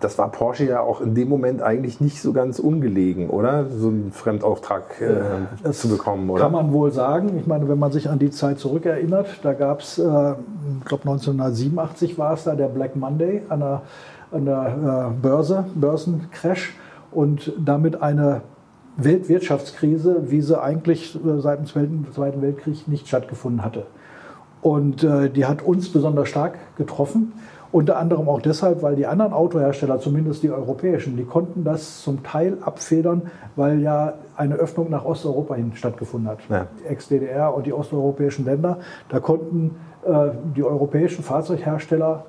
Das 0.00 0.18
war 0.18 0.30
Porsche 0.30 0.64
ja 0.64 0.80
auch 0.80 1.00
in 1.00 1.14
dem 1.14 1.28
Moment 1.28 1.62
eigentlich 1.62 2.00
nicht 2.00 2.20
so 2.20 2.34
ganz 2.34 2.58
ungelegen, 2.58 3.30
oder? 3.30 3.70
So 3.70 3.88
einen 3.88 4.12
Fremdauftrag 4.12 5.00
äh, 5.00 5.70
zu 5.70 5.88
bekommen, 5.88 6.28
oder? 6.28 6.42
Kann 6.42 6.52
man 6.52 6.72
wohl 6.72 6.92
sagen. 6.92 7.38
Ich 7.38 7.46
meine, 7.46 7.66
wenn 7.68 7.78
man 7.78 7.92
sich 7.92 8.10
an 8.10 8.18
die 8.18 8.30
Zeit 8.30 8.58
zurückerinnert, 8.58 9.26
da 9.42 9.54
gab 9.54 9.80
es, 9.80 9.98
äh, 9.98 10.02
ich 10.02 10.84
glaube 10.84 11.04
1987 11.04 12.18
war 12.18 12.34
es 12.34 12.44
da, 12.44 12.54
der 12.54 12.68
Black 12.68 12.94
Monday 12.94 13.42
an 13.48 13.60
der, 13.60 13.82
an 14.32 14.44
der 14.44 15.12
äh, 15.16 15.20
Börse, 15.22 15.64
Börsencrash 15.74 16.74
und 17.10 17.52
damit 17.58 18.02
eine 18.02 18.42
Weltwirtschaftskrise, 18.98 20.30
wie 20.30 20.42
sie 20.42 20.60
eigentlich 20.60 21.16
äh, 21.16 21.40
seit 21.40 21.60
dem 21.60 21.66
Zweiten 22.12 22.42
Weltkrieg 22.42 22.86
nicht 22.86 23.08
stattgefunden 23.08 23.64
hatte. 23.64 23.86
Und 24.60 25.04
äh, 25.04 25.30
die 25.30 25.46
hat 25.46 25.62
uns 25.62 25.90
besonders 25.90 26.28
stark 26.28 26.58
getroffen. 26.76 27.32
Unter 27.76 27.98
anderem 27.98 28.26
auch 28.30 28.40
deshalb, 28.40 28.82
weil 28.82 28.96
die 28.96 29.04
anderen 29.04 29.34
Autohersteller, 29.34 30.00
zumindest 30.00 30.42
die 30.42 30.50
europäischen, 30.50 31.18
die 31.18 31.26
konnten 31.26 31.62
das 31.62 32.00
zum 32.00 32.22
Teil 32.22 32.56
abfedern, 32.62 33.30
weil 33.54 33.80
ja 33.80 34.14
eine 34.34 34.54
Öffnung 34.54 34.88
nach 34.88 35.04
Osteuropa 35.04 35.56
hin 35.56 35.72
stattgefunden 35.74 36.30
hat. 36.30 36.38
Ja. 36.48 36.68
Ex-DDR 36.88 37.54
und 37.54 37.66
die 37.66 37.74
osteuropäischen 37.74 38.46
Länder, 38.46 38.78
da 39.10 39.20
konnten 39.20 39.76
äh, 40.06 40.30
die 40.56 40.64
europäischen 40.64 41.22
Fahrzeughersteller 41.22 42.24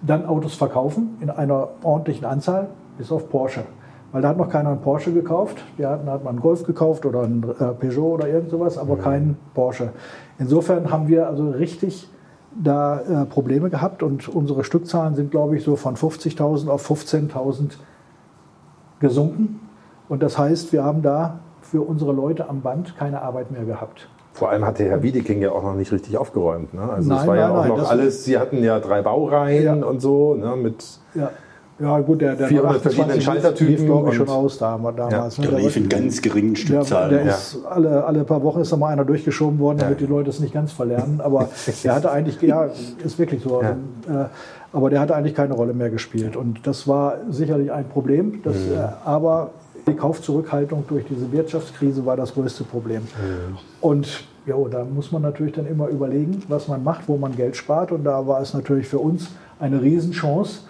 dann 0.00 0.24
Autos 0.24 0.54
verkaufen 0.54 1.18
in 1.20 1.28
einer 1.28 1.68
ordentlichen 1.82 2.24
Anzahl, 2.24 2.68
bis 2.96 3.12
auf 3.12 3.28
Porsche. 3.28 3.64
Weil 4.12 4.22
da 4.22 4.30
hat 4.30 4.38
noch 4.38 4.48
keiner 4.48 4.70
einen 4.70 4.80
Porsche 4.80 5.12
gekauft. 5.12 5.62
Da 5.76 5.90
hat, 5.90 6.06
hat 6.06 6.24
man 6.24 6.30
einen 6.30 6.40
Golf 6.40 6.64
gekauft 6.64 7.04
oder 7.04 7.24
einen 7.24 7.42
äh, 7.42 7.74
Peugeot 7.74 8.14
oder 8.14 8.26
irgend 8.26 8.48
sowas, 8.48 8.78
aber 8.78 8.96
mhm. 8.96 9.00
keinen 9.02 9.36
Porsche. 9.52 9.90
Insofern 10.38 10.90
haben 10.90 11.08
wir 11.08 11.28
also 11.28 11.50
richtig 11.50 12.08
da 12.54 13.00
äh, 13.00 13.26
Probleme 13.26 13.70
gehabt 13.70 14.02
und 14.02 14.28
unsere 14.28 14.64
Stückzahlen 14.64 15.14
sind, 15.14 15.30
glaube 15.30 15.56
ich, 15.56 15.64
so 15.64 15.76
von 15.76 15.96
50.000 15.96 16.68
auf 16.68 16.88
15.000 16.88 17.72
gesunken. 19.00 19.60
Und 20.08 20.22
das 20.22 20.38
heißt, 20.38 20.72
wir 20.72 20.84
haben 20.84 21.02
da 21.02 21.40
für 21.60 21.82
unsere 21.82 22.12
Leute 22.12 22.48
am 22.48 22.60
Band 22.60 22.96
keine 22.96 23.22
Arbeit 23.22 23.50
mehr 23.50 23.64
gehabt. 23.64 24.08
Vor 24.34 24.50
allem 24.50 24.64
hatte 24.64 24.84
Herr 24.84 25.02
Wiedeking 25.02 25.42
ja 25.42 25.52
auch 25.52 25.62
noch 25.62 25.74
nicht 25.74 25.92
richtig 25.92 26.16
aufgeräumt. 26.16 26.72
Ne? 26.72 26.82
Also 26.82 27.08
nein, 27.08 27.18
es 27.20 27.26
war 27.26 27.34
nein, 27.34 27.44
ja 27.44 27.50
auch 27.50 27.66
nein, 27.66 27.68
noch 27.68 27.90
alles, 27.90 28.24
Sie 28.24 28.38
hatten 28.38 28.64
ja 28.64 28.80
drei 28.80 29.02
Baureihen 29.02 29.80
ja. 29.80 29.86
und 29.86 30.00
so 30.00 30.34
ne, 30.34 30.56
mit 30.56 30.84
ja. 31.14 31.30
Ja, 31.82 31.98
gut, 31.98 32.20
der, 32.20 32.36
der 32.36 32.46
400 32.46 32.80
verschiedene 32.80 33.20
Schaltertypen. 33.20 33.74
lief, 33.74 33.84
glaube 33.84 34.10
ich, 34.10 34.16
schon 34.16 34.28
aus 34.28 34.58
damals. 34.58 34.96
Ja. 35.36 35.42
Ne? 35.44 35.50
Der 35.50 35.58
lief 35.58 35.76
in 35.76 35.88
ganz 35.88 36.22
geringen 36.22 36.54
Stückzahlen. 36.54 37.10
Der, 37.10 37.18
der 37.18 37.28
ja. 37.28 37.36
ist 37.36 37.58
alle, 37.68 38.04
alle 38.04 38.24
paar 38.24 38.42
Wochen 38.44 38.60
ist 38.60 38.70
da 38.70 38.76
mal 38.76 38.88
einer 38.88 39.04
durchgeschoben 39.04 39.58
worden, 39.58 39.78
damit 39.78 40.00
ja. 40.00 40.06
die 40.06 40.12
Leute 40.12 40.30
es 40.30 40.38
nicht 40.38 40.54
ganz 40.54 40.70
verlernen. 40.70 41.20
Aber 41.20 41.48
der 41.84 41.94
hatte 41.94 42.10
eigentlich, 42.12 42.40
ja, 42.40 42.68
ist 43.04 43.18
wirklich 43.18 43.42
so. 43.42 43.62
Ja. 43.62 43.70
Äh, 43.70 44.26
aber 44.72 44.90
der 44.90 45.00
hatte 45.00 45.14
eigentlich 45.14 45.34
keine 45.34 45.54
Rolle 45.54 45.74
mehr 45.74 45.90
gespielt. 45.90 46.36
Und 46.36 46.66
das 46.66 46.86
war 46.86 47.16
sicherlich 47.28 47.72
ein 47.72 47.88
Problem. 47.88 48.40
Das, 48.44 48.56
mhm. 48.56 48.74
äh, 48.74 48.88
aber 49.04 49.50
die 49.86 49.94
Kaufzurückhaltung 49.94 50.84
durch 50.88 51.04
diese 51.10 51.30
Wirtschaftskrise 51.32 52.06
war 52.06 52.16
das 52.16 52.34
größte 52.34 52.64
Problem. 52.64 53.02
Mhm. 53.02 53.58
Und 53.80 54.24
ja, 54.46 54.54
da 54.70 54.84
muss 54.84 55.12
man 55.12 55.22
natürlich 55.22 55.54
dann 55.54 55.66
immer 55.66 55.88
überlegen, 55.88 56.42
was 56.48 56.68
man 56.68 56.82
macht, 56.82 57.08
wo 57.08 57.16
man 57.16 57.36
Geld 57.36 57.56
spart. 57.56 57.92
Und 57.92 58.04
da 58.04 58.26
war 58.26 58.40
es 58.40 58.54
natürlich 58.54 58.86
für 58.88 58.98
uns 58.98 59.28
eine 59.60 59.82
Riesenchance, 59.82 60.60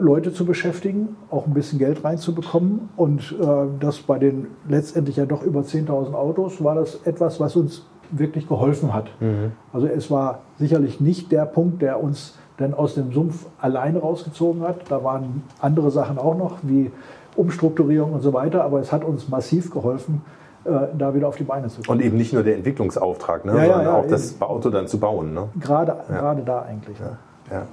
Leute 0.00 0.32
zu 0.32 0.44
beschäftigen, 0.44 1.16
auch 1.30 1.46
ein 1.46 1.54
bisschen 1.54 1.78
Geld 1.78 2.04
reinzubekommen. 2.04 2.88
Und 2.96 3.34
äh, 3.40 3.46
das 3.80 3.98
bei 3.98 4.18
den 4.18 4.48
letztendlich 4.68 5.16
ja 5.16 5.26
doch 5.26 5.42
über 5.42 5.60
10.000 5.60 6.14
Autos 6.14 6.62
war 6.62 6.74
das 6.74 7.00
etwas, 7.04 7.40
was 7.40 7.56
uns 7.56 7.86
wirklich 8.10 8.48
geholfen 8.48 8.94
hat. 8.94 9.06
Mhm. 9.20 9.52
Also 9.72 9.86
es 9.86 10.10
war 10.10 10.40
sicherlich 10.58 11.00
nicht 11.00 11.32
der 11.32 11.46
Punkt, 11.46 11.82
der 11.82 12.02
uns 12.02 12.38
dann 12.56 12.74
aus 12.74 12.94
dem 12.94 13.12
Sumpf 13.12 13.46
alleine 13.60 13.98
rausgezogen 13.98 14.62
hat. 14.62 14.90
Da 14.90 15.04
waren 15.04 15.42
andere 15.60 15.90
Sachen 15.90 16.18
auch 16.18 16.36
noch, 16.36 16.58
wie 16.62 16.90
Umstrukturierung 17.36 18.12
und 18.14 18.22
so 18.22 18.32
weiter, 18.32 18.64
aber 18.64 18.80
es 18.80 18.92
hat 18.92 19.04
uns 19.04 19.28
massiv 19.28 19.70
geholfen, 19.70 20.22
äh, 20.64 20.70
da 20.96 21.14
wieder 21.14 21.28
auf 21.28 21.36
die 21.36 21.44
Beine 21.44 21.68
zu 21.68 21.82
kommen. 21.82 21.98
Und 21.98 22.04
eben 22.04 22.16
nicht 22.16 22.32
nur 22.32 22.42
der 22.42 22.56
Entwicklungsauftrag, 22.56 23.44
ne, 23.44 23.52
ja, 23.52 23.58
sondern 23.58 23.80
ja, 23.80 23.90
ja, 23.90 23.98
auch 23.98 24.06
das 24.06 24.40
Auto 24.40 24.70
dann 24.70 24.86
zu 24.86 24.98
bauen. 24.98 25.34
Ne? 25.34 25.48
Gerade, 25.60 25.96
gerade 26.08 26.42
da 26.42 26.62
eigentlich. 26.62 26.96
Ja. 26.98 27.66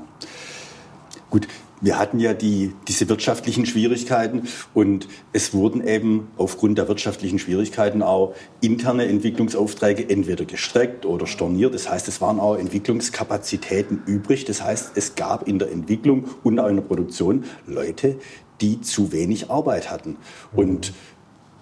Gut, 1.30 1.48
wir 1.84 2.00
hatten 2.00 2.20
ja 2.20 2.34
die, 2.34 2.74
diese 2.88 3.10
wirtschaftlichen 3.10 3.66
Schwierigkeiten 3.66 4.48
und 4.74 5.08
es 5.34 5.54
wurden 5.54 5.86
eben 5.86 6.30
aufgrund 6.38 6.78
der 6.78 6.88
wirtschaftlichen 6.88 7.40
Schwierigkeiten 7.40 8.02
auch 8.02 8.34
interne 8.62 9.06
Entwicklungsaufträge 9.06 10.10
entweder 10.10 10.46
gestreckt 10.46 11.06
oder 11.06 11.28
storniert. 11.28 11.74
Das 11.74 11.90
heißt, 11.90 12.08
es 12.08 12.22
waren 12.22 12.40
auch 12.40 12.56
Entwicklungskapazitäten 12.56 14.02
übrig. 14.06 14.46
Das 14.46 14.64
heißt, 14.64 14.94
es 14.96 15.16
gab 15.16 15.46
in 15.46 15.60
der 15.60 15.72
Entwicklung 15.72 16.30
und 16.42 16.58
auch 16.58 16.70
in 16.70 16.78
der 16.78 16.84
Produktion 16.84 17.44
Leute, 17.68 18.18
die 18.62 18.80
zu 18.80 19.12
wenig 19.12 19.52
Arbeit 19.52 19.92
hatten. 19.92 20.16
Und 20.56 20.94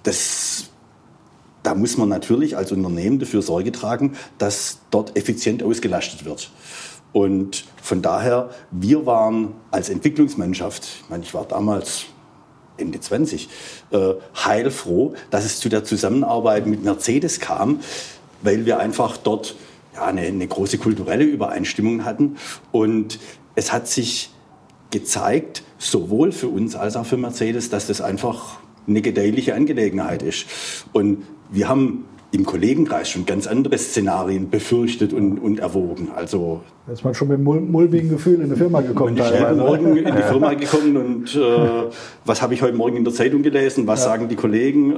das 0.03 0.71
da 1.63 1.75
muss 1.75 1.97
man 1.97 2.09
natürlich 2.09 2.57
als 2.57 2.71
Unternehmen 2.71 3.19
dafür 3.19 3.41
Sorge 3.41 3.71
tragen, 3.71 4.13
dass 4.39 4.79
dort 4.89 5.15
effizient 5.15 5.61
ausgelastet 5.61 6.25
wird. 6.25 6.51
Und 7.13 7.65
von 7.81 8.01
daher, 8.01 8.49
wir 8.71 9.05
waren 9.05 9.53
als 9.69 9.89
Entwicklungsmannschaft, 9.89 10.83
ich 11.03 11.09
meine, 11.09 11.23
ich 11.23 11.33
war 11.33 11.45
damals 11.45 12.05
Ende 12.77 12.99
20, 12.99 13.49
äh, 13.91 14.13
heilfroh, 14.35 15.13
dass 15.29 15.45
es 15.45 15.59
zu 15.59 15.69
der 15.69 15.83
Zusammenarbeit 15.83 16.65
mit 16.65 16.83
Mercedes 16.83 17.39
kam, 17.39 17.81
weil 18.41 18.65
wir 18.65 18.79
einfach 18.79 19.17
dort 19.17 19.55
ja, 19.93 20.05
eine, 20.05 20.21
eine 20.21 20.47
große 20.47 20.77
kulturelle 20.77 21.25
Übereinstimmung 21.25 22.05
hatten. 22.05 22.37
Und 22.71 23.19
es 23.55 23.71
hat 23.71 23.87
sich 23.87 24.31
gezeigt, 24.89 25.63
sowohl 25.77 26.31
für 26.31 26.47
uns 26.47 26.75
als 26.75 26.95
auch 26.95 27.05
für 27.05 27.17
Mercedes, 27.17 27.69
dass 27.69 27.87
das 27.87 28.01
einfach 28.01 28.57
eine 28.87 29.01
gedeihliche 29.01 29.53
Angelegenheit 29.53 30.23
ist. 30.23 30.45
Und 30.91 31.23
wir 31.49 31.69
haben 31.69 32.05
im 32.31 32.45
Kollegenkreis 32.45 33.09
schon 33.09 33.25
ganz 33.25 33.45
andere 33.45 33.77
Szenarien 33.77 34.49
befürchtet 34.49 35.11
und, 35.11 35.37
und 35.37 35.59
erwogen. 35.59 36.09
Also 36.15 36.61
da 36.87 36.93
ist 36.93 37.03
man 37.03 37.13
schon 37.13 37.27
mit 37.27 37.41
mulmigen 37.41 38.09
Gefühl 38.09 38.39
in 38.41 38.49
die 38.49 38.55
Firma 38.55 38.81
gekommen. 38.81 39.17
Ich 39.17 39.29
bin 39.29 39.57
morgen 39.57 39.97
in 39.97 40.15
die 40.15 40.23
Firma 40.23 40.53
gekommen 40.53 40.97
und 40.97 41.35
äh, 41.35 41.89
was 42.25 42.41
habe 42.41 42.53
ich 42.53 42.61
heute 42.61 42.77
Morgen 42.77 42.95
in 42.95 43.03
der 43.03 43.13
Zeitung 43.13 43.43
gelesen? 43.43 43.85
Was 43.85 44.01
ja. 44.01 44.11
sagen 44.11 44.29
die 44.29 44.37
Kollegen? 44.37 44.91
Äh, 44.91 44.95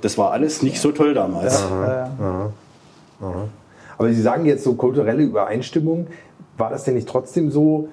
das 0.00 0.18
war 0.18 0.32
alles 0.32 0.62
nicht 0.62 0.80
so 0.80 0.90
toll 0.90 1.14
damals. 1.14 1.60
Ja, 1.62 2.10
ja, 3.20 3.48
Aber 3.96 4.12
Sie 4.12 4.20
sagen 4.20 4.44
jetzt 4.46 4.64
so 4.64 4.74
kulturelle 4.74 5.22
Übereinstimmung. 5.22 6.08
War 6.58 6.70
das 6.70 6.82
denn 6.84 6.94
nicht 6.94 7.08
trotzdem 7.08 7.50
so? 7.52 7.88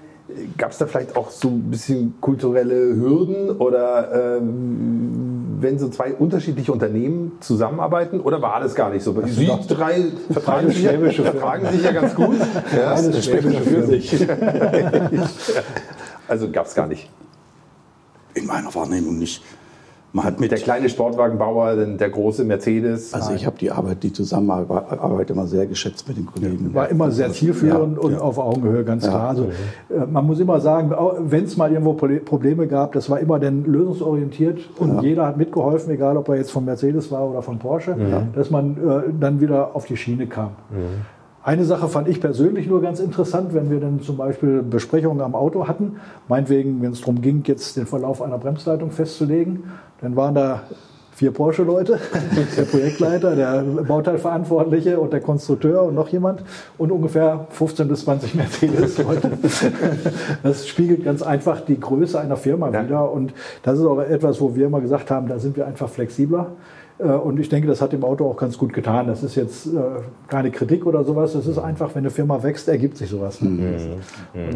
Gab 0.57 0.71
es 0.71 0.77
da 0.77 0.85
vielleicht 0.85 1.15
auch 1.15 1.31
so 1.31 1.49
ein 1.49 1.71
bisschen 1.71 2.15
kulturelle 2.21 2.95
Hürden 2.95 3.51
oder 3.57 4.37
ähm, 4.37 5.57
wenn 5.59 5.79
so 5.79 5.89
zwei 5.89 6.13
unterschiedliche 6.13 6.71
Unternehmen 6.71 7.33
zusammenarbeiten 7.39 8.19
oder 8.19 8.41
war 8.41 8.59
das 8.59 8.75
gar 8.75 8.89
nicht 8.91 9.03
so? 9.03 9.13
Die 9.13 9.49
drei 9.67 10.05
vertragen, 10.31 10.69
sich 10.69 10.83
ja, 10.83 10.91
vertragen 10.91 11.67
sich 11.71 11.83
ja 11.83 11.91
ganz 11.91 12.15
gut. 12.15 12.37
ja, 12.75 13.01
das 13.01 13.25
schwäbische 13.25 13.61
für 13.61 13.83
sich. 13.85 14.27
also 16.27 16.51
gab 16.51 16.67
es 16.67 16.75
gar 16.75 16.87
nicht. 16.87 17.09
In 18.35 18.45
meiner 18.45 18.73
Wahrnehmung 18.73 19.17
nicht. 19.17 19.43
Man 20.11 20.25
hat 20.25 20.39
mit 20.39 20.51
der 20.51 20.57
kleine 20.57 20.89
Sportwagenbauer, 20.89 21.75
der 21.75 22.09
große 22.09 22.43
Mercedes. 22.43 23.13
Also 23.13 23.33
ich 23.33 23.45
habe 23.45 23.57
die 23.59 23.71
Arbeit, 23.71 24.01
die 24.01 24.11
Zusammenarbeit 24.11 25.29
immer 25.29 25.45
sehr 25.45 25.67
geschätzt 25.67 26.07
mit 26.07 26.17
den 26.17 26.25
Kollegen. 26.25 26.73
War 26.73 26.89
immer 26.89 27.11
sehr 27.11 27.31
zielführend 27.31 27.97
ja, 27.97 28.03
und 28.03 28.13
ja. 28.13 28.19
auf 28.19 28.39
Augenhöhe, 28.39 28.83
ganz 28.83 29.03
ja. 29.05 29.11
klar. 29.11 29.29
Also 29.29 29.43
äh, 29.89 30.05
man 30.11 30.25
muss 30.25 30.39
immer 30.39 30.59
sagen, 30.59 30.91
wenn 31.19 31.43
es 31.43 31.57
mal 31.57 31.71
irgendwo 31.71 31.93
Probleme 31.93 32.67
gab, 32.67 32.93
das 32.93 33.09
war 33.09 33.19
immer 33.19 33.39
dann 33.39 33.65
lösungsorientiert 33.65 34.59
und 34.79 35.03
jeder 35.03 35.27
hat 35.27 35.37
mitgeholfen, 35.37 35.93
egal 35.93 36.17
ob 36.17 36.29
er 36.29 36.37
jetzt 36.37 36.51
von 36.51 36.65
Mercedes 36.65 37.11
war 37.11 37.29
oder 37.29 37.41
von 37.43 37.59
Porsche, 37.59 37.95
dass 38.33 38.49
man 38.49 38.71
äh, 38.77 39.13
dann 39.19 39.41
wieder 39.41 39.75
auf 39.75 39.85
die 39.85 39.97
Schiene 39.97 40.25
kam. 40.25 40.51
Eine 41.49 41.65
Sache 41.65 41.87
fand 41.87 42.07
ich 42.07 42.21
persönlich 42.21 42.67
nur 42.67 42.79
ganz 42.79 42.99
interessant, 42.99 43.55
wenn 43.55 43.71
wir 43.71 43.79
dann 43.79 44.03
zum 44.03 44.17
Beispiel 44.17 44.61
Besprechungen 44.61 45.19
am 45.21 45.33
Auto 45.33 45.67
hatten, 45.67 45.95
meinetwegen, 46.27 46.79
wenn 46.83 46.91
es 46.91 46.99
darum 46.99 47.23
ging, 47.23 47.41
jetzt 47.47 47.75
den 47.75 47.87
Verlauf 47.87 48.21
einer 48.21 48.37
Bremsleitung 48.37 48.91
festzulegen, 48.91 49.63
dann 49.99 50.15
waren 50.15 50.35
da 50.35 50.61
vier 51.13 51.31
Porsche-Leute, 51.31 51.99
der 52.55 52.61
Projektleiter, 52.65 53.35
der 53.35 53.63
Bauteilverantwortliche 53.63 54.99
und 54.99 55.11
der 55.11 55.21
Konstrukteur 55.21 55.85
und 55.85 55.95
noch 55.95 56.09
jemand 56.09 56.43
und 56.77 56.91
ungefähr 56.91 57.47
15 57.49 57.87
bis 57.87 58.01
20 58.01 58.35
Mercedes-Leute. 58.35 59.31
Das 60.43 60.67
spiegelt 60.67 61.03
ganz 61.03 61.23
einfach 61.23 61.61
die 61.61 61.79
Größe 61.79 62.19
einer 62.19 62.37
Firma 62.37 62.69
ja. 62.69 62.83
wieder 62.83 63.11
und 63.11 63.33
das 63.63 63.79
ist 63.79 63.85
auch 63.85 63.99
etwas, 63.99 64.39
wo 64.39 64.55
wir 64.55 64.67
immer 64.67 64.81
gesagt 64.81 65.09
haben, 65.09 65.27
da 65.27 65.39
sind 65.39 65.57
wir 65.57 65.65
einfach 65.65 65.89
flexibler. 65.89 66.51
Äh, 66.99 67.03
Und 67.03 67.39
ich 67.39 67.49
denke, 67.49 67.67
das 67.67 67.81
hat 67.81 67.93
dem 67.93 68.03
Auto 68.03 68.29
auch 68.29 68.37
ganz 68.37 68.57
gut 68.57 68.73
getan. 68.73 69.07
Das 69.07 69.23
ist 69.23 69.35
jetzt 69.35 69.67
äh, 69.67 69.79
keine 70.27 70.51
Kritik 70.51 70.85
oder 70.85 71.03
sowas. 71.03 71.33
Das 71.33 71.47
ist 71.47 71.57
einfach, 71.57 71.89
wenn 71.95 71.99
eine 72.03 72.09
Firma 72.11 72.41
wächst, 72.43 72.67
ergibt 72.67 72.97
sich 72.97 73.09
sowas. 73.09 73.41
Ne? 73.41 73.49
Und 73.49 73.59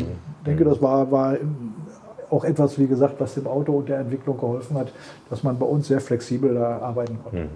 Ich 0.01 0.05
denke, 0.45 0.63
das 0.65 0.81
war, 0.81 1.09
war 1.11 1.37
auch 2.29 2.43
etwas, 2.43 2.77
wie 2.79 2.87
gesagt, 2.87 3.15
was 3.19 3.35
dem 3.35 3.47
Auto 3.47 3.73
und 3.73 3.89
der 3.89 3.99
Entwicklung 3.99 4.37
geholfen 4.37 4.77
hat, 4.77 4.91
dass 5.29 5.43
man 5.43 5.57
bei 5.57 5.65
uns 5.65 5.87
sehr 5.87 6.01
flexibel 6.01 6.53
da 6.55 6.79
arbeiten 6.79 7.17
konnte. 7.23 7.47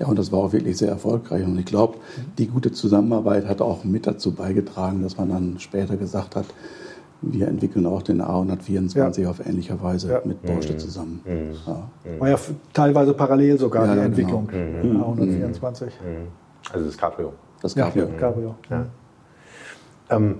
Ja, 0.00 0.06
und 0.06 0.18
das 0.18 0.30
war 0.30 0.40
auch 0.40 0.52
wirklich 0.52 0.76
sehr 0.76 0.90
erfolgreich. 0.90 1.44
Und 1.44 1.58
ich 1.58 1.66
glaube, 1.66 1.98
die 2.38 2.46
gute 2.46 2.70
Zusammenarbeit 2.70 3.46
hat 3.48 3.60
auch 3.60 3.84
mit 3.84 4.06
dazu 4.06 4.32
beigetragen, 4.32 5.02
dass 5.02 5.16
man 5.16 5.28
dann 5.28 5.56
später 5.58 5.96
gesagt 5.96 6.36
hat, 6.36 6.46
wir 7.20 7.48
entwickeln 7.48 7.84
auch 7.86 8.02
den 8.02 8.22
A124 8.22 9.28
auf 9.28 9.44
ähnliche 9.44 9.80
Weise 9.82 10.12
Ja. 10.12 10.20
mit 10.24 10.40
Porsche 10.42 10.76
zusammen. 10.76 11.20
Ja. 11.66 11.88
War 12.20 12.28
ja 12.28 12.36
teilweise 12.72 13.12
parallel 13.14 13.58
sogar 13.58 13.86
Ja, 13.86 13.92
die 13.94 13.98
ja, 13.98 14.04
Entwicklung. 14.06 14.46
genau. 14.46 15.14
A124. 15.14 15.88
Also 16.72 16.86
das 16.86 16.96
Cabrio. 16.96 17.32
Das 17.60 17.74
Ja, 17.74 17.90
ja. 17.94 18.06
Cabrio. 18.18 18.54
Ähm, 20.10 20.36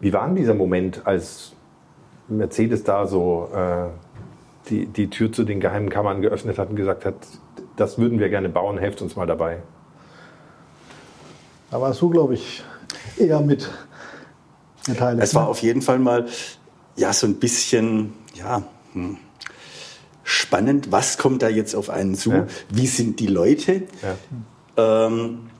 wie 0.00 0.12
war 0.12 0.26
denn 0.26 0.34
dieser 0.36 0.54
Moment, 0.54 1.02
als 1.04 1.52
Mercedes 2.28 2.82
da 2.82 3.06
so 3.06 3.48
äh, 3.54 3.86
die, 4.68 4.86
die 4.86 5.10
Tür 5.10 5.30
zu 5.32 5.44
den 5.44 5.60
geheimen 5.60 5.90
Kammern 5.90 6.22
geöffnet 6.22 6.58
hat 6.58 6.70
und 6.70 6.76
gesagt 6.76 7.04
hat, 7.04 7.14
das 7.76 7.98
würden 7.98 8.18
wir 8.18 8.28
gerne 8.28 8.48
bauen, 8.48 8.78
helft 8.78 9.00
uns 9.00 9.14
mal 9.16 9.26
dabei? 9.26 9.58
Da 11.70 11.80
warst 11.80 12.00
du, 12.02 12.10
glaube 12.10 12.34
ich, 12.34 12.62
eher 13.16 13.40
mit 13.40 13.70
beteiligt. 14.86 15.22
Es 15.22 15.34
war 15.34 15.44
ne? 15.44 15.48
auf 15.48 15.62
jeden 15.62 15.82
Fall 15.82 15.98
mal 15.98 16.26
ja 16.96 17.12
so 17.12 17.26
ein 17.26 17.36
bisschen 17.36 18.12
ja 18.34 18.62
hm, 18.92 19.16
spannend. 20.24 20.92
Was 20.92 21.18
kommt 21.18 21.42
da 21.42 21.48
jetzt 21.48 21.74
auf 21.74 21.90
einen 21.90 22.14
zu? 22.14 22.30
Ja. 22.30 22.46
Wie 22.70 22.86
sind 22.86 23.20
die 23.20 23.26
Leute? 23.26 23.82
Ja. 24.76 25.06
Ähm, 25.06 25.50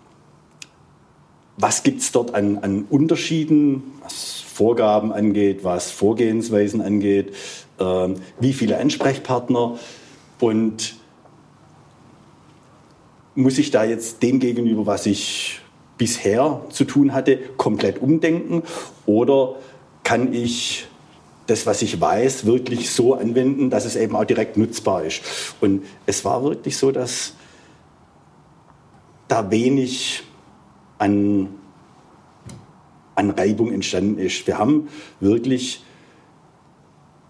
was 1.57 1.83
gibt 1.83 2.01
es 2.01 2.13
dort 2.13 2.35
an, 2.35 2.59
an 2.59 2.85
Unterschieden, 2.89 3.83
was 4.03 4.41
Vorgaben 4.41 5.13
angeht, 5.13 5.65
was 5.65 5.91
Vorgehensweisen 5.91 6.81
angeht? 6.81 7.35
Ähm, 7.79 8.17
wie 8.41 8.53
viele 8.53 8.79
Ansprechpartner? 8.79 9.79
Und 10.41 10.97
muss 13.35 13.59
ich 13.59 13.71
da 13.71 13.85
jetzt 13.85 14.23
dem 14.23 14.41
gegenüber, 14.41 14.87
was 14.87 15.07
ich 15.07 15.62
bisher 16.03 16.61
zu 16.71 16.85
tun 16.85 17.13
hatte, 17.13 17.37
komplett 17.57 18.03
umdenken? 18.03 18.65
Oder 19.07 19.55
kann 20.03 20.33
ich 20.33 20.89
das, 21.47 21.65
was 21.65 21.81
ich 21.81 22.01
weiß, 22.01 22.45
wirklich 22.45 22.91
so 22.91 23.15
anwenden, 23.15 23.71
dass 23.71 23.85
es 23.85 23.95
eben 23.95 24.17
auch 24.17 24.25
direkt 24.25 24.57
nutzbar 24.57 25.05
ist? 25.05 25.23
Und 25.61 25.85
es 26.05 26.25
war 26.25 26.43
wirklich 26.43 26.77
so, 26.77 26.91
dass 26.91 27.35
da 29.29 29.53
wenig 29.53 30.25
an, 30.99 31.51
an 33.15 33.31
Reibung 33.31 33.71
entstanden 33.71 34.19
ist. 34.19 34.45
Wir 34.49 34.59
haben 34.59 34.89
wirklich 35.21 35.85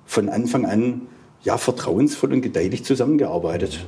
von 0.06 0.30
Anfang 0.30 0.64
an 0.64 1.02
ja, 1.42 1.58
vertrauensvoll 1.58 2.32
und 2.32 2.40
gedeihlich 2.40 2.84
zusammengearbeitet. 2.84 3.84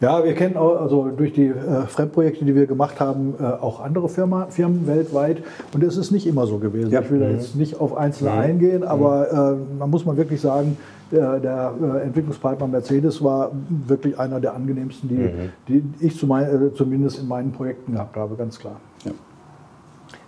Ja, 0.00 0.24
wir 0.24 0.34
kennen 0.34 0.56
auch, 0.56 0.80
also 0.80 1.08
durch 1.08 1.32
die 1.32 1.46
äh, 1.46 1.82
Fremdprojekte, 1.86 2.44
die 2.44 2.54
wir 2.54 2.66
gemacht 2.66 3.00
haben, 3.00 3.34
äh, 3.38 3.44
auch 3.44 3.80
andere 3.80 4.08
Firma, 4.08 4.46
Firmen 4.46 4.86
weltweit. 4.86 5.42
Und 5.72 5.84
es 5.84 5.96
ist 5.96 6.10
nicht 6.10 6.26
immer 6.26 6.46
so 6.46 6.58
gewesen. 6.58 6.90
Ja. 6.90 7.00
Ich 7.00 7.10
will 7.10 7.20
da 7.20 7.28
jetzt 7.28 7.56
nicht 7.56 7.80
auf 7.80 7.96
Einzelne 7.96 8.32
eingehen, 8.32 8.82
aber 8.82 9.30
äh, 9.30 9.78
man 9.78 9.90
muss 9.90 10.04
mal 10.04 10.16
wirklich 10.16 10.40
sagen, 10.40 10.76
der, 11.12 11.40
der 11.40 11.74
äh, 11.82 12.06
Entwicklungspartner 12.06 12.66
Mercedes 12.66 13.22
war 13.22 13.50
wirklich 13.68 14.18
einer 14.18 14.40
der 14.40 14.54
angenehmsten, 14.54 15.08
die, 15.08 15.30
die 15.68 16.06
ich 16.06 16.16
zu 16.16 16.26
mein, 16.26 16.44
äh, 16.44 16.74
zumindest 16.74 17.18
in 17.18 17.28
meinen 17.28 17.52
Projekten 17.52 17.92
gehabt 17.92 18.16
habe, 18.16 18.36
ganz 18.36 18.58
klar. 18.58 18.76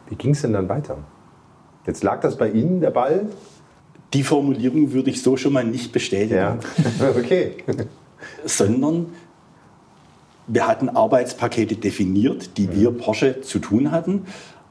Wie 0.09 0.16
ging 0.16 0.32
es 0.32 0.43
denn 0.43 0.53
dann 0.53 0.68
weiter? 0.68 0.99
Jetzt 1.86 2.03
lag 2.05 2.20
das 2.20 2.36
bei 2.36 2.51
Ihnen, 2.51 2.80
der 2.80 2.90
Ball? 2.90 3.26
Die 4.12 4.22
Formulierung 4.22 4.93
würde 4.93 5.09
ich 5.09 5.22
so 5.22 5.38
schon 5.38 5.55
mal 5.55 5.64
nicht 5.64 5.90
bestätigen. 5.90 6.34
Ja. 6.34 6.59
okay. 7.16 7.57
sondern 8.45 9.07
wir 10.53 10.66
hatten 10.66 10.90
Arbeitspakete 10.90 11.76
definiert, 11.76 12.59
die 12.59 12.74
wir 12.74 12.90
Porsche 12.90 13.40
zu 13.40 13.59
tun 13.59 13.90
hatten, 13.90 14.26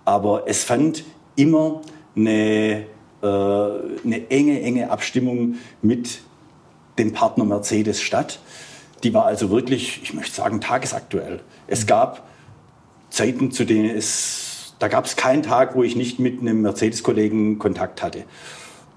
aber 0.05 0.43
es 0.45 0.63
fand 0.63 1.03
immer 1.35 1.81
eine, 2.15 2.85
äh, 3.23 3.25
eine 3.25 4.29
enge, 4.29 4.61
enge 4.61 4.91
Abstimmung 4.91 5.55
mit 5.81 6.21
dem 6.99 7.13
Partner 7.13 7.45
Mercedes 7.45 7.99
statt. 7.99 8.39
Die 9.01 9.11
war 9.15 9.25
also 9.25 9.49
wirklich, 9.49 10.01
ich 10.03 10.13
möchte 10.13 10.35
sagen, 10.35 10.61
tagesaktuell. 10.61 11.39
Es 11.65 11.87
gab 11.87 12.27
Zeiten, 13.09 13.49
zu 13.49 13.65
denen 13.65 13.89
es, 13.89 14.75
da 14.77 14.87
gab 14.87 15.05
es 15.05 15.15
keinen 15.15 15.41
Tag, 15.41 15.75
wo 15.75 15.81
ich 15.81 15.95
nicht 15.95 16.19
mit 16.19 16.41
einem 16.41 16.61
Mercedes-Kollegen 16.61 17.57
Kontakt 17.57 18.03
hatte. 18.03 18.25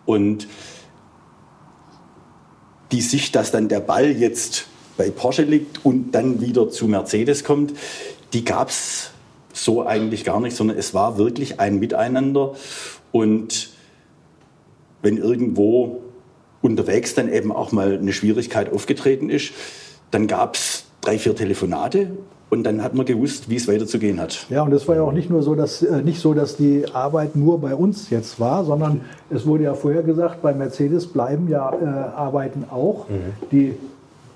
Und 0.05 0.49
die 2.93 3.01
Sicht, 3.01 3.35
dass 3.37 3.53
dann 3.53 3.69
der 3.69 3.81
Ball 3.81 4.11
jetzt 4.11 4.67
bei 4.97 5.11
Porsche 5.11 5.43
liegt 5.43 5.85
und 5.85 6.13
dann 6.13 6.41
wieder 6.41 6.71
zu 6.71 6.87
Mercedes 6.87 7.45
kommt, 7.45 7.75
die 8.33 8.45
gab 8.45 8.69
es 8.69 9.11
so 9.53 9.87
eigentlich 9.87 10.25
gar 10.25 10.41
nicht, 10.41 10.57
sondern 10.57 10.77
es 10.77 10.95
war 10.95 11.19
wirklich 11.19 11.61
ein 11.61 11.79
Miteinander. 11.79 12.55
Und 13.13 13.71
wenn 15.03 15.17
irgendwo 15.17 16.01
unterwegs 16.63 17.15
dann 17.15 17.33
eben 17.33 17.53
auch 17.53 17.73
mal 17.73 17.99
eine 17.99 18.13
Schwierigkeit 18.13 18.73
aufgetreten 18.73 19.31
ist, 19.31 19.53
dann 20.11 20.27
gab 20.27 20.57
es 20.57 20.85
drei, 21.01 21.19
vier 21.19 21.37
Telefonate 21.37 22.11
und 22.51 22.65
dann 22.65 22.83
hat 22.83 22.95
man 22.95 23.05
gewusst, 23.05 23.51
wie 23.51 23.57
es 23.57 23.69
weiterzugehen 23.69 24.21
hat. 24.21 24.47
Ja, 24.49 24.63
und 24.63 24.73
es 24.73 24.87
war 24.89 24.97
ja 24.97 25.03
auch 25.03 25.13
nicht 25.13 25.29
nur 25.29 25.43
so, 25.43 25.55
dass 25.55 25.83
äh, 25.83 26.03
nicht 26.03 26.21
so, 26.21 26.35
dass 26.35 26.57
die 26.57 26.85
Arbeit 26.93 27.37
nur 27.37 27.61
bei 27.61 27.75
uns 27.75 28.11
jetzt 28.11 28.41
war, 28.41 28.65
sondern 28.65 29.03
es 29.31 29.47
wurde 29.47 29.65
ja 29.65 29.75
vorher 29.75 30.03
gesagt, 30.03 30.41
bei 30.43 30.55
Mercedes 30.55 31.07
bleiben 31.07 31.49
ja 31.49 31.73
äh, 31.73 31.85
Arbeiten 31.85 32.65
auch, 32.71 33.07
die 33.51 33.75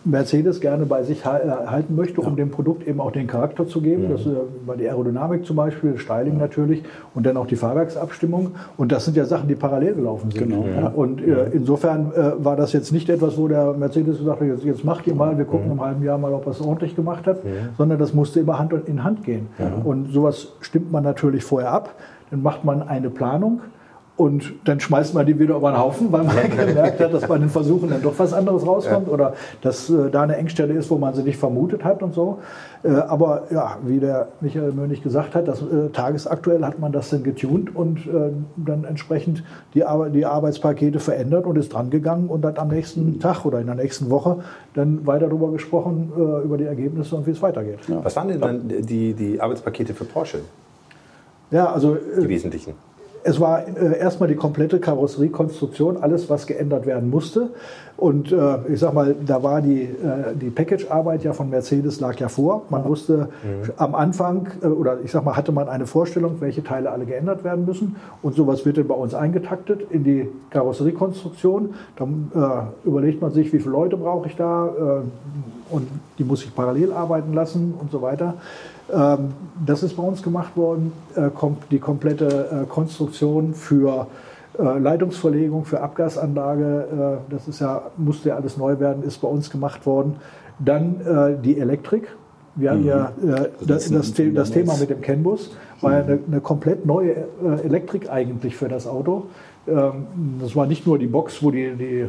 Mercedes 0.08 0.60
gerne 0.60 0.86
bei 0.86 1.02
sich 1.02 1.20
äh, 1.20 1.24
halten 1.24 1.94
möchte, 1.94 2.20
um 2.20 2.36
dem 2.36 2.50
Produkt 2.50 2.86
eben 2.86 3.00
auch 3.00 3.12
den 3.12 3.26
Charakter 3.26 3.66
zu 3.66 3.80
geben. 3.80 4.06
Das 4.10 4.22
äh, 4.22 4.30
war 4.66 4.76
die 4.76 4.88
Aerodynamik 4.88 5.44
zum 5.44 5.56
Beispiel, 5.56 5.92
das 5.92 6.00
Styling 6.00 6.38
natürlich 6.38 6.82
und 7.14 7.26
dann 7.26 7.36
auch 7.36 7.46
die 7.46 7.56
Fahrwerksabstimmung. 7.56 8.52
Und 8.76 8.92
das 8.92 9.04
sind 9.04 9.16
ja 9.16 9.24
Sachen, 9.24 9.48
die 9.48 9.54
parallel 9.54 9.94
gelaufen 9.94 10.30
sind. 10.30 10.48
Genau. 10.48 10.64
Ja, 10.66 10.88
und 10.88 11.20
äh, 11.20 11.50
insofern 11.52 12.12
äh, 12.12 12.44
war 12.44 12.56
das 12.56 12.72
jetzt 12.72 12.92
nicht 12.92 13.08
etwas, 13.08 13.36
wo 13.36 13.48
der 13.48 13.74
Mercedes 13.74 14.18
gesagt 14.18 14.40
hat, 14.40 14.46
jetzt, 14.46 14.64
jetzt 14.64 14.84
macht 14.84 15.06
ihr 15.06 15.14
mal, 15.14 15.36
wir 15.36 15.44
gucken 15.44 15.70
im 15.70 15.80
halben 15.80 16.02
Jahr 16.02 16.18
mal, 16.18 16.32
ob 16.32 16.46
er 16.46 16.52
es 16.52 16.60
ordentlich 16.60 16.96
gemacht 16.96 17.26
hat, 17.26 17.38
sondern 17.76 17.98
das 17.98 18.14
musste 18.14 18.40
immer 18.40 18.58
Hand 18.58 18.72
in 18.86 19.04
Hand 19.04 19.24
gehen. 19.24 19.48
Und 19.84 20.12
sowas 20.12 20.52
stimmt 20.60 20.92
man 20.92 21.04
natürlich 21.04 21.44
vorher 21.44 21.72
ab. 21.72 21.94
Dann 22.30 22.42
macht 22.42 22.64
man 22.64 22.82
eine 22.82 23.10
Planung 23.10 23.60
und 24.18 24.52
dann 24.64 24.80
schmeißt 24.80 25.14
man 25.14 25.24
die 25.26 25.38
wieder 25.38 25.54
über 25.54 25.70
den 25.70 25.78
Haufen, 25.78 26.10
weil 26.10 26.24
man 26.24 26.36
gemerkt 26.56 26.98
hat, 26.98 27.14
dass 27.14 27.28
bei 27.28 27.38
den 27.38 27.48
Versuchen 27.48 27.88
dann 27.88 28.02
doch 28.02 28.18
was 28.18 28.32
anderes 28.32 28.66
rauskommt 28.66 29.08
oder 29.08 29.34
dass 29.62 29.88
äh, 29.88 30.10
da 30.10 30.22
eine 30.22 30.36
Engstelle 30.36 30.74
ist, 30.74 30.90
wo 30.90 30.98
man 30.98 31.14
sie 31.14 31.22
nicht 31.22 31.38
vermutet 31.38 31.84
hat 31.84 32.02
und 32.02 32.14
so. 32.14 32.40
Äh, 32.82 32.88
aber 32.88 33.44
ja, 33.50 33.78
wie 33.84 34.00
der 34.00 34.28
Michael 34.40 34.72
Mönig 34.72 35.04
gesagt 35.04 35.36
hat, 35.36 35.46
das, 35.46 35.62
äh, 35.62 35.90
tagesaktuell 35.92 36.64
hat 36.64 36.80
man 36.80 36.90
das 36.90 37.10
dann 37.10 37.22
getunt 37.22 37.74
und 37.76 37.98
äh, 38.08 38.32
dann 38.56 38.82
entsprechend 38.82 39.44
die, 39.74 39.84
Ar 39.84 40.10
die 40.10 40.26
Arbeitspakete 40.26 40.98
verändert 40.98 41.46
und 41.46 41.56
ist 41.56 41.72
dran 41.72 41.88
gegangen 41.88 42.28
und 42.28 42.44
hat 42.44 42.58
am 42.58 42.68
nächsten 42.68 43.20
Tag 43.20 43.44
oder 43.44 43.60
in 43.60 43.66
der 43.66 43.76
nächsten 43.76 44.10
Woche 44.10 44.40
dann 44.74 45.06
weiter 45.06 45.28
darüber 45.28 45.52
gesprochen, 45.52 46.12
äh, 46.16 46.44
über 46.44 46.58
die 46.58 46.64
Ergebnisse 46.64 47.14
und 47.14 47.24
wie 47.28 47.30
es 47.30 47.40
weitergeht. 47.40 47.78
Ja, 47.86 48.04
Was 48.04 48.16
waren 48.16 48.26
denn 48.26 48.40
dann 48.40 48.68
die, 48.68 49.14
die 49.14 49.40
Arbeitspakete 49.40 49.94
für 49.94 50.04
Porsche, 50.04 50.40
also 51.52 51.94
äh, 51.94 52.20
die 52.20 52.28
wesentlichen? 52.28 52.87
Es 53.24 53.40
war 53.40 53.66
äh, 53.66 53.98
erstmal 53.98 54.28
die 54.28 54.36
komplette 54.36 54.80
Karosseriekonstruktion, 54.80 55.96
alles, 55.96 56.30
was 56.30 56.46
geändert 56.46 56.86
werden 56.86 57.10
musste. 57.10 57.50
Und 57.96 58.30
äh, 58.30 58.58
ich 58.72 58.78
sag 58.78 58.94
mal, 58.94 59.16
da 59.26 59.42
war 59.42 59.60
die, 59.60 59.82
äh, 59.82 60.36
die 60.40 60.50
Package-Arbeit 60.50 61.24
ja 61.24 61.32
von 61.32 61.50
Mercedes 61.50 61.98
lag 61.98 62.16
ja 62.20 62.28
vor. 62.28 62.62
Man 62.70 62.84
wusste 62.84 63.28
am 63.76 63.96
Anfang, 63.96 64.48
äh, 64.62 64.66
oder 64.66 64.98
ich 65.02 65.10
sag 65.10 65.24
mal, 65.24 65.34
hatte 65.36 65.50
man 65.50 65.68
eine 65.68 65.86
Vorstellung, 65.86 66.36
welche 66.40 66.62
Teile 66.62 66.92
alle 66.92 67.06
geändert 67.06 67.42
werden 67.42 67.64
müssen. 67.66 67.96
Und 68.22 68.36
sowas 68.36 68.64
wird 68.64 68.78
dann 68.78 68.86
bei 68.86 68.94
uns 68.94 69.14
eingetaktet 69.14 69.90
in 69.90 70.04
die 70.04 70.28
Karosseriekonstruktion. 70.50 71.74
Dann 71.96 72.30
äh, 72.34 72.88
überlegt 72.88 73.20
man 73.20 73.32
sich, 73.32 73.52
wie 73.52 73.58
viele 73.58 73.72
Leute 73.72 73.96
brauche 73.96 74.28
ich 74.28 74.36
da. 74.36 74.68
Äh, 74.68 75.74
und 75.74 75.88
die 76.18 76.24
muss 76.24 76.44
ich 76.44 76.54
parallel 76.54 76.92
arbeiten 76.92 77.34
lassen 77.34 77.74
und 77.78 77.90
so 77.90 78.00
weiter. 78.00 78.34
Ähm, 78.92 79.34
das 79.64 79.82
ist 79.82 79.96
bei 79.96 80.02
uns 80.02 80.22
gemacht 80.22 80.56
worden, 80.56 80.92
äh, 81.14 81.28
die 81.70 81.78
komplette 81.78 82.26
äh, 82.64 82.66
Konstruktion 82.66 83.54
für 83.54 84.06
äh, 84.58 84.78
Leitungsverlegung, 84.78 85.64
für 85.64 85.80
Abgasanlage, 85.80 87.20
das 87.30 87.46
ist 87.48 87.60
ja, 87.60 87.82
musste 87.96 88.30
ja 88.30 88.36
alles 88.36 88.56
neu 88.56 88.80
werden, 88.80 89.02
ist 89.02 89.18
bei 89.20 89.28
uns 89.28 89.50
gemacht 89.50 89.86
worden. 89.86 90.16
Dann 90.58 91.38
die 91.44 91.60
Elektrik. 91.60 92.08
Wir 92.56 92.72
haben 92.72 92.84
ja 92.84 93.12
äh, 93.22 93.50
das, 93.64 93.88
das, 93.88 94.12
das 94.12 94.50
Thema 94.50 94.76
mit 94.76 94.90
dem 94.90 95.00
CAN-Bus, 95.00 95.52
war 95.80 95.92
ja 95.92 95.98
eine, 96.00 96.18
eine 96.26 96.40
komplett 96.40 96.84
neue 96.84 97.14
Elektrik 97.62 98.10
eigentlich 98.10 98.56
für 98.56 98.68
das 98.68 98.88
Auto. 98.88 99.26
Ähm, 99.68 100.06
das 100.40 100.56
war 100.56 100.66
nicht 100.66 100.84
nur 100.84 100.98
die 100.98 101.06
Box, 101.06 101.40
wo 101.40 101.52
die, 101.52 101.76
die 101.76 102.04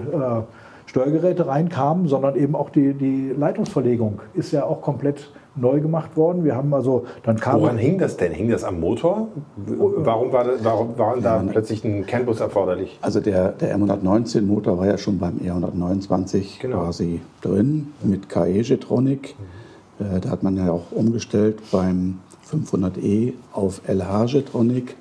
Steuergeräte 0.89 1.45
reinkamen, 1.45 2.07
sondern 2.07 2.35
eben 2.35 2.55
auch 2.55 2.71
die, 2.71 2.95
die 2.95 3.31
Leitungsverlegung 3.37 4.21
ist 4.33 4.51
ja 4.51 4.63
auch 4.63 4.81
komplett 4.81 5.31
neu 5.55 5.81
gemacht 5.81 6.17
worden. 6.17 6.43
Wir 6.43 6.55
haben 6.55 6.73
also 6.73 7.05
dann 7.21 7.39
kam 7.39 7.61
Woran 7.61 7.77
hing 7.77 7.99
das 7.99 8.17
denn? 8.17 8.31
Hing 8.31 8.49
das 8.49 8.63
am 8.63 8.79
Motor? 8.79 9.27
Warum 9.67 10.31
war, 10.33 10.45
das, 10.45 10.63
warum 10.63 10.97
war 10.97 11.17
da 11.17 11.43
plötzlich 11.47 11.83
ein 11.83 12.07
CAN-Bus 12.07 12.39
erforderlich? 12.39 12.97
Also 13.01 13.19
der, 13.19 13.49
der 13.51 13.77
R119-Motor 13.77 14.79
war 14.79 14.87
ja 14.87 14.97
schon 14.97 15.19
beim 15.19 15.37
R129 15.37 16.59
Genau. 16.59 16.79
quasi 16.79 17.21
drin 17.41 17.93
mit 18.01 18.27
KE-Getronic. 18.27 19.35
Äh, 19.99 20.21
da 20.21 20.29
hat 20.31 20.41
man 20.41 20.57
ja 20.57 20.71
auch 20.71 20.91
umgestellt 20.91 21.59
beim 21.71 22.17
500e 22.51 23.33
auf 23.53 23.81
LH-Getronic. 23.87 24.95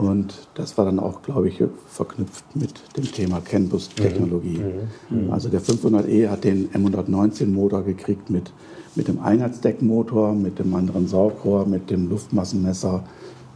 Und 0.00 0.48
das 0.54 0.78
war 0.78 0.84
dann 0.84 0.98
auch, 0.98 1.22
glaube 1.22 1.48
ich, 1.48 1.62
verknüpft 1.88 2.44
mit 2.54 2.74
dem 2.96 3.04
Thema 3.04 3.40
CAN-Bus-Technologie. 3.40 4.62
Also 5.30 5.48
der 5.48 5.60
500e 5.60 6.28
hat 6.28 6.44
den 6.44 6.70
M119-Motor 6.70 7.82
gekriegt 7.82 8.30
mit, 8.30 8.52
mit 8.94 9.08
dem 9.08 9.20
Einheitsdeckmotor, 9.20 10.32
mit 10.32 10.58
dem 10.58 10.74
anderen 10.74 11.06
Saugrohr, 11.06 11.66
mit 11.66 11.90
dem 11.90 12.08
Luftmassenmesser. 12.08 13.04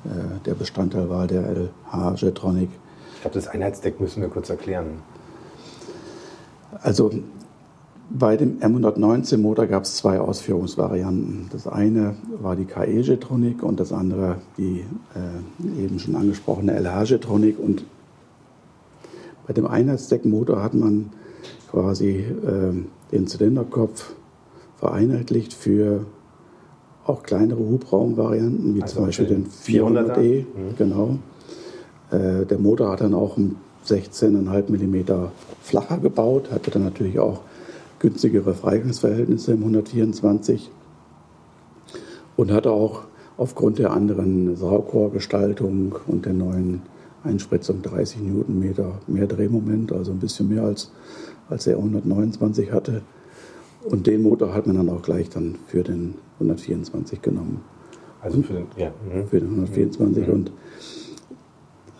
Äh, 0.05 0.45
der 0.45 0.55
Bestandteil 0.55 1.09
war 1.09 1.26
der 1.26 1.42
LH-Getronic. 1.49 2.68
Ich 3.14 3.20
glaube, 3.22 3.34
das 3.34 3.49
Einheitsdeck 3.49 4.01
müssen 4.01 4.20
wir 4.20 4.28
kurz 4.28 4.51
erklären. 4.51 5.03
Also 6.82 7.11
bei 8.11 8.36
dem 8.36 8.59
M119-Motor 8.59 9.66
gab 9.66 9.84
es 9.84 9.96
zwei 9.96 10.20
Ausführungsvarianten. 10.20 11.48
Das 11.52 11.66
eine 11.66 12.14
war 12.40 12.55
die 12.55 12.66
KE-Getronic 12.66 13.62
und 13.62 13.80
das 13.80 13.92
andere 13.92 14.36
die 14.59 14.84
äh, 15.14 15.82
eben 15.82 15.98
schon 15.98 16.14
angesprochene 16.14 16.78
LH-Getronic. 16.78 17.59
Und 17.59 17.84
bei 19.46 19.52
dem 19.52 19.66
Einheitsdeckmotor 19.66 20.62
hat 20.62 20.74
man 20.74 21.11
quasi 21.70 22.11
äh, 22.11 22.72
den 23.12 23.26
Zylinderkopf 23.26 24.14
vereinheitlicht 24.76 25.52
für 25.55 26.05
auch 27.07 27.22
kleinere 27.22 27.61
Hubraumvarianten, 27.61 28.74
wie 28.74 28.82
Also 28.82 28.96
zum 28.96 29.07
Beispiel 29.07 29.26
den 29.26 29.44
den 29.44 29.50
400e. 29.50 30.14
400er? 30.14 30.44
Genau. 30.78 31.18
Äh, 32.11 32.46
der 32.46 32.59
Motor 32.59 32.90
hat 32.90 33.00
dann 33.00 33.14
auch 33.14 33.36
um 33.36 33.57
16,5 33.86 34.70
mm 34.70 35.28
flacher 35.62 35.98
gebaut, 35.98 36.50
hatte 36.50 36.70
dann 36.70 36.84
natürlich 36.84 37.18
auch 37.18 37.40
günstigere 38.05 38.52
Freigangsverhältnisse 38.52 39.52
im 39.52 39.61
124 39.61 40.70
und 42.36 42.52
hatte 42.52 42.70
auch 42.70 43.05
aufgrund 43.38 43.78
der 43.78 43.92
anderen 43.92 44.57
Saugrohrgestaltung 44.57 45.94
und 46.07 46.26
der 46.26 46.34
neuen 46.34 46.82
Einspritzung 47.24 47.80
30 47.80 48.20
Newtonmeter 48.20 49.00
mehr 49.07 49.26
Drehmoment, 49.26 49.90
also 49.90 50.12
ein 50.12 50.18
bisschen 50.18 50.50
mehr 50.50 50.64
als, 50.64 50.92
als 51.48 51.66
er 51.66 51.78
129 51.78 52.72
hatte. 52.72 53.00
Und 53.84 54.07
den 54.07 54.20
Motor 54.20 54.52
hat 54.52 54.66
man 54.66 54.76
dann 54.76 54.90
auch 54.90 55.00
gleich 55.00 55.30
dann 55.30 55.55
für 55.66 55.82
den 55.82 56.16
124 56.40 57.22
genommen 57.22 57.62
Also 58.20 58.42
für 58.42 58.52
den, 58.52 58.66
ja. 58.76 58.90
mhm. 58.90 59.28
für 59.28 59.40
den 59.40 59.48
124 59.48 60.28
und 60.28 60.52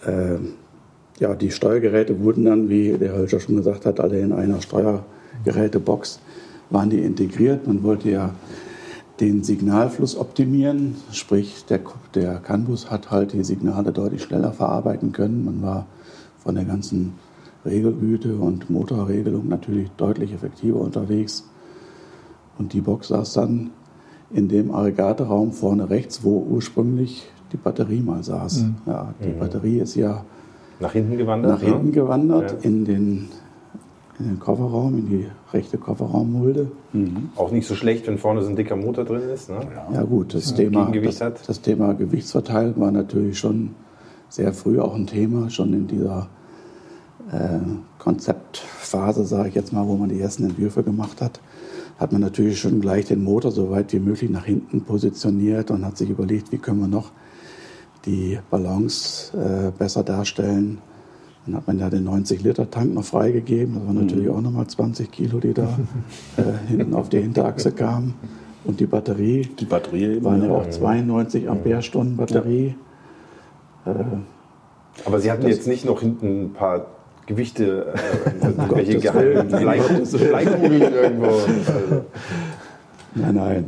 äh, 0.05 0.37
ja, 1.19 1.35
die 1.35 1.51
Steuergeräte 1.51 2.21
wurden 2.21 2.45
dann, 2.45 2.69
wie 2.69 2.93
der 2.93 3.17
Hölscher 3.17 3.41
schon 3.41 3.57
gesagt 3.57 3.87
hat, 3.87 4.01
alle 4.01 4.21
in 4.21 4.33
einer 4.33 4.61
Steuergerätebox 5.43 6.21
waren 6.71 6.91
die 6.91 7.01
integriert. 7.01 7.67
Man 7.67 7.83
wollte 7.83 8.11
ja 8.11 8.31
den 9.21 9.45
Signalfluss 9.45 10.17
optimieren, 10.17 10.97
sprich 11.13 11.65
der, 11.67 11.81
der 12.15 12.37
CAN-Bus 12.41 12.91
hat 12.91 13.11
halt 13.11 13.33
die 13.33 13.45
Signale 13.45 13.93
deutlich 13.93 14.23
schneller 14.23 14.53
verarbeiten 14.53 15.13
können. 15.13 15.45
Man 15.45 15.63
war 15.63 15.87
von 16.39 16.57
der 16.57 16.65
ganzen 16.65 17.15
Regelgüte 17.65 18.37
und 18.37 18.71
Motorregelung 18.71 19.49
natürlich 19.49 19.91
deutlich 19.97 20.33
effektiver 20.33 20.81
unterwegs. 20.81 21.49
Und 22.59 22.73
die 22.73 22.81
Box 22.81 23.09
saß 23.09 23.35
dann 23.35 23.71
in 24.31 24.49
dem 24.49 24.75
Aggregateraum 24.75 25.53
vorne 25.53 25.91
rechts, 25.91 26.25
wo 26.25 26.45
ursprünglich 26.51 27.27
die 27.53 27.57
Batterie 27.57 28.01
mal 28.01 28.23
saß. 28.23 28.65
Ja, 28.87 29.15
die 29.25 29.31
Batterie 29.31 29.79
ist 29.79 29.95
ja 29.95 30.25
Nach 30.81 30.93
hinten 30.93 31.17
gewandert? 31.17 31.53
nach 31.53 31.61
hinten 31.61 31.87
ne? 31.87 31.93
gewandert 31.93 32.51
Ja. 32.51 32.59
in, 32.63 32.85
den, 32.85 33.29
in 34.19 34.27
den 34.27 34.39
Kofferraum, 34.39 34.97
in 34.99 35.09
die 35.09 35.27
rechte 35.53 35.79
Kofferraummulde. 35.79 36.71
Auch 37.37 37.51
nicht 37.51 37.67
so 37.67 37.75
schlecht, 37.75 38.07
wenn 38.07 38.19
vorne 38.19 38.43
so 38.43 38.49
ein 38.49 38.57
dicker 38.57 38.77
Motor 38.77 39.05
drin 39.05 39.29
ist. 39.29 39.51
Ne? 39.51 39.61
Ja 39.93 40.03
gut, 40.05 40.35
das, 40.35 40.55
Thema, 40.55 40.87
Gegengewicht 40.87 41.21
das, 41.21 41.27
hat. 41.27 41.49
das 41.49 41.61
Thema 41.61 41.95
Gewichtsverteilung 41.95 42.79
war 42.79 42.93
natürlich 42.93 43.39
schon 43.39 43.71
sehr 44.29 44.53
früh 44.53 44.81
auch 44.81 44.95
ein 44.95 45.07
Thema, 45.07 45.51
schon 45.51 45.73
in 45.73 45.87
dieser 45.87 46.29
äh, 47.33 47.59
Konzeptphase, 47.99 49.25
sage 49.25 49.49
ich 49.49 49.55
jetzt 49.55 49.73
mal, 49.73 49.87
wo 49.87 49.97
man 49.97 50.09
die 50.09 50.21
ersten 50.21 50.45
Entwürfe 50.45 50.83
gemacht 50.83 51.21
hat, 51.21 51.41
hat 51.99 52.13
man 52.13 52.21
natürlich 52.21 52.61
schon 52.61 52.81
gleich 52.81 53.07
den 53.07 53.23
Motor 53.23 53.51
so 53.51 53.71
weit 53.71 53.93
wie 53.93 54.01
möglich 54.01 54.31
nach 54.31 54.45
hinten 54.45 54.83
positioniert 54.83 55.71
und 55.71 55.85
hat 55.85 55.97
sich 55.97 56.11
überlegt, 56.11 56.53
wie 56.53 56.59
können 56.59 56.81
wir 56.81 56.89
noch 56.89 57.13
die 58.05 58.39
Balance 58.51 59.37
äh, 59.37 59.71
besser 59.77 60.03
darstellen. 60.03 60.79
Dann 61.47 61.57
hat 61.57 61.67
man 61.67 61.79
ja 61.79 61.91
den 61.91 62.09
90-Liter-Tank 62.09 62.95
noch 62.95 63.05
freigegeben. 63.05 63.75
Das 63.75 63.87
waren 63.87 64.07
natürlich 64.07 64.29
auch 64.31 64.41
nochmal 64.41 64.67
20 64.67 65.11
Kilo, 65.11 65.41
die 65.41 65.53
da 65.53 65.79
äh, 66.37 66.43
hinten 66.69 66.95
auf 66.95 67.09
die 67.09 67.21
Hinterachse 67.21 67.73
kamen. 67.73 68.15
Und 68.65 68.81
die 68.81 68.87
Batterie 68.87 69.49
Die 69.61 69.67
Batterie 69.67 70.25
waren 70.25 70.41
ja 70.43 70.49
ja. 70.49 70.55
auch 70.55 70.69
92 70.69 71.51
Ampere-Stunden 71.51 72.17
Batterie. 72.17 72.75
Aber 75.05 75.21
Sie 75.21 75.31
hatten 75.31 75.47
jetzt 75.47 75.67
nicht 75.67 75.85
noch 75.85 76.01
hinten 76.01 76.45
ein 76.45 76.53
paar 76.55 76.87
Gewichte, 77.27 77.95
äh, 78.41 78.47
welche 78.71 78.99
Gottes 78.99 79.13
geheimen 79.13 79.49
Bleikugeln 79.49 80.81
irgendwo. 80.81 81.31
Nein, 83.17 83.35
nein, 83.37 83.65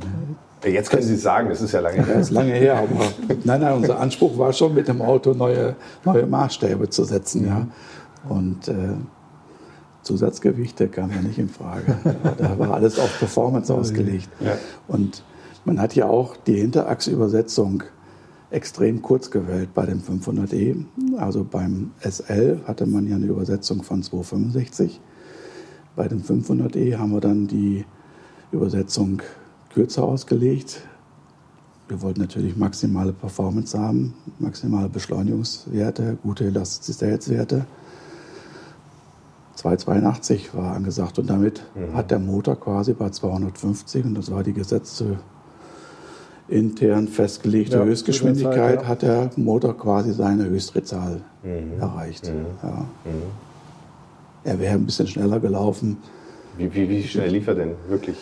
jetzt 0.70 0.90
können 0.90 1.02
Sie 1.02 1.14
es 1.14 1.22
sagen, 1.22 1.48
das 1.48 1.60
ist 1.60 1.72
ja 1.72 1.80
lange 1.80 1.98
das 1.98 2.06
her. 2.06 2.20
ist 2.20 2.30
lange 2.30 2.52
her. 2.52 2.78
Aber 2.78 3.04
nein, 3.44 3.60
nein, 3.60 3.72
unser 3.74 3.98
Anspruch 4.00 4.36
war 4.38 4.52
schon, 4.52 4.74
mit 4.74 4.88
dem 4.88 5.02
Auto 5.02 5.32
neue, 5.32 5.76
neue 6.04 6.26
Maßstäbe 6.26 6.88
zu 6.90 7.04
setzen. 7.04 7.46
Ja. 7.46 7.66
Und 8.28 8.68
äh, 8.68 8.94
Zusatzgewichte 10.02 10.88
kamen 10.88 11.12
ja 11.14 11.22
nicht 11.22 11.38
in 11.38 11.48
Frage. 11.48 11.96
Da 12.38 12.58
war 12.58 12.74
alles 12.74 12.98
auf 12.98 13.18
Performance 13.18 13.72
ausgelegt. 13.74 14.28
Ja. 14.40 14.56
Und 14.86 15.22
man 15.64 15.80
hat 15.80 15.94
ja 15.96 16.06
auch 16.06 16.36
die 16.36 16.54
Hinterachsübersetzung 16.54 17.82
extrem 18.50 19.02
kurz 19.02 19.30
gewählt 19.30 19.70
bei 19.74 19.86
dem 19.86 20.00
500e. 20.00 20.84
Also 21.18 21.44
beim 21.44 21.90
SL 22.00 22.60
hatte 22.66 22.86
man 22.86 23.08
ja 23.08 23.16
eine 23.16 23.26
Übersetzung 23.26 23.82
von 23.82 24.02
265. 24.02 25.00
Bei 25.96 26.06
dem 26.08 26.22
500e 26.22 26.96
haben 26.96 27.12
wir 27.12 27.20
dann 27.20 27.48
die 27.48 27.84
Übersetzung 28.52 29.22
kürzer 29.76 30.04
ausgelegt. 30.04 30.80
Wir 31.86 32.00
wollten 32.00 32.22
natürlich 32.22 32.56
maximale 32.56 33.12
Performance 33.12 33.78
haben, 33.78 34.14
maximale 34.38 34.88
Beschleunigungswerte, 34.88 36.16
gute 36.22 36.46
Elastizitätswerte. 36.46 37.66
282 39.56 40.54
war 40.54 40.74
angesagt 40.74 41.18
und 41.18 41.28
damit 41.28 41.62
hat 41.94 42.10
der 42.10 42.18
Motor 42.18 42.56
quasi 42.56 42.94
bei 42.94 43.10
250 43.10 44.06
und 44.06 44.14
das 44.14 44.30
war 44.30 44.42
die 44.42 44.54
gesetzte 44.54 45.18
intern 46.48 47.06
festgelegte 47.08 47.76
Ja, 47.76 47.84
Höchstgeschwindigkeit, 47.84 48.76
Zeit, 48.76 48.82
ja. 48.82 48.88
hat 48.88 49.02
der 49.02 49.30
Motor 49.36 49.76
quasi 49.76 50.12
seine 50.12 50.44
Höchstdrehzahl 50.46 51.20
erreicht. 51.78 52.32
Ja. 52.64 52.86
Er 54.44 54.58
wäre 54.58 54.74
ein 54.74 54.86
bisschen 54.86 55.06
schneller 55.06 55.38
gelaufen. 55.38 55.98
Wie, 56.56 56.72
wie, 56.74 56.88
wie 56.88 57.02
schnell 57.02 57.30
lief 57.30 57.46
er 57.46 57.56
denn? 57.56 57.72
Wirklich? 57.88 58.16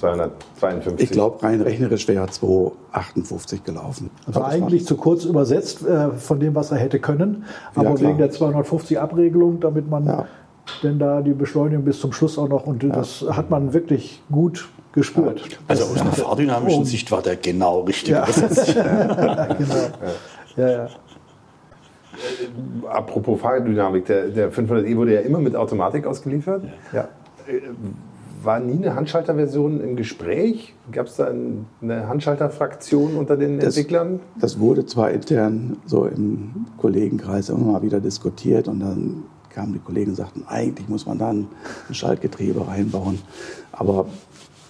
252? 0.00 1.00
Ich 1.04 1.10
glaube, 1.10 1.42
rein 1.42 1.60
rechnerisch 1.60 2.08
wäre 2.08 2.24
er 2.24 2.30
258 2.30 3.64
gelaufen. 3.64 4.10
Also 4.26 4.40
war- 4.40 4.48
eigentlich 4.48 4.86
zu 4.86 4.96
kurz 4.96 5.24
übersetzt 5.24 5.86
äh, 5.86 6.10
von 6.12 6.40
dem, 6.40 6.54
was 6.54 6.70
er 6.70 6.78
hätte 6.78 6.98
können. 6.98 7.44
Aber 7.74 7.94
klar. 7.94 8.08
wegen 8.08 8.18
der 8.18 8.30
250 8.30 8.98
Abregelung, 8.98 9.60
damit 9.60 9.88
man 9.90 10.06
Ja. 10.06 10.24
denn 10.82 10.98
da 10.98 11.20
die 11.20 11.32
Beschleunigung 11.32 11.84
bis 11.84 12.00
zum 12.00 12.12
Schluss 12.12 12.38
auch 12.38 12.48
noch 12.48 12.66
und 12.66 12.82
das 12.84 13.24
hat 13.30 13.50
man 13.50 13.72
wirklich 13.72 14.22
wirklich 14.28 14.66
gespürt. 14.92 15.58
Also 15.68 15.84
aus 15.84 16.00
einer 16.00 16.10
fahrdynamischen 16.12 16.82
Oh. 16.82 16.84
Sicht 16.84 17.12
war 17.12 17.22
der 17.22 17.36
genau 17.36 17.80
richtig 17.82 18.08
Ja. 18.08 18.24
übersetzt. 18.24 18.74
genau. 18.74 19.74
Ja, 20.56 20.68
ja. 20.70 20.88
Apropos 22.88 23.40
Fahrdynamik, 23.40 24.04
der, 24.06 24.28
der 24.28 24.52
500e 24.52 24.96
wurde 24.96 25.14
ja 25.14 25.20
immer 25.20 25.38
mit 25.38 25.54
Automatik 25.54 26.06
ausgeliefert. 26.06 26.64
ja. 26.92 27.08
War 28.42 28.60
nie 28.60 28.76
eine 28.76 28.94
Handschalterversion 28.94 29.80
im 29.80 29.96
Gespräch? 29.96 30.74
Gab 30.92 31.06
es 31.06 31.16
da 31.16 31.26
ein, 31.26 31.66
eine 31.82 32.08
Handschalterfraktion 32.08 33.16
unter 33.16 33.36
den 33.36 33.58
Das- 33.58 33.76
Entwicklern? 33.76 34.20
Das 34.40 34.58
wurde 34.58 34.86
zwar 34.86 35.10
intern 35.10 35.76
so 35.86 36.06
im 36.06 36.66
Kollegenkreis 36.78 37.48
immer 37.48 37.72
mal 37.72 37.82
wieder 37.82 38.00
diskutiert 38.00 38.68
und 38.68 38.80
dann 38.80 39.24
kamen 39.50 39.72
die 39.72 39.78
Kollegen 39.80 40.10
und 40.10 40.16
sagten, 40.16 40.44
eigentlich 40.46 40.88
muss 40.88 41.06
man 41.06 41.18
dann 41.18 41.48
ein 41.88 41.94
Schaltgetriebe 41.94 42.66
reinbauen. 42.66 43.18
Aber 43.72 44.06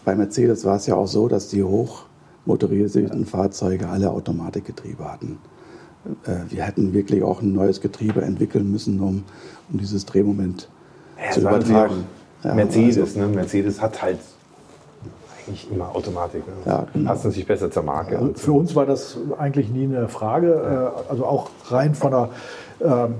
bei 0.04 0.14
Mercedes 0.16 0.64
war 0.64 0.76
es 0.76 0.86
ja 0.86 0.94
auch 0.94 1.06
so, 1.06 1.28
dass 1.28 1.48
die 1.48 1.62
hochmotorisierten 1.62 3.26
Fahrzeuge 3.26 3.88
alle 3.88 4.10
Automatikgetriebe 4.10 5.04
hatten. 5.04 5.38
Äh, 6.24 6.50
Wir 6.50 6.62
hätten 6.64 6.94
wirklich 6.94 7.22
auch 7.22 7.42
ein 7.42 7.52
neues 7.52 7.80
Getriebe 7.82 8.22
entwickeln 8.22 8.70
müssen, 8.72 8.98
um, 9.00 9.22
um 9.70 9.78
dieses 9.78 10.06
Drehmoment 10.06 10.68
Ja, 11.22 11.30
zu 11.32 11.40
übertragen. 11.40 12.04
Ja, 12.44 12.54
Mercedes, 12.54 12.98
also- 12.98 13.20
ne? 13.20 13.26
Mercedes 13.28 13.80
hat 13.80 14.02
halt 14.02 14.18
eigentlich 15.46 15.70
immer 15.70 15.94
Automatik. 15.94 16.46
Ne? 16.46 16.52
Ja, 16.66 16.86
genau. 16.92 17.10
Passt 17.10 17.24
natürlich 17.24 17.46
besser 17.46 17.70
zur 17.70 17.82
Marke. 17.82 18.18
Also 18.18 18.32
für 18.34 18.52
uns 18.52 18.74
war 18.76 18.86
das 18.86 19.16
eigentlich 19.38 19.70
nie 19.70 19.84
eine 19.84 20.08
Frage. 20.08 20.92
Äh, 21.06 21.10
Also 21.10 21.24
auch 21.24 21.50
rein 21.68 21.94
von 21.94 22.10
der, 22.10 22.28
ähm, 22.84 23.14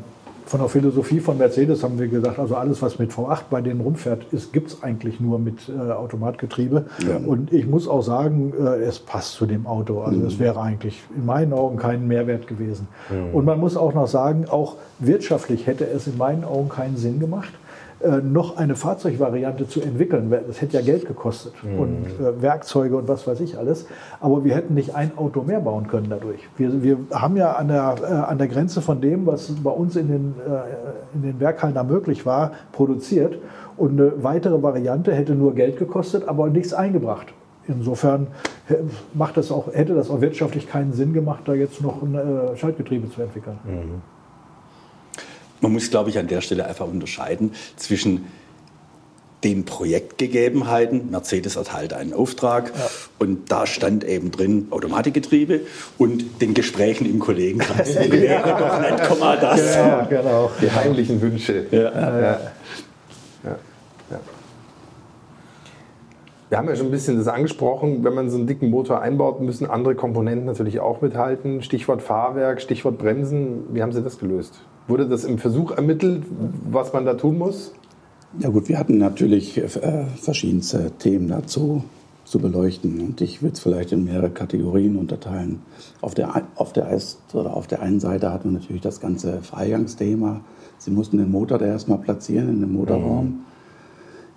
von 0.47 0.59
der 0.61 0.69
Philosophie 0.69 1.21
von 1.21 1.39
Mercedes 1.39 1.85
haben 1.85 1.99
wir 2.01 2.09
gesagt, 2.09 2.39
also 2.41 2.57
alles, 2.57 2.83
was 2.83 2.99
mit 2.99 3.13
V8 3.13 3.45
bei 3.51 3.61
denen 3.61 3.81
rumfährt, 3.81 4.27
gibt 4.53 4.71
es 4.73 4.83
eigentlich 4.83 5.21
nur 5.21 5.39
mit 5.39 5.69
äh, 5.69 5.93
Automatgetriebe. 5.93 6.87
Und 7.25 7.53
ich 7.53 7.67
muss 7.69 7.87
auch 7.87 8.03
sagen, 8.03 8.53
äh, 8.59 8.81
es 8.83 8.99
passt 8.99 9.35
zu 9.35 9.47
dem 9.47 9.67
Auto. 9.67 10.01
Also 10.03 10.21
es 10.27 10.39
wäre 10.41 10.61
eigentlich 10.61 11.03
in 11.17 11.25
meinen 11.25 11.53
Augen 11.53 11.77
kein 11.77 12.09
Mehrwert 12.09 12.49
gewesen. 12.49 12.89
Und 13.33 13.45
man 13.45 13.61
muss 13.61 13.77
auch 13.77 13.95
noch 13.95 14.09
sagen, 14.09 14.47
auch 14.51 14.75
wirtschaftlich 14.99 15.67
hätte 15.69 15.87
es 15.89 16.07
in 16.09 16.17
meinen 16.19 16.43
Augen 16.45 16.69
keinen 16.69 16.97
Sinn 16.97 17.21
gemacht 17.21 17.53
noch 18.23 18.57
eine 18.57 18.77
Fahrzeugvariante 18.77 19.69
zu 19.69 19.81
entwickeln. 19.83 20.33
Das 20.47 20.61
hätte 20.63 20.79
ja 20.79 20.83
Geld 20.83 21.07
gekostet 21.07 21.53
und 21.79 22.07
äh, 22.19 22.41
Werkzeuge 22.43 22.97
und 22.97 23.09
was 23.09 23.27
weiß 23.27 23.41
ich 23.41 23.59
alles. 23.59 23.87
Aber 24.21 24.43
wir 24.45 24.55
hätten 24.55 24.73
nicht 24.75 24.95
ein 24.95 25.13
Auto 25.17 25.43
mehr 25.43 25.61
bauen 25.61 25.87
können 25.87 26.07
dadurch. 26.09 26.41
Wir, 26.57 26.83
wir 26.83 26.97
haben 27.13 27.37
ja 27.37 27.53
an 27.53 27.69
der, 27.69 27.95
äh, 28.03 28.07
an 28.13 28.39
der 28.39 28.49
Grenze 28.49 28.81
von 28.81 29.01
dem, 29.01 29.27
was 29.27 29.51
bei 29.63 29.71
uns 29.71 29.97
in 29.97 30.09
den, 30.09 30.35
äh, 30.47 31.17
in 31.17 31.23
den 31.23 31.41
Werkhallen 31.41 31.75
da 31.75 31.83
möglich 31.85 32.25
war, 32.25 32.53
produziert. 32.73 33.37
Und 33.77 34.01
eine 34.01 34.13
weitere 34.23 34.63
Variante 34.63 35.13
hätte 35.13 35.35
nur 35.35 35.55
Geld 35.55 35.79
gekostet, 35.79 36.27
aber 36.29 36.49
nichts 36.49 36.73
eingebracht. 36.73 37.27
Insofern 37.69 38.29
hä- 38.69 38.77
macht 39.15 39.37
das 39.37 39.53
auch, 39.53 39.73
hätte 39.75 39.95
das 39.95 40.11
auch 40.11 40.21
wirtschaftlich 40.21 40.67
keinen 40.69 40.93
Sinn 40.93 41.13
gemacht, 41.13 41.43
da 41.45 41.55
jetzt 41.55 41.83
noch 41.83 42.03
ein 42.03 42.15
äh, 42.15 42.57
Schaltgetriebe 42.57 43.11
zu 43.11 43.21
entwickeln. 43.23 43.59
Man 45.61 45.73
muss, 45.73 45.91
glaube 45.91 46.11
ich, 46.11 46.19
an 46.19 46.27
der 46.27 46.41
Stelle 46.41 46.67
einfach 46.67 46.87
unterscheiden 46.87 47.53
zwischen 47.77 48.27
den 49.45 49.65
Projektgegebenheiten. 49.65 51.11
Mercedes 51.11 51.57
erteilt 51.57 51.93
einen 51.93 52.13
Auftrag 52.13 52.73
und 53.19 53.51
da 53.51 53.67
stand 53.67 54.05
eben 54.05 54.31
drin 54.31 54.69
Automatikgetriebe 54.71 55.61
und 55.99 56.43
den 56.43 56.55
Gesprächen 56.55 57.07
im 57.07 57.19
Kollegenkreis. 57.21 57.95
Wäre 58.11 58.57
doch 58.59 58.81
nicht, 58.81 59.09
komm 59.09 59.19
mal 59.19 59.39
das. 59.39 59.75
Ja, 59.75 60.03
genau. 60.03 60.51
Die 60.61 60.71
heimlichen 60.71 61.21
Wünsche. 61.21 61.67
Ja. 61.71 61.81
Ja. 61.81 62.21
Ja. 62.21 62.41
Ja. 63.45 64.21
Wir 66.51 66.59
haben 66.59 66.69
ja 66.69 66.75
schon 66.75 66.87
ein 66.87 66.91
bisschen 66.91 67.17
das 67.17 67.29
angesprochen, 67.29 68.03
wenn 68.03 68.13
man 68.13 68.29
so 68.29 68.37
einen 68.37 68.49
dicken 68.49 68.71
Motor 68.71 69.01
einbaut, 69.01 69.41
müssen 69.41 69.71
andere 69.71 69.95
Komponenten 69.95 70.47
natürlich 70.47 70.81
auch 70.81 71.01
mithalten. 71.01 71.63
Stichwort 71.63 72.03
Fahrwerk, 72.03 72.61
Stichwort 72.61 72.99
Bremsen. 72.99 73.73
Wie 73.73 73.83
haben 73.83 73.93
Sie 73.93 74.03
das 74.03 74.19
gelöst? 74.19 74.61
Wurde 74.91 75.07
das 75.07 75.25
im 75.25 75.39
Versuch 75.39 75.71
ermittelt, 75.71 76.25
was 76.69 76.93
man 76.93 77.05
da 77.05 77.15
tun 77.15 77.39
muss? 77.39 77.73
Ja 78.41 78.49
gut, 78.49 78.69
wir 78.69 78.77
hatten 78.77 78.99
natürlich 78.99 79.57
äh, 79.57 79.69
verschiedenste 80.17 80.91
Themen 80.99 81.29
dazu 81.29 81.85
zu 82.25 82.41
beleuchten 82.41 83.01
und 83.01 83.21
ich 83.21 83.41
würde 83.41 83.55
es 83.55 83.61
vielleicht 83.61 83.93
in 83.93 84.05
mehrere 84.05 84.31
Kategorien 84.31 84.97
unterteilen. 84.97 85.61
Auf 86.01 86.15
der, 86.15 86.43
auf, 86.57 86.73
der, 86.73 86.89
oder 87.33 87.57
auf 87.57 87.69
der 87.69 87.83
einen 87.83 88.01
Seite 88.01 88.33
hatten 88.33 88.51
wir 88.51 88.59
natürlich 88.59 88.83
das 88.83 89.01
ganze 89.01 89.43
Freigangsthema. 89.43 90.41
Sie 90.79 90.91
mussten 90.91 91.19
den 91.19 91.31
Motor 91.31 91.59
da 91.59 91.67
erstmal 91.67 91.99
platzieren 91.99 92.49
in 92.49 92.61
den 92.61 92.73
Motorraum. 92.73 93.45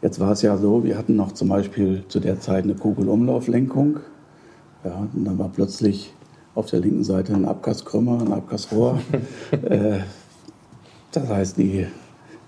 Jetzt 0.03 0.19
war 0.19 0.33
es 0.33 0.43
ja 0.43 0.57
so, 0.57 0.83
wir 0.83 0.99
hatten 0.99 1.15
noch 1.15 1.31
zum 1.31 1.49
Beispiel 1.49 2.03
zu 2.09 2.19
der 2.19 2.39
Zeit 2.39 2.65
eine 2.65 2.75
Kugelumlauflenkung. 2.75 4.01
Ja, 4.83 5.07
und 5.13 5.25
dann 5.25 5.39
war 5.39 5.49
plötzlich 5.49 6.13
auf 6.53 6.67
der 6.67 6.79
linken 6.79 7.03
Seite 7.03 7.33
ein 7.33 7.45
Abgaskrümmer, 7.45 8.21
ein 8.21 8.33
Abgasrohr. 8.33 8.99
äh, 9.63 9.99
das 11.13 11.29
heißt, 11.29 11.57
die, 11.57 11.87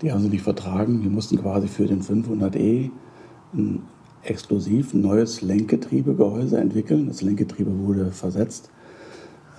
die 0.02 0.12
haben 0.12 0.22
sie 0.22 0.28
nicht 0.28 0.42
vertragen. 0.42 1.02
Wir 1.02 1.10
mussten 1.10 1.40
quasi 1.40 1.68
für 1.68 1.86
den 1.86 2.02
500e 2.02 2.90
ein 3.54 3.82
exklusiv 4.22 4.92
neues 4.92 5.40
Lenkgetriebegehäuse 5.40 6.58
entwickeln. 6.58 7.06
Das 7.06 7.22
Lenkgetriebe 7.22 7.78
wurde 7.78 8.10
versetzt, 8.10 8.70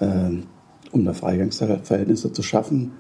ähm, 0.02 0.44
um 0.92 1.06
da 1.06 1.14
Freigangsverhältnisse 1.14 2.34
zu 2.34 2.44
schaffen. 2.44 2.92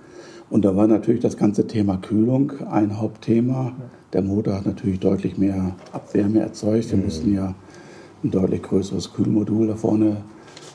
Und 0.49 0.63
da 0.63 0.75
war 0.75 0.87
natürlich 0.87 1.21
das 1.21 1.35
ganze 1.35 1.67
Thema 1.67 1.97
Kühlung 1.97 2.53
ein 2.71 2.99
Hauptthema. 2.99 3.73
Der 4.13 4.21
Motor 4.21 4.55
hat 4.55 4.65
natürlich 4.65 4.99
deutlich 4.99 5.37
mehr 5.37 5.75
Abwärme 5.91 6.39
erzeugt. 6.39 6.89
Wir 6.91 6.97
mussten 6.97 7.33
ja 7.33 7.53
ein 8.23 8.31
deutlich 8.31 8.63
größeres 8.63 9.13
Kühlmodul 9.13 9.67
da 9.67 9.75
vorne 9.75 10.23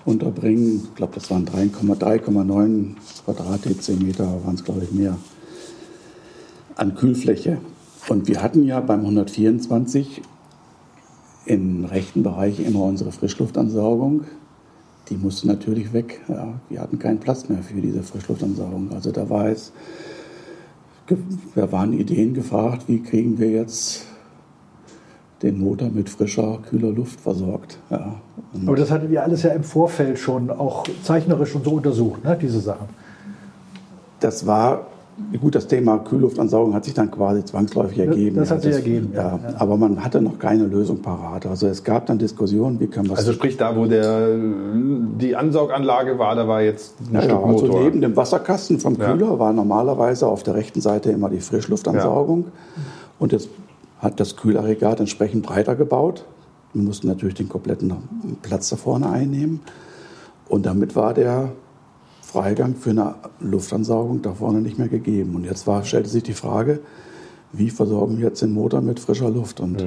unterbringen. 0.04 0.82
Ich 0.84 0.94
glaube, 0.94 1.14
das 1.14 1.30
waren 1.30 1.46
3,3,9 1.46 2.94
Quadratdezimeter, 3.24 4.44
waren 4.44 4.54
es, 4.54 4.64
glaube 4.64 4.84
ich, 4.84 4.92
mehr 4.92 5.16
an 6.76 6.94
Kühlfläche. 6.94 7.58
Und 8.08 8.28
wir 8.28 8.42
hatten 8.42 8.64
ja 8.64 8.80
beim 8.80 9.00
124 9.00 10.22
im 11.46 11.84
rechten 11.84 12.22
Bereich 12.22 12.60
immer 12.60 12.82
unsere 12.82 13.12
Frischluftansaugung. 13.12 14.24
Die 15.08 15.16
musste 15.16 15.46
natürlich 15.46 15.92
weg. 15.92 16.20
Ja, 16.28 16.60
wir 16.68 16.80
hatten 16.80 16.98
keinen 16.98 17.18
Platz 17.18 17.48
mehr 17.48 17.62
für 17.62 17.80
diese 17.80 18.02
Frischluftansaugung. 18.02 18.92
Also 18.92 19.10
da 19.10 19.28
war 19.28 19.48
es, 19.48 19.72
da 21.54 21.72
waren 21.72 21.92
Ideen 21.92 22.34
gefragt, 22.34 22.84
wie 22.86 23.02
kriegen 23.02 23.38
wir 23.38 23.50
jetzt 23.50 24.06
den 25.42 25.58
Motor 25.58 25.90
mit 25.90 26.08
frischer, 26.08 26.60
kühler 26.68 26.92
Luft 26.92 27.20
versorgt. 27.20 27.78
Ja, 27.90 28.20
Aber 28.66 28.76
das 28.76 28.90
hattet 28.90 29.10
ihr 29.10 29.22
alles 29.22 29.42
ja 29.44 29.50
im 29.50 29.64
Vorfeld 29.64 30.18
schon 30.18 30.50
auch 30.50 30.84
zeichnerisch 31.02 31.54
und 31.54 31.64
so 31.64 31.70
untersucht, 31.72 32.24
ne, 32.24 32.36
diese 32.40 32.60
Sachen. 32.60 32.86
das 34.20 34.46
war, 34.46 34.86
gut, 35.40 35.54
das 35.54 35.66
Thema 35.66 35.98
Kühlluftansaugung 35.98 36.74
hat 36.74 36.84
sich 36.84 36.94
dann 36.94 37.10
quasi 37.10 37.44
zwangsläufig 37.44 37.98
ergeben. 37.98 38.36
das 38.36 38.50
hat 38.50 38.62
sich 38.62 38.74
ergeben, 38.74 39.12
ja, 39.14 39.38
Ja. 39.42 39.54
Aber 39.58 39.76
man 39.76 40.04
hatte 40.04 40.20
noch 40.20 40.38
keine 40.38 40.64
Lösung 40.66 40.98
parat. 41.02 41.46
Also 41.46 41.66
es 41.66 41.82
gab 41.82 42.06
dann 42.06 42.18
Diskussionen, 42.18 42.78
wie 42.78 42.86
können 42.86 43.08
wir 43.08 43.16
Also 43.16 43.32
sprich 43.32 43.56
da, 43.56 43.74
wo 43.76 43.86
der, 43.86 44.28
die 45.18 45.34
Ansauganlage 45.34 46.18
war, 46.18 46.34
da 46.36 46.46
war 46.46 46.62
jetzt 46.62 46.94
ein 47.00 47.14
Ja, 47.14 47.22
Stück 47.22 47.36
also 47.44 47.66
Motor. 47.66 47.82
neben 47.82 48.00
dem 48.00 48.16
Wasserkasten 48.16 48.78
vom 48.78 48.94
Ja. 48.96 49.12
Kühler 49.12 49.38
war 49.38 49.52
normalerweise 49.52 50.26
auf 50.28 50.42
der 50.42 50.54
rechten 50.54 50.80
Seite 50.80 51.10
immer 51.10 51.30
die 51.30 51.40
Frischluftansaugung. 51.40 52.46
Und 53.18 53.32
jetzt 53.32 53.48
hat 53.98 54.20
das 54.20 54.36
Kühlaggregat 54.36 55.00
entsprechend 55.00 55.42
breiter 55.44 55.74
gebaut. 55.74 56.24
Wir 56.74 56.82
mussten 56.82 57.06
natürlich 57.06 57.34
den 57.34 57.48
kompletten 57.48 57.92
Platz 58.42 58.70
da 58.70 58.76
vorne 58.76 59.08
einnehmen. 59.08 59.60
Und 60.48 60.66
damit 60.66 60.96
war 60.96 61.14
der 61.14 61.52
Freigang 62.20 62.74
für 62.74 62.90
eine 62.90 63.14
Luftansaugung 63.40 64.22
da 64.22 64.32
vorne 64.32 64.60
nicht 64.60 64.78
mehr 64.78 64.88
gegeben. 64.88 65.34
Und 65.34 65.44
jetzt 65.44 65.66
war, 65.66 65.84
stellte 65.84 66.08
sich 66.08 66.22
die 66.22 66.32
Frage, 66.32 66.80
wie 67.52 67.68
versorgen 67.68 68.16
wir 68.18 68.28
jetzt 68.28 68.40
den 68.40 68.52
Motor 68.52 68.80
mit 68.80 68.98
frischer 69.00 69.30
Luft? 69.30 69.60
Und 69.60 69.82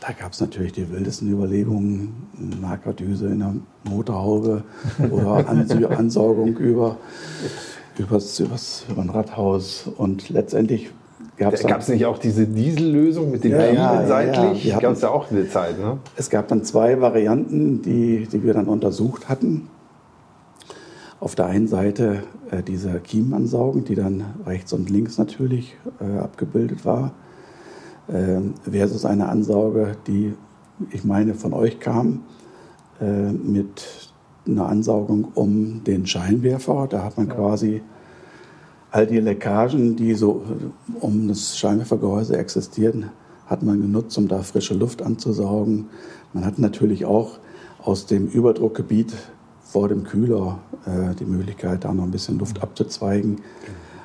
da 0.00 0.12
gab 0.12 0.32
es 0.32 0.40
natürlich 0.40 0.72
die 0.72 0.90
wildesten 0.90 1.30
Überlegungen, 1.30 2.28
Nahkardüse 2.60 3.28
in 3.28 3.38
der 3.40 3.54
Motorhaube 3.84 4.64
oder 5.10 5.48
Ansaugung 5.98 6.56
über, 6.56 6.96
übers, 7.98 8.40
übers, 8.40 8.86
über 8.90 9.02
ein 9.02 9.10
Radhaus. 9.10 9.88
Und 9.96 10.30
letztendlich 10.30 10.90
gab 11.36 11.80
es 11.80 11.88
nicht 11.88 12.06
auch 12.06 12.18
diese 12.18 12.46
Diesellösung 12.46 13.30
mit 13.30 13.44
den 13.44 13.52
Ja, 13.52 13.58
Riemen 13.58 13.74
ja, 13.76 14.00
ja, 14.02 14.06
seitlich? 14.06 14.64
ja. 14.64 14.76
Wir 14.76 14.82
Gab 14.82 14.92
es 14.92 15.00
ja 15.02 15.10
auch 15.10 15.30
eine 15.30 15.48
Zeit, 15.48 15.78
ne? 15.78 15.98
Es 16.16 16.30
gab 16.30 16.48
dann 16.48 16.64
zwei 16.64 17.00
Varianten, 17.00 17.82
die, 17.82 18.26
die 18.30 18.42
wir 18.44 18.54
dann 18.54 18.66
untersucht 18.66 19.28
hatten. 19.28 19.68
Auf 21.20 21.34
der 21.34 21.46
einen 21.46 21.68
Seite 21.68 22.22
äh, 22.50 22.62
diese 22.62 23.00
Kiemenansaugung, 23.00 23.84
die 23.84 23.94
dann 23.94 24.24
rechts 24.46 24.72
und 24.72 24.90
links 24.90 25.18
natürlich 25.18 25.76
äh, 26.00 26.18
abgebildet 26.18 26.84
war, 26.84 27.12
ähm, 28.12 28.54
versus 28.70 29.04
eine 29.04 29.28
Ansauge, 29.28 29.96
die, 30.06 30.34
ich 30.90 31.04
meine, 31.04 31.34
von 31.34 31.52
euch 31.54 31.80
kam, 31.80 32.22
äh, 33.00 33.32
mit 33.32 34.12
einer 34.46 34.68
Ansaugung 34.68 35.28
um 35.34 35.82
den 35.84 36.06
Scheinwerfer. 36.06 36.86
Da 36.90 37.02
hat 37.02 37.16
man 37.16 37.28
quasi 37.28 37.82
all 38.94 39.08
die 39.08 39.18
Leckagen, 39.18 39.96
die 39.96 40.14
so 40.14 40.44
um 41.00 41.26
das 41.26 41.58
Scheinwerfergehäuse 41.58 42.36
existieren, 42.36 43.10
hat 43.46 43.64
man 43.64 43.80
genutzt, 43.80 44.16
um 44.18 44.28
da 44.28 44.42
frische 44.42 44.74
Luft 44.74 45.02
anzusaugen. 45.02 45.86
Man 46.32 46.44
hat 46.44 46.60
natürlich 46.60 47.04
auch 47.04 47.40
aus 47.82 48.06
dem 48.06 48.28
Überdruckgebiet 48.28 49.12
vor 49.64 49.88
dem 49.88 50.04
Kühler 50.04 50.60
äh, 50.86 51.12
die 51.16 51.24
Möglichkeit, 51.24 51.82
da 51.84 51.92
noch 51.92 52.04
ein 52.04 52.12
bisschen 52.12 52.38
Luft 52.38 52.62
abzuzweigen. 52.62 53.40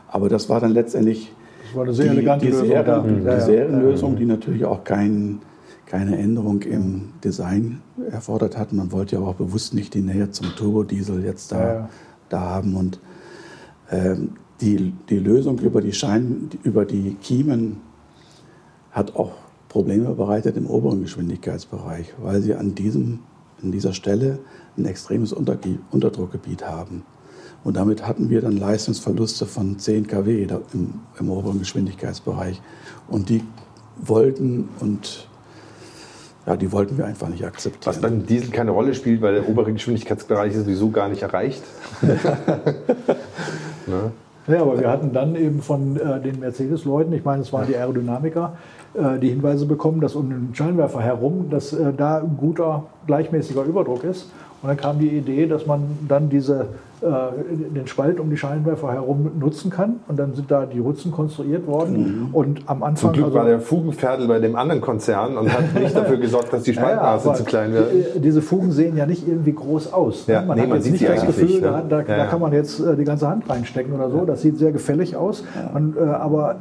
Aber 0.08 0.28
das 0.28 0.50
war 0.50 0.60
dann 0.60 0.72
letztendlich 0.72 1.34
war 1.76 1.86
die, 1.86 1.92
Lösung. 1.92 2.66
Serien, 2.66 3.24
die. 3.24 3.42
Serienlösung, 3.42 4.16
die 4.16 4.26
natürlich 4.26 4.66
auch 4.66 4.84
kein, 4.84 5.38
keine 5.86 6.18
Änderung 6.18 6.64
im 6.64 7.10
Design 7.24 7.84
erfordert 8.10 8.58
hat. 8.58 8.74
Man 8.74 8.92
wollte 8.92 9.18
ja 9.18 9.22
auch 9.22 9.36
bewusst 9.36 9.76
nicht 9.76 9.94
die 9.94 10.02
Nähe 10.02 10.32
zum 10.32 10.48
Turbodiesel 10.56 11.24
jetzt 11.24 11.52
da, 11.52 11.64
ja. 11.64 11.90
da 12.30 12.40
haben. 12.40 12.76
Und 12.76 13.00
ähm, 13.92 14.32
die, 14.62 14.94
die 15.10 15.20
Lösung 15.20 15.60
über 15.60 15.82
die, 15.82 15.94
Schein, 15.94 16.50
über 16.64 16.86
die 16.86 17.16
Kiemen 17.22 17.78
hat 18.92 19.16
auch 19.16 19.34
Probleme 19.70 20.14
bereitet 20.16 20.58
im 20.58 20.68
oberen 20.68 21.02
Geschwindigkeitsbereich, 21.02 22.14
weil 22.22 22.42
sie 22.42 22.56
an, 22.56 22.76
diesem, 22.76 23.20
an 23.62 23.72
dieser 23.72 23.94
Stelle 23.94 24.40
ein 24.78 24.86
extremes 24.86 25.34
Unterdruckgebiet 25.34 26.66
haben. 26.66 27.04
Und 27.64 27.78
damit 27.78 28.08
hatten 28.08 28.30
wir 28.30 28.42
dann 28.42 28.58
Leistungsverluste 28.58 29.46
von 29.46 29.78
10 29.78 30.08
kW 30.08 30.48
im, 30.74 31.02
im 31.20 31.30
oberen 31.30 31.60
Geschwindigkeitsbereich. 31.60 32.62
Und 33.08 33.30
die 33.30 33.44
wollten 33.98 34.70
und 34.80 35.28
ja, 36.46 36.56
die 36.56 36.72
wollten 36.72 36.98
wir 36.98 37.06
einfach 37.06 37.28
nicht 37.30 37.46
akzeptieren. 37.46 37.96
Was 37.96 38.02
beim 38.02 38.26
Diesel 38.26 38.50
keine 38.50 38.72
Rolle 38.72 38.96
spielt, 38.96 39.22
weil 39.22 39.36
der 39.36 39.48
obere 39.48 39.72
Geschwindigkeitsbereich 39.74 40.54
ist 40.54 40.64
sowieso 40.64 40.90
gar 40.90 41.10
nicht 41.10 41.22
erreicht. 41.22 41.62
ne? 42.02 44.12
Ja, 44.50 44.62
aber 44.64 44.80
wir 44.80 44.90
hatten 44.90 45.14
dann 45.14 45.36
eben 45.36 45.62
von 45.62 45.96
äh, 45.96 46.20
den 46.20 46.40
Mercedes-Leuten, 46.40 47.14
ich 47.14 47.24
meine, 47.24 47.44
es 47.44 47.54
waren 47.54 47.68
die 47.68 47.76
Aerodynamiker, 47.76 48.58
die 49.22 49.30
Hinweise 49.30 49.66
bekommen, 49.66 50.02
dass 50.02 50.16
um 50.16 50.30
den 50.30 50.50
Scheinwerfer 50.54 51.02
herum, 51.02 51.48
dass 51.50 51.74
äh, 51.74 51.94
da 51.96 52.18
ein 52.18 52.38
guter, 52.38 52.86
gleichmäßiger 53.06 53.64
Überdruck 53.64 54.04
ist. 54.04 54.32
Und 54.62 54.68
dann 54.68 54.78
kam 54.78 55.00
die 55.00 55.08
Idee, 55.08 55.46
dass 55.46 55.66
man 55.66 55.84
dann 56.08 56.28
diese, 56.28 56.68
äh, 57.00 57.06
den 57.74 57.88
Spalt 57.88 58.20
um 58.20 58.30
die 58.30 58.36
Scheinwerfer 58.36 58.92
herum 58.92 59.32
nutzen 59.40 59.72
kann. 59.72 60.02
Und 60.10 60.20
dann 60.20 60.34
sind 60.34 60.52
da 60.52 60.66
die 60.66 60.80
Rutzen 60.80 61.14
konstruiert 61.14 61.66
worden. 61.66 62.28
Mhm. 62.28 62.36
Und 62.36 62.62
am 62.66 62.84
Anfang. 62.84 62.96
Zum 62.96 63.14
Glück 63.14 63.26
also, 63.28 63.38
war 63.38 63.46
der 63.46 63.62
Fugenpferdel 63.62 64.28
bei 64.28 64.40
dem 64.40 64.58
anderen 64.58 64.82
Konzern 64.82 65.38
und 65.38 65.54
hat 65.54 65.74
nicht 65.80 65.96
dafür 65.96 66.18
gesorgt, 66.18 66.52
dass 66.52 66.64
die 66.64 66.74
Spaltmaße 66.74 67.30
ja, 67.30 67.34
zu 67.36 67.44
klein 67.46 67.72
werden. 67.74 67.88
Diese 68.18 68.42
Fugen 68.42 68.74
sehen 68.74 68.98
ja 68.98 69.06
nicht 69.06 69.26
irgendwie 69.26 69.54
groß 69.54 69.94
aus. 69.94 70.28
Ne? 70.28 70.34
Ja, 70.34 70.42
man 70.42 70.58
nee, 70.58 70.64
hat 70.64 70.70
man 70.70 70.78
jetzt 70.80 70.92
nicht 70.92 71.08
das 71.08 71.26
Gefühl, 71.26 71.62
ne? 71.62 71.62
da, 71.62 71.82
da, 71.82 72.00
ja, 72.02 72.18
da, 72.18 72.26
kann 72.26 72.42
man 72.42 72.52
jetzt 72.52 72.82
äh, 72.82 72.98
die 72.98 73.06
ganze 73.06 73.30
Hand 73.30 73.50
reinstecken 73.50 73.94
oder 73.94 74.10
so. 74.10 74.26
Das 74.26 74.42
sieht 74.42 74.58
sehr 74.58 74.74
gefällig 74.74 75.16
aus. 75.16 75.46
Man, 75.74 75.96
äh, 75.98 76.04
aber 76.04 76.58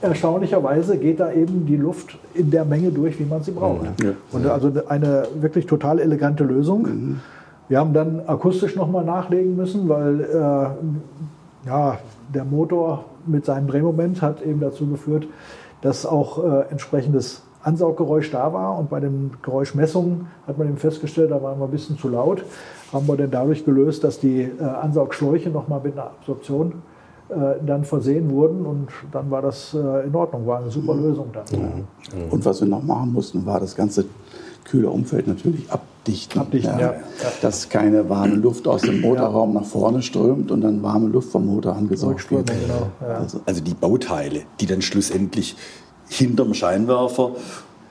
erstaunlicherweise 0.00 0.98
geht 0.98 1.20
da 1.20 1.32
eben 1.32 1.66
die 1.66 1.76
Luft 1.76 2.18
in 2.34 2.50
der 2.50 2.64
Menge 2.64 2.90
durch, 2.90 3.18
wie 3.18 3.24
man 3.24 3.42
sie 3.42 3.52
braucht. 3.52 3.84
Ja. 4.02 4.12
Und 4.32 4.46
also 4.46 4.72
eine 4.88 5.24
wirklich 5.40 5.66
total 5.66 5.98
elegante 5.98 6.44
Lösung. 6.44 6.82
Mhm. 6.82 7.20
Wir 7.68 7.78
haben 7.78 7.92
dann 7.92 8.22
akustisch 8.26 8.76
nochmal 8.76 9.04
nachlegen 9.04 9.56
müssen, 9.56 9.88
weil 9.88 10.20
äh, 10.20 11.68
ja, 11.68 11.98
der 12.32 12.44
Motor 12.44 13.04
mit 13.26 13.44
seinem 13.44 13.66
Drehmoment 13.66 14.22
hat 14.22 14.42
eben 14.42 14.60
dazu 14.60 14.86
geführt, 14.86 15.26
dass 15.82 16.06
auch 16.06 16.42
äh, 16.42 16.70
entsprechendes 16.70 17.42
Ansauggeräusch 17.62 18.30
da 18.30 18.52
war. 18.52 18.78
Und 18.78 18.88
bei 18.88 19.00
den 19.00 19.32
Geräuschmessungen 19.42 20.28
hat 20.46 20.56
man 20.56 20.68
eben 20.68 20.78
festgestellt, 20.78 21.30
da 21.30 21.42
waren 21.42 21.58
wir 21.58 21.66
ein 21.66 21.70
bisschen 21.70 21.98
zu 21.98 22.08
laut. 22.08 22.44
Haben 22.92 23.06
wir 23.06 23.16
denn 23.16 23.30
dadurch 23.30 23.64
gelöst, 23.64 24.02
dass 24.02 24.18
die 24.18 24.42
äh, 24.42 24.62
Ansaugschläuche 24.62 25.50
nochmal 25.50 25.80
mit 25.84 25.92
einer 25.92 26.04
Absorption 26.04 26.74
dann 27.28 27.84
versehen 27.84 28.30
wurden 28.30 28.64
und 28.64 28.88
dann 29.12 29.30
war 29.30 29.42
das 29.42 29.74
äh, 29.74 30.06
in 30.06 30.14
Ordnung, 30.14 30.46
war 30.46 30.60
eine 30.60 30.70
super 30.70 30.94
Lösung 30.94 31.28
dann. 31.32 31.60
Mhm. 31.60 32.30
Und 32.30 32.44
was 32.44 32.60
wir 32.60 32.68
noch 32.68 32.82
machen 32.82 33.12
mussten, 33.12 33.44
war 33.44 33.60
das 33.60 33.76
ganze 33.76 34.06
kühle 34.64 34.90
Umfeld 34.90 35.26
natürlich 35.26 35.70
abdichten. 35.70 36.40
abdichten 36.40 36.78
ja. 36.78 36.92
Ja. 36.92 37.00
Dass 37.40 37.68
keine 37.68 38.08
warme 38.08 38.34
Luft 38.34 38.66
aus 38.68 38.82
dem 38.82 39.00
Motorraum 39.00 39.54
nach 39.54 39.64
vorne 39.64 40.02
strömt 40.02 40.50
und 40.50 40.60
dann 40.60 40.82
warme 40.82 41.08
Luft 41.08 41.30
vom 41.30 41.46
Motor 41.46 41.76
angesaugt 41.76 42.30
wird. 42.30 42.50
Genau. 42.50 42.90
Ja. 43.00 43.18
Also, 43.18 43.40
also, 43.46 43.62
die 43.62 43.74
Bauteile, 43.74 44.42
die 44.60 44.66
dann 44.66 44.82
schlussendlich 44.82 45.56
hinterm 46.08 46.54
Scheinwerfer 46.54 47.32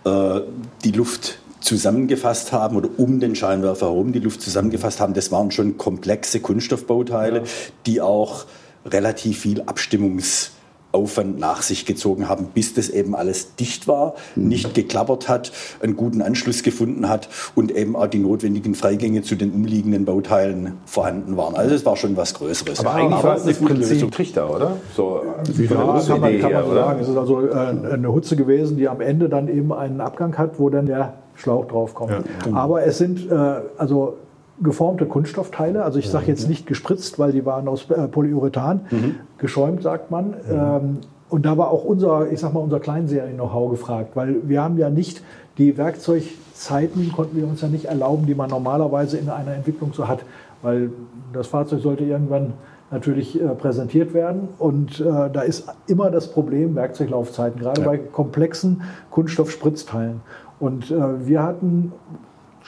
äh, 0.03 0.41
die 0.83 0.91
Luft 0.91 1.39
zusammengefasst 1.59 2.53
haben 2.53 2.77
oder 2.77 2.89
um 2.97 3.19
den 3.19 3.35
Scheinwerfer 3.35 3.87
herum 3.87 4.13
die 4.13 4.19
Luft 4.19 4.41
zusammengefasst 4.41 4.99
haben, 4.99 5.13
das 5.13 5.31
waren 5.31 5.51
schon 5.51 5.77
komplexe 5.77 6.39
Kunststoffbauteile, 6.39 7.43
die 7.85 8.01
auch 8.01 8.45
relativ 8.85 9.39
viel 9.39 9.61
Abstimmungsaufwand 9.61 11.39
nach 11.39 11.61
sich 11.61 11.85
gezogen 11.85 12.29
haben, 12.29 12.47
bis 12.53 12.73
das 12.73 12.89
eben 12.89 13.15
alles 13.15 13.55
dicht 13.55 13.87
war, 13.87 14.15
mhm. 14.35 14.47
nicht 14.47 14.73
geklappert 14.73 15.29
hat, 15.29 15.51
einen 15.81 15.95
guten 15.95 16.21
Anschluss 16.21 16.63
gefunden 16.63 17.09
hat 17.09 17.29
und 17.55 17.71
eben 17.71 17.95
auch 17.95 18.07
die 18.07 18.19
notwendigen 18.19 18.75
Freigänge 18.75 19.21
zu 19.21 19.35
den 19.35 19.51
umliegenden 19.51 20.05
Bauteilen 20.05 20.73
vorhanden 20.85 21.37
waren. 21.37 21.55
Also 21.55 21.75
es 21.75 21.85
war 21.85 21.97
schon 21.97 22.15
was 22.17 22.33
Größeres. 22.33 22.79
Aber 22.79 22.93
eigentlich 22.93 23.23
war 23.23 23.37
es 23.37 23.43
das 23.43 23.57
Prinzip 23.57 24.11
Trichter, 24.11 24.53
oder? 24.53 24.77
So 24.95 25.21
ja, 25.23 25.67
kann 25.67 25.87
man, 25.87 26.07
kann 26.07 26.21
man 26.21 26.31
her, 26.31 26.63
so 26.65 26.73
sagen. 26.73 26.99
Es 27.01 27.09
ist 27.09 27.17
also 27.17 27.47
äh, 27.47 27.53
eine 27.53 28.11
Hutze 28.11 28.35
gewesen, 28.35 28.77
die 28.77 28.87
am 28.87 29.01
Ende 29.01 29.29
dann 29.29 29.47
eben 29.47 29.73
einen 29.73 30.01
Abgang 30.01 30.37
hat, 30.37 30.59
wo 30.59 30.69
dann 30.69 30.85
der 30.85 31.13
Schlauch 31.35 31.65
draufkommt. 31.65 32.11
Ja. 32.11 32.53
Aber 32.53 32.83
es 32.83 32.97
sind 32.97 33.31
äh, 33.31 33.35
also 33.77 34.17
geformte 34.61 35.05
Kunststoffteile. 35.05 35.83
Also 35.83 35.99
ich 35.99 36.09
sage 36.09 36.27
jetzt 36.27 36.43
mhm. 36.43 36.49
nicht 36.49 36.67
gespritzt, 36.67 37.19
weil 37.19 37.31
die 37.31 37.45
waren 37.45 37.67
aus 37.67 37.89
äh, 37.89 38.07
Polyurethan. 38.07 38.81
Mhm. 38.89 39.15
Geschäumt, 39.37 39.83
sagt 39.83 40.11
man. 40.11 40.27
Mhm. 40.27 40.33
Ähm, 40.51 40.97
und 41.29 41.45
da 41.45 41.57
war 41.57 41.71
auch 41.71 41.83
unser, 41.83 42.31
ich 42.31 42.39
sag 42.39 42.53
mal, 42.53 42.61
unser 42.61 42.79
Kleinserien-Know-how 42.79 43.71
gefragt, 43.71 44.15
weil 44.15 44.37
wir 44.47 44.63
haben 44.63 44.77
ja 44.77 44.89
nicht 44.89 45.21
die 45.57 45.77
Werkzeugzeiten, 45.77 47.11
konnten 47.11 47.35
wir 47.35 47.47
uns 47.47 47.61
ja 47.61 47.67
nicht 47.67 47.85
erlauben, 47.85 48.25
die 48.25 48.35
man 48.35 48.49
normalerweise 48.49 49.17
in 49.17 49.29
einer 49.29 49.53
Entwicklung 49.53 49.91
so 49.93 50.07
hat, 50.07 50.23
weil 50.61 50.91
das 51.33 51.47
Fahrzeug 51.47 51.81
sollte 51.81 52.05
irgendwann 52.05 52.53
natürlich 52.91 53.41
äh, 53.41 53.47
präsentiert 53.49 54.13
werden 54.13 54.47
und 54.57 55.01
äh, 55.01 55.03
da 55.03 55.41
ist 55.41 55.67
immer 55.87 56.09
das 56.09 56.31
Problem 56.31 56.75
Werkzeuglaufzeiten, 56.75 57.59
gerade 57.59 57.81
ja. 57.81 57.87
bei 57.87 57.97
komplexen 57.97 58.83
Kunststoffspritzteilen. 59.11 60.21
Und 60.59 60.89
wir 60.89 61.43
hatten 61.43 61.91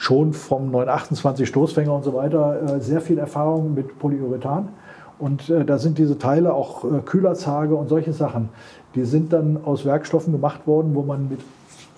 schon 0.00 0.32
vom 0.32 0.70
928 0.70 1.46
Stoßfänger 1.46 1.94
und 1.94 2.04
so 2.04 2.14
weiter 2.14 2.76
äh, 2.76 2.80
sehr 2.80 3.02
viel 3.02 3.18
Erfahrung 3.18 3.74
mit 3.74 3.98
Polyurethan. 3.98 4.70
Und 5.18 5.50
äh, 5.50 5.62
da 5.66 5.76
sind 5.76 5.98
diese 5.98 6.16
Teile, 6.16 6.54
auch 6.54 6.84
äh, 6.84 7.00
Kühlerzage 7.04 7.74
und 7.74 7.90
solche 7.90 8.14
Sachen, 8.14 8.48
die 8.94 9.04
sind 9.04 9.34
dann 9.34 9.58
aus 9.62 9.84
Werkstoffen 9.84 10.32
gemacht 10.32 10.66
worden, 10.66 10.94
wo 10.94 11.02
man 11.02 11.28
mit 11.28 11.40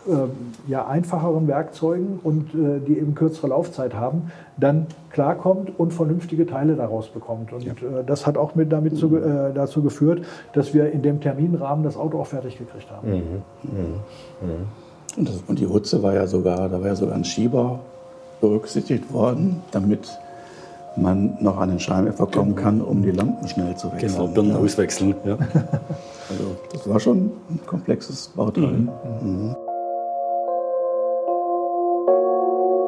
ähm, 0.08 0.30
ja, 0.66 0.84
einfacheren 0.88 1.46
Werkzeugen 1.46 2.18
und 2.24 2.52
äh, 2.54 2.80
die 2.84 2.98
eben 2.98 3.14
kürzere 3.14 3.46
Laufzeit 3.46 3.94
haben, 3.94 4.32
dann 4.56 4.88
klarkommt 5.10 5.70
und 5.78 5.92
vernünftige 5.92 6.44
Teile 6.44 6.74
daraus 6.74 7.08
bekommt. 7.08 7.52
Und 7.52 7.62
ja. 7.62 7.72
äh, 7.72 8.02
das 8.04 8.26
hat 8.26 8.36
auch 8.36 8.56
mit 8.56 8.72
damit 8.72 8.96
zu, 8.96 9.16
äh, 9.16 9.54
dazu 9.54 9.80
geführt, 9.80 10.24
dass 10.54 10.74
wir 10.74 10.90
in 10.90 11.02
dem 11.02 11.20
Terminrahmen 11.20 11.84
das 11.84 11.96
Auto 11.96 12.18
auch 12.18 12.26
fertig 12.26 12.58
gekriegt 12.58 12.90
haben. 12.90 13.08
Mhm. 13.08 13.16
Mhm. 13.62 13.78
Mhm. 14.40 14.66
Und, 15.18 15.28
das, 15.28 15.44
und, 15.46 15.60
die 15.60 15.68
Hutze 15.68 16.02
war 16.02 16.14
ja 16.14 16.26
sogar, 16.26 16.68
da 16.68 16.80
war 16.80 16.88
ja 16.88 16.96
sogar 16.96 17.14
ein 17.14 17.24
Schieber 17.24 17.78
berücksichtigt 18.42 19.10
worden, 19.12 19.62
damit 19.70 20.18
man 20.96 21.38
noch 21.40 21.56
an 21.56 21.70
den 21.70 21.80
Scheinwerfer 21.80 22.26
kommen 22.26 22.54
kann, 22.54 22.82
um 22.82 23.02
die 23.02 23.12
Lampen 23.12 23.48
schnell 23.48 23.74
zu 23.76 23.90
wechseln. 23.90 24.12
Genau, 24.12 24.26
Birnen 24.26 24.56
auswechseln. 24.56 25.14
Ja. 25.24 25.38
Also 26.30 26.56
das 26.72 26.88
war 26.88 26.98
schon 26.98 27.30
ein 27.50 27.60
komplexes 27.66 28.28
Bauteil. 28.28 28.62
Mhm. 28.62 28.90
Mhm. 29.22 29.56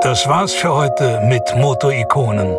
Das 0.01 0.27
war's 0.27 0.53
für 0.55 0.75
heute 0.75 1.21
mit 1.29 1.43
Motorikonen 1.59 2.57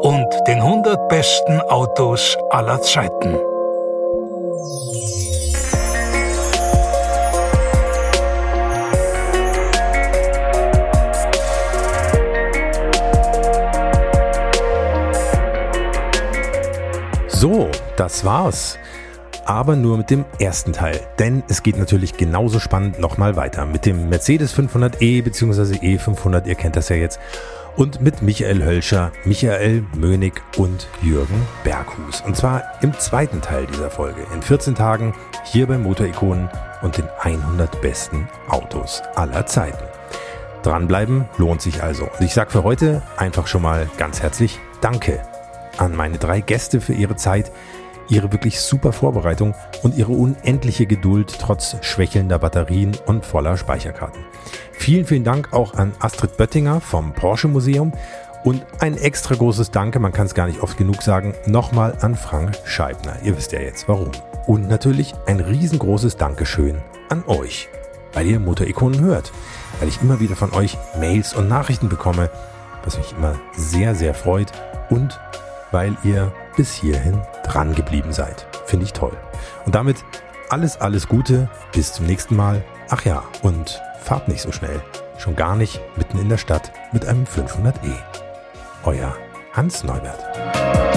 und 0.00 0.26
den 0.46 0.58
100 0.58 1.08
besten 1.08 1.60
Autos 1.62 2.36
aller 2.50 2.80
Zeiten. 2.82 3.36
So, 17.38 17.70
das 17.96 18.24
war's. 18.24 18.78
Aber 19.44 19.76
nur 19.76 19.96
mit 19.96 20.10
dem 20.10 20.24
ersten 20.40 20.72
Teil, 20.72 20.98
denn 21.20 21.44
es 21.46 21.62
geht 21.62 21.78
natürlich 21.78 22.16
genauso 22.16 22.58
spannend 22.58 22.98
nochmal 22.98 23.36
weiter 23.36 23.64
mit 23.64 23.86
dem 23.86 24.08
Mercedes 24.08 24.52
500e 24.58 25.22
bzw. 25.22 25.76
E500, 25.76 26.46
ihr 26.46 26.56
kennt 26.56 26.74
das 26.74 26.88
ja 26.88 26.96
jetzt, 26.96 27.20
und 27.76 28.00
mit 28.00 28.22
Michael 28.22 28.64
Hölscher, 28.64 29.12
Michael 29.24 29.84
Mönig 29.94 30.42
und 30.56 30.88
Jürgen 31.00 31.46
Berghus. 31.62 32.22
Und 32.22 32.36
zwar 32.36 32.64
im 32.82 32.92
zweiten 32.98 33.40
Teil 33.40 33.66
dieser 33.66 33.92
Folge, 33.92 34.26
in 34.34 34.42
14 34.42 34.74
Tagen, 34.74 35.14
hier 35.44 35.68
bei 35.68 35.78
Motorikonen 35.78 36.50
und 36.82 36.98
den 36.98 37.08
100 37.20 37.80
besten 37.80 38.28
Autos 38.48 39.00
aller 39.14 39.46
Zeiten. 39.46 39.84
Dranbleiben 40.64 41.28
lohnt 41.36 41.62
sich 41.62 41.84
also. 41.84 42.06
Und 42.06 42.20
ich 42.20 42.34
sage 42.34 42.50
für 42.50 42.64
heute 42.64 43.00
einfach 43.16 43.46
schon 43.46 43.62
mal 43.62 43.88
ganz 43.96 44.22
herzlich 44.22 44.58
Danke 44.80 45.22
an 45.78 45.96
meine 45.96 46.18
drei 46.18 46.40
Gäste 46.40 46.80
für 46.80 46.92
ihre 46.92 47.16
Zeit, 47.16 47.52
ihre 48.08 48.32
wirklich 48.32 48.60
super 48.60 48.92
Vorbereitung 48.92 49.54
und 49.82 49.96
ihre 49.96 50.12
unendliche 50.12 50.86
Geduld 50.86 51.36
trotz 51.40 51.76
schwächelnder 51.82 52.38
Batterien 52.38 52.96
und 53.06 53.24
voller 53.24 53.56
Speicherkarten. 53.56 54.24
Vielen, 54.72 55.04
vielen 55.04 55.24
Dank 55.24 55.52
auch 55.52 55.74
an 55.74 55.92
Astrid 56.00 56.36
Böttinger 56.36 56.80
vom 56.80 57.12
Porsche 57.12 57.48
Museum 57.48 57.92
und 58.44 58.64
ein 58.80 58.96
extra 58.96 59.34
großes 59.34 59.70
Danke, 59.70 59.98
man 59.98 60.12
kann 60.12 60.26
es 60.26 60.34
gar 60.34 60.46
nicht 60.46 60.60
oft 60.60 60.78
genug 60.78 61.02
sagen, 61.02 61.34
nochmal 61.46 61.96
an 62.00 62.14
Frank 62.14 62.56
Scheibner. 62.64 63.16
Ihr 63.22 63.36
wisst 63.36 63.52
ja 63.52 63.60
jetzt 63.60 63.88
warum. 63.88 64.10
Und 64.46 64.68
natürlich 64.68 65.14
ein 65.26 65.40
riesengroßes 65.40 66.16
Dankeschön 66.16 66.80
an 67.10 67.24
euch, 67.26 67.68
weil 68.14 68.26
ihr 68.26 68.40
Motorikonen 68.40 69.00
hört, 69.00 69.32
weil 69.80 69.88
ich 69.88 70.00
immer 70.00 70.20
wieder 70.20 70.36
von 70.36 70.52
euch 70.54 70.78
Mails 70.98 71.34
und 71.34 71.48
Nachrichten 71.48 71.88
bekomme, 71.88 72.30
was 72.84 72.96
mich 72.96 73.12
immer 73.12 73.34
sehr, 73.52 73.94
sehr 73.94 74.14
freut 74.14 74.52
und 74.88 75.20
weil 75.70 75.96
ihr 76.04 76.32
bis 76.56 76.72
hierhin 76.72 77.20
dran 77.44 77.74
geblieben 77.74 78.12
seid. 78.12 78.46
Finde 78.66 78.84
ich 78.84 78.92
toll. 78.92 79.16
Und 79.64 79.74
damit 79.74 80.04
alles, 80.50 80.80
alles 80.80 81.08
Gute. 81.08 81.48
Bis 81.72 81.92
zum 81.92 82.06
nächsten 82.06 82.36
Mal. 82.36 82.64
Ach 82.90 83.04
ja, 83.04 83.22
und 83.42 83.80
fahrt 84.02 84.28
nicht 84.28 84.42
so 84.42 84.52
schnell. 84.52 84.80
Schon 85.18 85.36
gar 85.36 85.56
nicht 85.56 85.80
mitten 85.96 86.18
in 86.18 86.28
der 86.28 86.38
Stadt 86.38 86.72
mit 86.92 87.06
einem 87.06 87.24
500e. 87.24 87.74
Euer 88.84 89.14
Hans 89.52 89.84
Neubert. 89.84 90.87